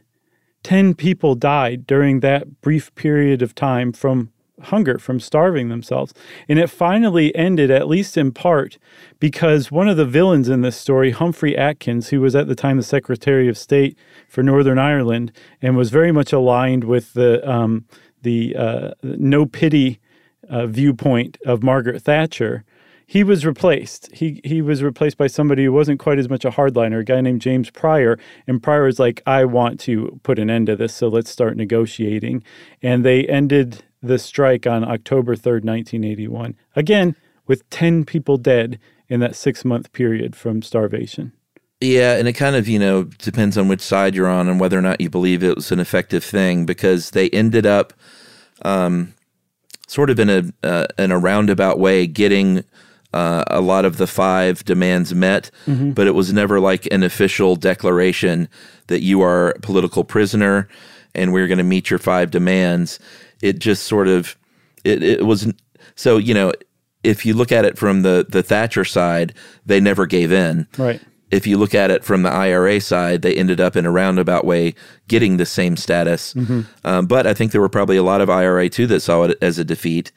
10 0.64 0.96
people 0.96 1.36
died 1.36 1.86
during 1.86 2.22
that 2.22 2.62
brief 2.62 2.96
period 2.96 3.42
of 3.42 3.54
time 3.54 3.92
from 3.92 4.32
hunger, 4.64 4.98
from 4.98 5.20
starving 5.20 5.70
themselves. 5.70 6.14
And 6.48 6.60
it 6.60 6.70
finally 6.70 7.36
ended, 7.36 7.72
at 7.72 7.88
least 7.88 8.18
in 8.18 8.32
part, 8.32 8.78
because 9.20 9.72
one 9.72 9.88
of 9.88 9.98
the 9.98 10.06
villains 10.06 10.50
in 10.50 10.62
this 10.62 10.78
story, 10.78 11.12
Humphrey 11.12 11.58
Atkins, 11.58 12.10
who 12.10 12.22
was 12.22 12.36
at 12.36 12.48
the 12.48 12.56
time 12.56 12.78
the 12.78 12.84
Secretary 12.84 13.48
of 13.48 13.58
State 13.58 13.98
for 14.28 14.44
Northern 14.44 14.80
Ireland 14.80 15.32
and 15.62 15.78
was 15.78 15.90
very 15.90 16.12
much 16.12 16.34
aligned 16.34 16.84
with 16.84 17.14
the, 17.14 17.48
um, 17.50 17.86
the 18.22 18.56
uh, 18.56 18.92
no 19.04 19.46
pity 19.46 20.00
uh, 20.50 20.68
viewpoint 20.68 21.38
of 21.46 21.64
Margaret 21.64 22.02
Thatcher, 22.02 22.64
he 23.06 23.24
was 23.24 23.46
replaced. 23.46 24.10
He 24.14 24.42
he 24.44 24.62
was 24.62 24.82
replaced 24.82 25.18
by 25.18 25.28
somebody 25.28 25.66
who 25.66 25.72
wasn't 25.72 26.00
quite 26.00 26.20
as 26.20 26.30
much 26.30 26.46
a 26.46 26.50
hardliner, 26.50 27.02
a 27.02 27.04
guy 27.04 27.22
named 27.22 27.42
James 27.42 27.70
Prior. 27.70 28.18
And 28.48 28.64
Prior 28.64 28.86
was 28.86 29.00
like, 29.00 29.22
I 29.26 29.46
want 29.46 29.80
to 29.82 30.20
put 30.24 30.40
an 30.40 30.50
end 30.50 30.68
to 30.68 30.76
this, 30.76 30.96
so 30.96 31.10
let's 31.10 31.30
start 31.30 31.58
negotiating. 31.58 32.44
And 32.82 33.06
they 33.06 33.28
ended 33.28 33.84
the 34.04 34.20
strike 34.20 34.68
on 34.68 34.84
October 34.84 35.36
3rd, 35.36 35.64
1981. 35.64 36.56
Again, 36.76 37.16
with 37.48 37.68
10 37.70 38.06
people 38.06 38.38
dead 38.38 38.80
in 39.10 39.22
that 39.22 39.36
six 39.36 39.66
month 39.66 39.92
period 39.94 40.36
from 40.36 40.62
starvation. 40.62 41.32
Yeah, 41.80 42.16
and 42.16 42.28
it 42.28 42.34
kind 42.34 42.56
of, 42.56 42.68
you 42.68 42.80
know, 42.80 43.04
depends 43.04 43.58
on 43.58 43.68
which 43.68 43.82
side 43.82 44.16
you're 44.16 44.30
on 44.30 44.48
and 44.48 44.60
whether 44.60 44.78
or 44.78 44.82
not 44.82 45.02
you 45.02 45.10
believe 45.10 45.44
it 45.44 45.56
was 45.56 45.72
an 45.72 45.80
effective 45.80 46.24
thing 46.24 46.66
because 46.66 47.12
they 47.12 47.30
ended 47.32 47.66
up 47.66 47.94
um, 48.62 49.14
sort 49.88 50.10
of 50.10 50.20
in 50.20 50.30
a 50.30 50.44
uh, 50.66 50.88
in 50.98 51.12
a 51.12 51.20
roundabout 51.20 51.80
way 51.80 52.08
getting 52.08 52.64
uh, 53.14 53.44
a 53.48 53.62
lot 53.62 53.86
of 53.86 53.98
the 53.98 54.08
five 54.08 54.64
demands 54.64 55.14
met, 55.14 55.52
but 55.94 56.08
it 56.08 56.16
was 56.16 56.34
never 56.34 56.60
like 56.60 56.88
an 56.92 57.04
official 57.04 57.56
declaration 57.56 58.48
that 58.88 59.04
you 59.04 59.22
are 59.22 59.50
a 59.50 59.60
political 59.60 60.04
prisoner 60.04 60.68
and 61.16 61.34
we're 61.34 61.48
going 61.48 61.58
to 61.58 61.64
meet 61.64 61.90
your 61.90 62.00
five 62.00 62.32
demands. 62.32 63.00
It 63.42 63.60
just 63.60 63.84
sort 63.84 64.08
of 64.08 64.36
it, 64.84 65.04
it 65.04 65.26
was 65.26 65.52
so 65.96 66.18
you 66.18 66.34
know 66.34 66.52
if 67.04 67.26
you 67.26 67.34
look 67.34 67.52
at 67.52 67.66
it 67.66 67.78
from 67.78 68.02
the 68.02 68.26
the 68.30 68.44
Thatcher 68.44 68.86
side, 68.86 69.34
they 69.66 69.80
never 69.80 70.06
gave 70.06 70.32
in 70.32 70.68
Right. 70.78 71.02
if 71.32 71.46
you 71.46 71.58
look 71.58 71.76
at 71.76 71.92
it 71.92 72.04
from 72.04 72.24
the 72.24 72.30
IRA 72.32 72.80
side, 72.80 73.22
they 73.22 73.34
ended 73.36 73.60
up 73.60 73.76
in 73.76 73.86
a 73.86 73.92
roundabout 73.92 74.46
way 74.46 74.74
getting 75.08 75.38
the 75.38 75.46
same 75.46 75.76
status. 75.76 76.34
Um, 76.86 77.06
but 77.08 77.28
I 77.28 77.34
think 77.34 77.52
there 77.52 77.62
were 77.62 77.70
probably 77.70 77.98
a 77.98 78.04
lot 78.04 78.22
of 78.22 78.30
IRA 78.30 78.70
too 78.70 78.88
that 78.88 79.02
saw 79.02 79.24
it 79.24 79.38
as 79.42 79.58
a 79.60 79.66
defeat 79.66 80.12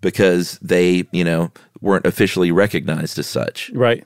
because 0.00 0.58
they, 0.60 1.06
you 1.12 1.24
know, 1.24 1.50
weren't 1.80 2.06
officially 2.06 2.52
recognized 2.52 3.18
as 3.18 3.26
such. 3.26 3.70
Right. 3.74 4.04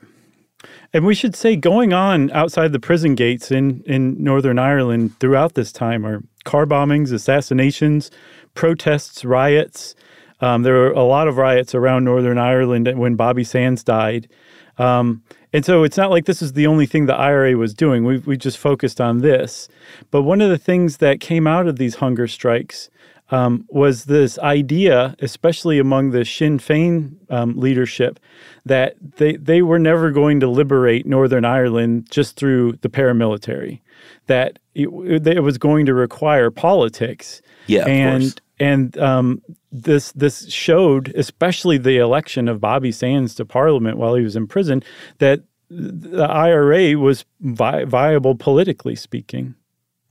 And 0.93 1.05
we 1.05 1.15
should 1.15 1.35
say 1.35 1.55
going 1.55 1.91
on 1.91 2.29
outside 2.31 2.71
the 2.71 2.79
prison 2.79 3.15
gates 3.15 3.49
in, 3.49 3.81
in 3.87 4.23
Northern 4.23 4.59
Ireland 4.59 5.19
throughout 5.19 5.55
this 5.55 5.71
time 5.71 6.05
are 6.05 6.21
car 6.45 6.67
bombings, 6.67 7.11
assassinations, 7.11 8.11
protests, 8.53 9.25
riots. 9.25 9.95
Um, 10.39 10.61
there 10.61 10.73
were 10.73 10.91
a 10.91 11.03
lot 11.03 11.27
of 11.27 11.37
riots 11.37 11.73
around 11.73 12.03
Northern 12.03 12.37
Ireland 12.37 12.87
when 12.95 13.15
Bobby 13.15 13.43
Sands 13.43 13.83
died. 13.83 14.29
Um, 14.77 15.23
and 15.51 15.65
so 15.65 15.83
it's 15.83 15.97
not 15.97 16.11
like 16.11 16.25
this 16.25 16.41
is 16.41 16.53
the 16.53 16.67
only 16.67 16.85
thing 16.85 17.05
the 17.05 17.15
IRA 17.15 17.55
was 17.57 17.73
doing. 17.73 18.05
We, 18.05 18.19
we 18.19 18.37
just 18.37 18.57
focused 18.57 19.01
on 19.01 19.19
this. 19.19 19.67
But 20.11 20.23
one 20.23 20.41
of 20.41 20.49
the 20.49 20.57
things 20.57 20.97
that 20.97 21.19
came 21.19 21.47
out 21.47 21.67
of 21.67 21.77
these 21.77 21.95
hunger 21.95 22.27
strikes 22.27 22.89
um, 23.33 23.65
was 23.69 24.05
this 24.05 24.37
idea, 24.39 25.15
especially 25.17 25.79
among 25.79 26.11
the 26.11 26.23
Sinn 26.23 26.59
Féin 26.59 27.15
um, 27.31 27.59
leadership, 27.59 28.19
that 28.63 28.95
they, 29.17 29.37
they 29.37 29.63
were 29.63 29.79
never 29.79 30.11
going 30.11 30.39
to 30.39 30.47
liberate 30.47 31.07
Northern 31.07 31.43
Ireland 31.43 32.07
just 32.11 32.35
through 32.35 32.73
the 32.81 32.89
paramilitary, 32.89 33.81
that 34.27 34.59
it, 34.75 34.87
it 35.25 35.41
was 35.41 35.57
going 35.57 35.87
to 35.87 35.95
require 35.95 36.51
politics. 36.51 37.41
Yeah, 37.65 37.81
of 37.81 37.87
and 37.87 38.23
course. 38.23 38.35
and 38.59 38.97
um, 38.99 39.41
this 39.71 40.11
this 40.11 40.51
showed, 40.51 41.11
especially 41.15 41.79
the 41.79 41.97
election 41.97 42.47
of 42.47 42.61
Bobby 42.61 42.91
Sands 42.91 43.33
to 43.35 43.45
Parliament 43.45 43.97
while 43.97 44.13
he 44.13 44.23
was 44.23 44.35
in 44.35 44.45
prison, 44.45 44.83
that 45.17 45.41
the 45.71 46.27
IRA 46.29 46.99
was 46.99 47.25
vi- 47.39 47.85
viable 47.85 48.35
politically 48.35 48.95
speaking. 48.95 49.55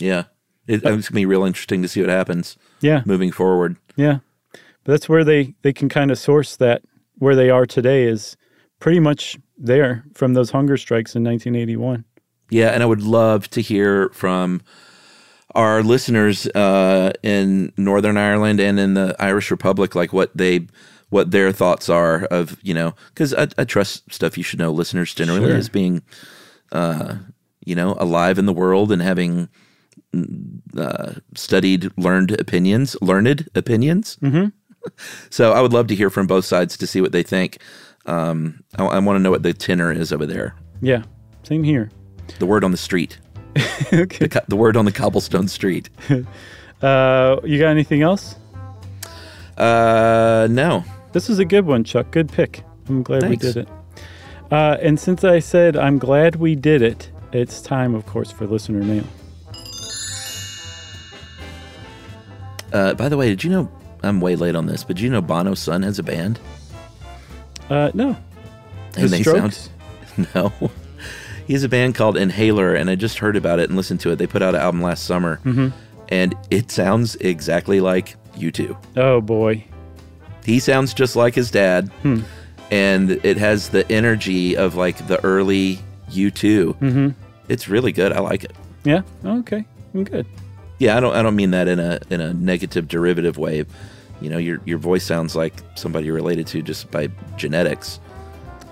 Yeah. 0.01 0.25
It, 0.67 0.77
it's 0.77 0.83
going 0.85 1.03
to 1.03 1.13
be 1.13 1.27
real 1.27 1.45
interesting 1.45 1.83
to 1.83 1.89
see 1.89 2.01
what 2.01 2.11
happens 2.11 2.57
Yeah, 2.81 3.03
moving 3.05 3.33
forward. 3.33 3.77
yeah. 3.97 4.19
But 4.85 4.93
that's 4.93 5.09
where 5.09 5.25
they 5.25 5.55
they 5.63 5.73
can 5.73 5.89
kind 5.89 6.11
of 6.11 6.19
source 6.19 6.57
that 6.57 6.83
where 7.19 7.37
they 7.37 7.51
are 7.51 7.67
today 7.67 8.05
is 8.05 8.37
pretty 8.81 8.99
much 9.01 9.39
there 9.57 10.05
from 10.15 10.35
those 10.35 10.51
hunger 10.51 10.77
strikes 10.77 11.15
in 11.15 11.23
1981. 11.23 12.05
Yeah, 12.51 12.69
and 12.71 12.83
I 12.83 12.87
would 12.87 13.03
love 13.03 13.49
to 13.51 13.61
hear 13.61 14.09
from 14.11 14.61
our 15.55 15.83
listeners 15.83 16.47
uh, 16.49 17.13
in 17.23 17.73
Northern 17.77 18.17
Ireland 18.17 18.59
and 18.61 18.81
in 18.81 18.95
the 18.95 19.15
Irish 19.21 19.51
Republic, 19.51 19.95
like 19.95 20.13
what 20.13 20.37
they, 20.37 20.67
what 21.11 21.31
their 21.31 21.53
thoughts 21.53 21.89
are 21.89 22.25
of 22.25 22.59
you 22.63 22.75
know, 22.75 22.95
because 23.09 23.33
I, 23.35 23.49
I 23.59 23.65
trust 23.65 24.13
stuff 24.13 24.37
you 24.37 24.43
should 24.45 24.59
know 24.59 24.73
listeners 24.73 25.15
generally 25.15 25.47
Sure. 25.49 25.57
as 25.57 25.69
being, 25.69 26.03
uh, 26.73 27.17
you 27.65 27.75
know, 27.77 27.95
alive 27.99 28.39
in 28.39 28.47
the 28.47 28.53
world 28.53 28.91
and 28.91 29.01
having 29.03 29.49
uh, 30.77 31.15
studied, 31.35 31.91
learned 31.97 32.33
opinions, 32.41 32.97
learned 33.01 33.49
opinions. 33.55 34.17
Mm-hmm. 34.23 34.49
so 35.31 35.53
I 35.53 35.61
would 35.61 35.73
love 35.73 35.87
to 35.89 35.95
hear 35.95 36.11
from 36.11 36.27
both 36.27 36.45
sides 36.45 36.77
to 36.79 36.87
see 36.87 37.01
what 37.01 37.13
they 37.13 37.23
think. 37.23 37.59
Um, 38.07 38.65
I, 38.79 38.85
I 38.85 38.99
want 38.99 39.17
to 39.17 39.21
know 39.21 39.31
what 39.31 39.43
the 39.43 39.53
tenor 39.53 39.93
is 39.93 40.13
over 40.13 40.27
there. 40.27 40.55
Yeah, 40.81 41.03
same 41.45 41.63
here. 41.63 41.91
The 42.39 42.47
word 42.47 42.65
on 42.65 42.71
the 42.71 42.77
street. 42.77 43.19
okay. 43.93 44.27
the, 44.27 44.45
the 44.49 44.57
word 44.57 44.77
on 44.77 44.85
the 44.85 44.93
cobblestone 44.93 45.49
street. 45.49 45.91
Uh, 46.83 47.41
you 47.45 47.61
got 47.61 47.69
anything 47.69 48.03
else? 48.03 48.35
Uh, 49.57 50.49
no. 50.51 50.85
This 51.13 51.31
is 51.31 51.39
a 51.39 51.45
good 51.45 51.65
one, 51.65 51.85
Chuck. 51.85 52.11
Good 52.11 52.33
pick. 52.33 52.65
I'm 52.89 53.05
glad 53.05 53.23
Thanks. 53.23 53.45
we 53.45 53.53
did 53.53 53.57
it. 53.59 53.69
Uh, 54.51 54.77
and 54.83 54.99
since 54.99 55.23
I 55.23 55.39
said 55.39 55.77
I'm 55.77 55.99
glad 55.99 56.37
we 56.37 56.57
did 56.57 56.83
it, 56.83 57.11
it's 57.33 57.63
time, 57.63 57.95
of 57.95 58.05
course, 58.05 58.33
for 58.33 58.47
listener 58.47 58.83
mail. 58.83 59.05
Uh, 62.73 62.95
by 62.95 63.09
the 63.09 63.17
way, 63.17 63.29
did 63.29 63.45
you 63.45 63.51
know 63.51 63.71
I'm 64.03 64.21
way 64.21 64.37
late 64.37 64.57
on 64.57 64.67
this, 64.67 64.83
but 64.85 64.97
did 64.97 65.03
you 65.03 65.11
know 65.11 65.23
Bono's 65.23 65.61
son 65.61 65.83
has 65.83 65.99
a 65.99 66.03
band? 66.03 66.39
Uh, 67.71 67.91
no. 67.95 68.17
And 68.97 69.05
the 69.05 69.09
they 69.09 69.23
Strokes? 69.23 69.71
sound 70.17 70.29
no. 70.35 70.71
He 71.47 71.55
has 71.55 71.65
a 71.65 71.69
band 71.69 71.95
called 71.95 72.17
Inhaler, 72.17 72.75
and 72.75 72.89
I 72.91 72.95
just 72.95 73.19
heard 73.19 73.37
about 73.37 73.59
it 73.59 73.69
and 73.69 73.77
listened 73.77 74.01
to 74.01 74.11
it. 74.11 74.17
They 74.17 74.27
put 74.27 74.43
out 74.43 74.55
an 74.55 74.61
album 74.61 74.81
last 74.83 75.05
summer, 75.05 75.41
Mm-hmm. 75.45 75.69
and 76.09 76.35
it 76.51 76.71
sounds 76.71 77.15
exactly 77.17 77.81
like 77.81 78.17
you 78.37 78.51
two. 78.51 78.77
Oh 78.97 79.21
boy. 79.21 79.65
He 80.45 80.59
sounds 80.59 80.93
just 80.95 81.15
like 81.17 81.35
his 81.35 81.51
dad, 81.51 81.91
and 82.71 83.11
it 83.25 83.37
has 83.37 83.69
the 83.69 83.91
energy 83.91 84.57
of 84.57 84.75
like 84.75 85.07
the 85.07 85.23
early 85.25 85.79
U2. 86.11 86.75
Mm-hmm. 86.79 87.09
It's 87.49 87.69
really 87.69 87.93
good. 87.93 88.13
I 88.13 88.21
like 88.21 88.45
it. 88.45 88.53
Yeah. 88.85 89.03
Okay. 89.25 89.65
I'm 89.95 90.05
good. 90.05 90.27
Yeah, 90.79 90.97
I 90.97 91.01
don't. 91.01 91.15
I 91.15 91.23
don't 91.23 91.37
mean 91.37 91.53
that 91.53 91.69
in 91.69 91.79
a 91.79 92.01
in 92.11 92.21
a 92.21 92.35
negative 92.35 92.89
derivative 92.89 93.39
way. 93.39 93.65
You 94.21 94.31
know, 94.31 94.39
your 94.39 94.61
your 94.65 94.79
voice 94.79 95.05
sounds 95.05 95.37
like 95.37 95.55
somebody 95.75 96.07
you're 96.07 96.15
related 96.15 96.47
to 96.49 96.63
just 96.63 96.91
by 96.91 97.09
genetics. 97.37 98.01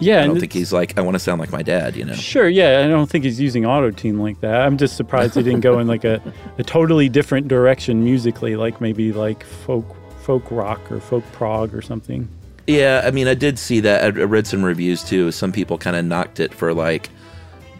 Yeah. 0.00 0.22
I 0.22 0.26
don't 0.26 0.40
think 0.40 0.52
he's 0.52 0.72
like 0.72 0.98
I 0.98 1.02
want 1.02 1.14
to 1.14 1.18
sound 1.18 1.40
like 1.40 1.52
my 1.52 1.62
dad. 1.62 1.94
You 1.94 2.04
know. 2.04 2.14
Sure, 2.14 2.48
yeah. 2.48 2.82
I 2.84 2.88
don't 2.88 3.08
think 3.08 3.24
he's 3.24 3.38
using 3.38 3.66
auto 3.66 3.90
tune 3.90 4.18
like 4.18 4.40
that. 4.40 4.62
I'm 4.62 4.78
just 4.78 4.96
surprised 4.96 5.34
he 5.34 5.42
didn't 5.42 5.60
go 5.60 5.78
in 5.78 5.86
like 5.86 6.04
a, 6.04 6.22
a 6.58 6.64
totally 6.64 7.08
different 7.08 7.48
direction 7.48 8.02
musically, 8.02 8.56
like 8.56 8.80
maybe 8.80 9.12
like 9.12 9.44
folk 9.44 9.84
folk 10.22 10.50
rock 10.50 10.90
or 10.90 11.00
folk 11.00 11.24
prog 11.32 11.74
or 11.74 11.82
something. 11.82 12.28
Yeah, 12.66 13.02
I 13.04 13.10
mean, 13.10 13.28
I 13.28 13.34
did 13.34 13.58
see 13.58 13.80
that. 13.80 14.02
I 14.02 14.06
I 14.06 14.24
read 14.24 14.46
some 14.46 14.64
reviews 14.64 15.04
too. 15.04 15.32
Some 15.32 15.52
people 15.52 15.76
kind 15.76 15.96
of 15.96 16.04
knocked 16.04 16.40
it 16.40 16.54
for 16.54 16.72
like 16.72 17.10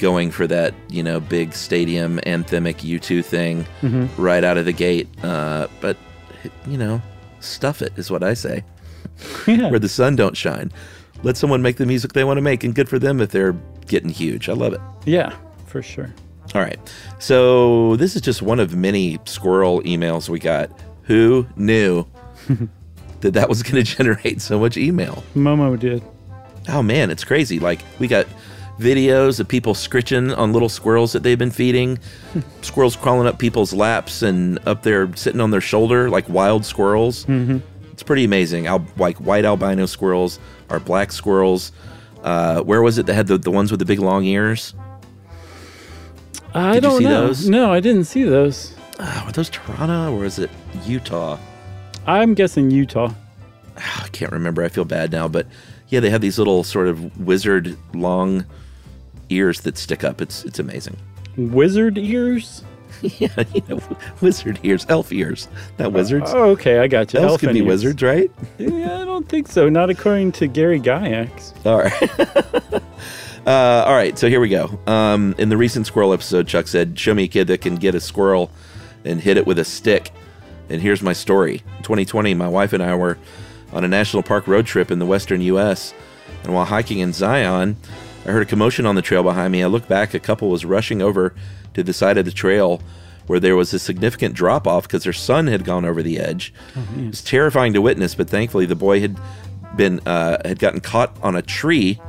going 0.01 0.31
for 0.33 0.47
that, 0.49 0.75
you 0.89 1.03
know, 1.03 1.21
big 1.21 1.53
stadium 1.53 2.19
anthemic 2.27 2.79
U2 2.79 3.25
thing 3.25 3.65
right 4.17 4.43
out 4.43 4.57
of 4.59 4.65
the 4.65 4.73
gate. 4.73 5.07
Uh, 5.23 5.69
but, 5.81 5.97
you 6.67 6.77
know, 6.77 7.01
stuff 7.41 7.83
it 7.83 7.93
is 7.97 8.11
what 8.11 8.23
I 8.25 8.35
say. 8.35 8.65
Yeah. 9.47 9.69
Where 9.71 9.79
the 9.79 9.89
sun 9.89 10.17
don't 10.17 10.35
shine. 10.37 10.73
Let 11.23 11.37
someone 11.37 11.61
make 11.61 11.77
the 11.77 11.85
music 11.85 12.15
they 12.15 12.25
want 12.25 12.39
to 12.39 12.43
make, 12.43 12.65
and 12.65 12.75
good 12.75 12.89
for 12.89 12.99
them 12.99 13.21
if 13.21 13.31
they're 13.31 13.55
getting 13.87 14.09
huge. 14.09 14.49
I 14.49 14.55
love 14.55 14.73
it. 14.73 14.81
Yeah, 15.05 15.37
for 15.67 15.83
sure. 15.83 16.11
All 16.55 16.63
right. 16.63 16.79
So 17.19 17.97
this 17.97 18.17
is 18.17 18.23
just 18.23 18.41
one 18.41 18.59
of 18.59 18.75
many 18.75 19.19
squirrel 19.27 19.83
emails 19.83 20.31
we 20.31 20.39
got. 20.39 20.71
Who 21.03 21.47
knew 21.57 22.07
that 23.21 23.33
that 23.35 23.49
was 23.51 23.63
going 23.63 23.75
to 23.85 23.97
generate 23.97 24.41
so 24.41 24.59
much 24.59 24.79
email? 24.79 25.23
Momo 25.35 25.79
did. 25.79 26.03
Oh 26.69 26.83
man, 26.83 27.11
it's 27.11 27.25
crazy. 27.25 27.59
Like 27.61 27.81
we 27.99 28.07
got 28.09 28.27
videos 28.81 29.39
of 29.41 29.47
people 29.49 29.75
scritching 29.75 30.33
on 30.33 30.53
little 30.53 30.69
squirrels 30.69 31.13
that 31.13 31.23
they've 31.23 31.39
been 31.39 31.51
feeding. 31.51 31.99
squirrels 32.63 32.97
crawling 32.97 33.27
up 33.27 33.39
people's 33.39 33.73
laps 33.73 34.23
and 34.23 34.59
up 34.67 34.83
there 34.83 35.15
sitting 35.17 35.41
on 35.41 35.51
their 35.51 35.61
shoulder 35.61 36.09
like 36.11 36.29
wild 36.29 36.65
squirrels. 36.65 37.25
Mm-hmm. 37.27 37.59
It's 37.93 38.03
pretty 38.03 38.25
amazing. 38.25 38.67
Al- 38.67 38.87
like 38.97 39.17
white 39.19 39.45
albino 39.45 39.87
squirrels 39.87 40.39
or 40.71 40.81
black 40.81 41.13
squirrels. 41.13 41.73
Uh, 42.23 42.63
where 42.63 42.83
was 42.83 42.99
it 42.99 43.07
that 43.07 43.15
had 43.15 43.27
the, 43.27 43.39
the 43.39 43.51
ones 43.51 43.71
with 43.71 43.81
the 43.81 43.87
big 43.87 43.99
long 43.99 44.25
ears? 44.25 44.75
I 46.55 46.75
Did 46.75 46.83
don't 46.83 46.99
see 46.99 47.05
know. 47.05 47.27
those? 47.29 47.49
No, 47.49 47.73
I 47.73 47.81
didn't 47.81 48.05
see 48.05 48.25
those. 48.25 48.75
Uh, 48.99 49.23
were 49.25 49.33
those 49.33 49.49
Toronto 49.51 50.15
or 50.15 50.25
is 50.25 50.39
it 50.39 50.51
Utah? 50.85 51.39
I'm 52.07 52.35
guessing 52.35 52.71
Utah. 52.71 53.13
I 53.77 54.09
can't 54.13 54.33
remember. 54.33 54.63
I 54.63 54.69
feel 54.69 54.85
bad 54.85 55.13
now, 55.13 55.29
but 55.29 55.47
yeah, 55.89 56.01
they 56.01 56.11
have 56.11 56.21
these 56.21 56.39
little 56.39 56.65
sort 56.65 56.89
of 56.89 57.19
wizard 57.21 57.77
long 57.95 58.45
ears 59.31 59.61
that 59.63 59.79
stick 59.79 60.05
up. 60.05 60.21
It's 60.21 60.45
it's 60.45 60.59
amazing. 60.59 60.97
Wizard 61.37 61.99
ears? 61.99 62.65
Yeah, 63.03 63.29
you 63.55 63.63
know, 63.69 63.81
wizard 64.21 64.61
ears, 64.63 64.85
elf 64.91 65.11
ears, 65.11 65.49
not 65.79 65.93
wizards. 65.93 66.33
Oh, 66.35 66.51
okay, 66.51 66.81
I 66.81 66.87
got 66.87 67.15
you. 67.15 67.21
Elves 67.21 67.33
Elfin 67.33 67.47
can 67.49 67.55
be 67.55 67.61
ears. 67.61 67.69
wizards, 67.69 68.03
right? 68.03 68.31
Yeah, 68.59 69.01
I 69.01 69.05
don't 69.07 69.27
think 69.27 69.49
so. 69.49 69.71
Not 69.71 69.89
according 69.89 70.33
to 70.33 70.47
Gary 70.47 70.79
Gygax. 70.79 71.55
All 71.65 71.79
right. 71.79 72.83
uh, 73.47 73.85
all 73.87 73.95
right. 73.95 74.19
So 74.19 74.29
here 74.29 74.41
we 74.41 74.51
go. 74.51 74.79
Um, 74.87 75.35
in 75.39 75.49
the 75.49 75.57
recent 75.57 75.87
squirrel 75.87 76.13
episode, 76.13 76.47
Chuck 76.47 76.69
said, 76.69 76.99
"Show 76.99 77.15
me 77.15 77.25
a 77.25 77.29
kid 77.29 77.47
that 77.47 77.63
can 77.63 77.77
get 77.77 77.95
a 77.95 78.01
squirrel 78.01 78.51
and 79.05 79.19
hit 79.19 79.39
it 79.39 79.47
with 79.47 79.59
a 79.59 79.65
stick." 79.65 80.11
And 80.69 80.83
here's 80.83 81.01
my 81.01 81.15
story. 81.15 81.63
In 81.79 81.83
2020, 81.83 82.35
my 82.35 82.49
wife 82.49 82.75
and 82.75 82.83
I 82.83 82.95
were 82.97 83.17
on 83.73 83.83
a 83.83 83.89
national 83.89 84.23
park 84.25 84.47
road 84.47 84.67
trip 84.67 84.91
in 84.91 84.99
the 84.99 85.07
western 85.07 85.41
U.S. 85.41 85.95
And 86.45 86.53
while 86.53 86.67
hiking 86.67 86.99
in 86.99 87.15
Zion, 87.15 87.77
I 88.27 88.33
heard 88.33 88.43
a 88.43 88.47
commotion 88.47 88.87
on 88.87 88.95
the 88.95 89.03
trail 89.03 89.23
behind 89.23 89.53
me. 89.53 89.63
I 89.63 89.67
looked 89.67 89.89
back. 89.89 90.15
A 90.15 90.21
couple 90.21 90.51
was 90.51 90.65
rushing 90.65 91.01
over 91.01 91.35
to 91.75 91.83
the 91.83 91.93
side 91.93 92.19
of 92.19 92.25
the 92.25 92.31
trail 92.31 92.83
where 93.27 93.41
there 93.41 93.57
was 93.57 93.73
a 93.73 93.79
significant 93.79 94.35
drop 94.35 94.67
off 94.67 94.85
because 94.85 95.05
their 95.05 95.13
son 95.13 95.47
had 95.47 95.65
gone 95.65 95.85
over 95.85 96.03
the 96.03 96.19
edge. 96.19 96.53
It 97.05 97.07
was 97.11 97.23
terrifying 97.23 97.73
to 97.75 97.81
witness, 97.81 98.15
but 98.15 98.29
thankfully 98.29 98.67
the 98.67 98.75
boy 98.75 99.01
had 99.01 99.19
been 99.77 100.01
uh, 100.01 100.39
had 100.45 100.59
gotten 100.59 100.81
caught 100.81 101.17
on 101.23 101.37
a 101.37 101.43
tree 101.43 102.01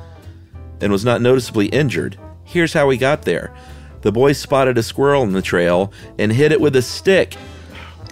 and 0.82 0.92
was 0.92 1.06
not 1.06 1.22
noticeably 1.22 1.68
injured. 1.68 2.18
Here's 2.44 2.74
how 2.74 2.90
he 2.90 2.98
got 2.98 3.22
there. 3.22 3.54
The 4.02 4.12
boy 4.12 4.34
spotted 4.34 4.78
a 4.78 4.84
squirrel 4.84 5.24
in 5.24 5.34
the 5.34 5.44
trail 5.44 5.94
and 6.18 6.32
hit 6.32 6.52
it 6.52 6.60
with 6.60 6.76
a 6.76 6.82
stick. 6.82 7.38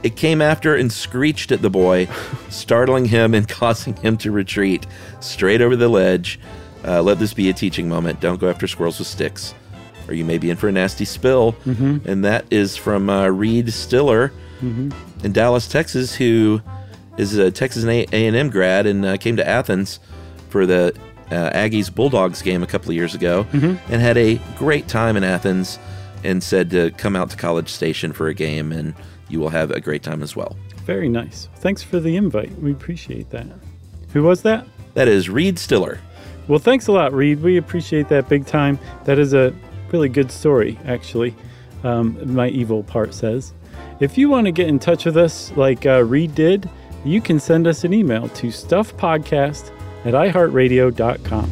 It 0.03 0.15
came 0.15 0.41
after 0.41 0.75
and 0.75 0.91
screeched 0.91 1.51
at 1.51 1.61
the 1.61 1.69
boy, 1.69 2.07
startling 2.49 3.05
him 3.05 3.33
and 3.33 3.47
causing 3.49 3.95
him 3.97 4.17
to 4.17 4.31
retreat 4.31 4.85
straight 5.19 5.61
over 5.61 5.75
the 5.75 5.89
ledge. 5.89 6.39
Uh, 6.85 7.01
let 7.01 7.19
this 7.19 7.33
be 7.33 7.49
a 7.49 7.53
teaching 7.53 7.89
moment. 7.89 8.19
Don't 8.21 8.39
go 8.39 8.49
after 8.49 8.67
squirrels 8.67 8.99
with 8.99 9.07
sticks, 9.07 9.53
or 10.07 10.13
you 10.13 10.23
may 10.25 10.37
be 10.37 10.49
in 10.49 10.57
for 10.57 10.67
a 10.69 10.71
nasty 10.71 11.05
spill. 11.05 11.55
And 11.65 12.23
that 12.25 12.45
is 12.51 12.77
from 12.77 13.09
uh, 13.09 13.27
Reed 13.27 13.71
Stiller 13.73 14.31
in 14.61 15.31
Dallas, 15.31 15.67
Texas, 15.67 16.15
who 16.15 16.61
is 17.17 17.35
a 17.37 17.51
Texas 17.51 17.83
A 17.85 18.05
and 18.11 18.35
M 18.35 18.49
grad 18.49 18.85
and 18.85 19.05
uh, 19.05 19.17
came 19.17 19.35
to 19.37 19.47
Athens 19.47 19.99
for 20.49 20.65
the 20.65 20.93
uh, 21.31 21.49
Aggies 21.51 21.93
Bulldogs 21.93 22.41
game 22.41 22.63
a 22.63 22.67
couple 22.67 22.89
of 22.89 22.95
years 22.95 23.13
ago, 23.13 23.45
and 23.53 24.01
had 24.01 24.17
a 24.17 24.39
great 24.57 24.87
time 24.87 25.15
in 25.17 25.23
Athens, 25.23 25.77
and 26.23 26.41
said 26.41 26.69
to 26.71 26.91
come 26.91 27.15
out 27.15 27.29
to 27.29 27.37
College 27.37 27.69
Station 27.69 28.13
for 28.13 28.27
a 28.27 28.33
game, 28.33 28.71
and 28.71 28.93
you 29.29 29.39
will 29.39 29.49
have 29.49 29.69
a 29.71 29.79
great 29.79 30.01
time 30.01 30.23
as 30.23 30.35
well. 30.35 30.57
Very 30.85 31.07
nice. 31.07 31.47
Thanks 31.57 31.83
for 31.83 31.99
the 31.99 32.15
invite. 32.15 32.51
We 32.59 32.71
appreciate 32.71 33.29
that. 33.29 33.45
Who 34.13 34.23
was 34.23 34.41
that? 34.41 34.65
That 34.95 35.07
is 35.07 35.29
Reed 35.29 35.59
Stiller. 35.59 35.99
Well, 36.49 36.59
thanks 36.59 36.87
a 36.87 36.91
lot, 36.91 37.13
Reed. 37.13 37.43
We 37.43 37.57
appreciate 37.57 38.09
that 38.09 38.27
big 38.27 38.45
time. 38.47 38.79
That 39.05 39.19
is 39.19 39.35
a 39.35 39.53
really 39.91 40.09
good 40.09 40.31
story, 40.31 40.79
actually. 40.83 41.35
Um, 41.83 42.33
my 42.33 42.49
evil 42.49 42.81
part 42.83 43.13
says. 43.13 43.53
If 43.99 44.17
you 44.17 44.29
want 44.29 44.45
to 44.45 44.51
get 44.51 44.67
in 44.67 44.79
touch 44.79 45.05
with 45.05 45.15
us 45.15 45.51
like 45.55 45.85
uh, 45.85 46.03
Reed 46.03 46.33
did, 46.33 46.67
you 47.05 47.21
can 47.21 47.39
send 47.39 47.67
us 47.67 47.83
an 47.83 47.93
email 47.93 48.27
to 48.29 48.47
stuffpodcast 48.47 49.71
at 50.05 50.13
iheartradio.com. 50.15 51.51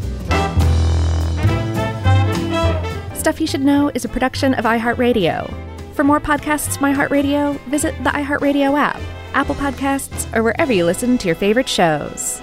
Stuff 3.16 3.40
You 3.40 3.48
Should 3.48 3.64
Know 3.64 3.92
is 3.94 4.04
a 4.04 4.10
production 4.10 4.56
of 4.56 4.66
iHeartRadio. 4.66 5.54
For 5.94 6.04
more 6.04 6.20
podcasts 6.20 6.76
from 6.76 6.96
iHeartRadio, 6.96 7.60
visit 7.66 7.96
the 8.04 8.10
iHeartRadio 8.10 8.76
app, 8.78 9.00
Apple 9.34 9.56
Podcasts, 9.56 10.36
or 10.36 10.42
wherever 10.42 10.74
you 10.74 10.86
listen 10.86 11.20
to 11.20 11.28
your 11.28 11.36
favorite 11.36 11.70
shows. 11.70 12.42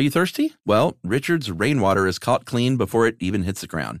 Are 0.00 0.02
you 0.02 0.08
thirsty? 0.08 0.54
Well, 0.64 0.96
Richard's 1.04 1.50
rainwater 1.50 2.06
is 2.06 2.18
caught 2.18 2.46
clean 2.46 2.78
before 2.78 3.06
it 3.06 3.16
even 3.20 3.42
hits 3.42 3.60
the 3.60 3.66
ground. 3.66 4.00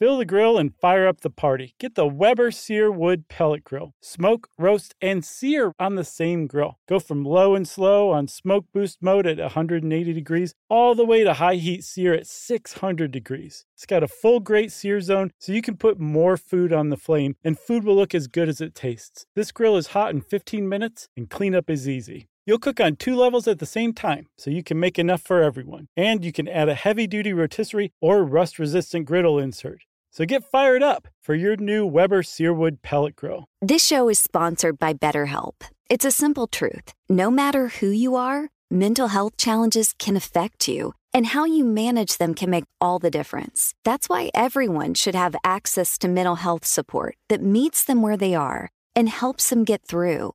Fill 0.00 0.18
the 0.18 0.24
grill 0.24 0.58
and 0.58 0.74
fire 0.74 1.06
up 1.06 1.20
the 1.20 1.30
party. 1.30 1.74
Get 1.78 1.94
the 1.94 2.06
Weber 2.06 2.50
Searwood 2.50 3.28
Pellet 3.28 3.62
Grill. 3.62 3.94
Smoke, 4.00 4.48
roast, 4.58 4.92
and 5.00 5.24
sear 5.24 5.72
on 5.78 5.94
the 5.94 6.02
same 6.02 6.48
grill. 6.48 6.78
Go 6.88 6.98
from 6.98 7.24
low 7.24 7.54
and 7.54 7.66
slow 7.66 8.10
on 8.10 8.26
smoke 8.26 8.66
boost 8.74 8.98
mode 9.00 9.24
at 9.24 9.38
180 9.38 10.12
degrees 10.12 10.52
all 10.68 10.96
the 10.96 11.04
way 11.04 11.22
to 11.22 11.34
high 11.34 11.54
heat 11.54 11.84
sear 11.84 12.12
at 12.12 12.26
600 12.26 13.12
degrees. 13.12 13.66
It's 13.74 13.86
got 13.86 14.02
a 14.02 14.08
full 14.08 14.40
grate 14.40 14.72
sear 14.72 15.00
zone 15.00 15.30
so 15.38 15.52
you 15.52 15.62
can 15.62 15.76
put 15.76 16.00
more 16.00 16.36
food 16.36 16.72
on 16.72 16.88
the 16.88 16.96
flame 16.96 17.36
and 17.44 17.56
food 17.56 17.84
will 17.84 17.94
look 17.94 18.16
as 18.16 18.26
good 18.26 18.48
as 18.48 18.60
it 18.60 18.74
tastes. 18.74 19.26
This 19.36 19.52
grill 19.52 19.76
is 19.76 19.88
hot 19.88 20.12
in 20.12 20.22
15 20.22 20.68
minutes 20.68 21.08
and 21.16 21.30
cleanup 21.30 21.70
is 21.70 21.88
easy. 21.88 22.28
You'll 22.46 22.58
cook 22.58 22.78
on 22.78 22.96
two 22.96 23.16
levels 23.16 23.48
at 23.48 23.58
the 23.58 23.64
same 23.64 23.94
time, 23.94 24.26
so 24.36 24.50
you 24.50 24.62
can 24.62 24.78
make 24.78 24.98
enough 24.98 25.22
for 25.22 25.42
everyone. 25.42 25.88
And 25.96 26.22
you 26.22 26.30
can 26.30 26.46
add 26.46 26.68
a 26.68 26.74
heavy 26.74 27.06
duty 27.06 27.32
rotisserie 27.32 27.92
or 28.02 28.22
rust 28.22 28.58
resistant 28.58 29.06
griddle 29.06 29.38
insert. 29.38 29.84
So 30.10 30.26
get 30.26 30.44
fired 30.44 30.82
up 30.82 31.08
for 31.22 31.34
your 31.34 31.56
new 31.56 31.86
Weber 31.86 32.22
Searwood 32.22 32.82
pellet 32.82 33.16
grill. 33.16 33.46
This 33.62 33.84
show 33.84 34.10
is 34.10 34.18
sponsored 34.18 34.78
by 34.78 34.92
BetterHelp. 34.92 35.54
It's 35.88 36.04
a 36.04 36.10
simple 36.10 36.46
truth. 36.46 36.92
No 37.08 37.30
matter 37.30 37.68
who 37.68 37.88
you 37.88 38.14
are, 38.14 38.50
mental 38.70 39.08
health 39.08 39.38
challenges 39.38 39.94
can 39.98 40.14
affect 40.14 40.68
you, 40.68 40.92
and 41.14 41.26
how 41.28 41.46
you 41.46 41.64
manage 41.64 42.18
them 42.18 42.34
can 42.34 42.50
make 42.50 42.64
all 42.78 42.98
the 42.98 43.10
difference. 43.10 43.72
That's 43.84 44.08
why 44.08 44.30
everyone 44.34 44.92
should 44.92 45.14
have 45.14 45.34
access 45.44 45.96
to 45.98 46.08
mental 46.08 46.36
health 46.36 46.66
support 46.66 47.16
that 47.30 47.42
meets 47.42 47.84
them 47.84 48.02
where 48.02 48.18
they 48.18 48.34
are 48.34 48.70
and 48.94 49.08
helps 49.08 49.48
them 49.48 49.64
get 49.64 49.82
through. 49.86 50.34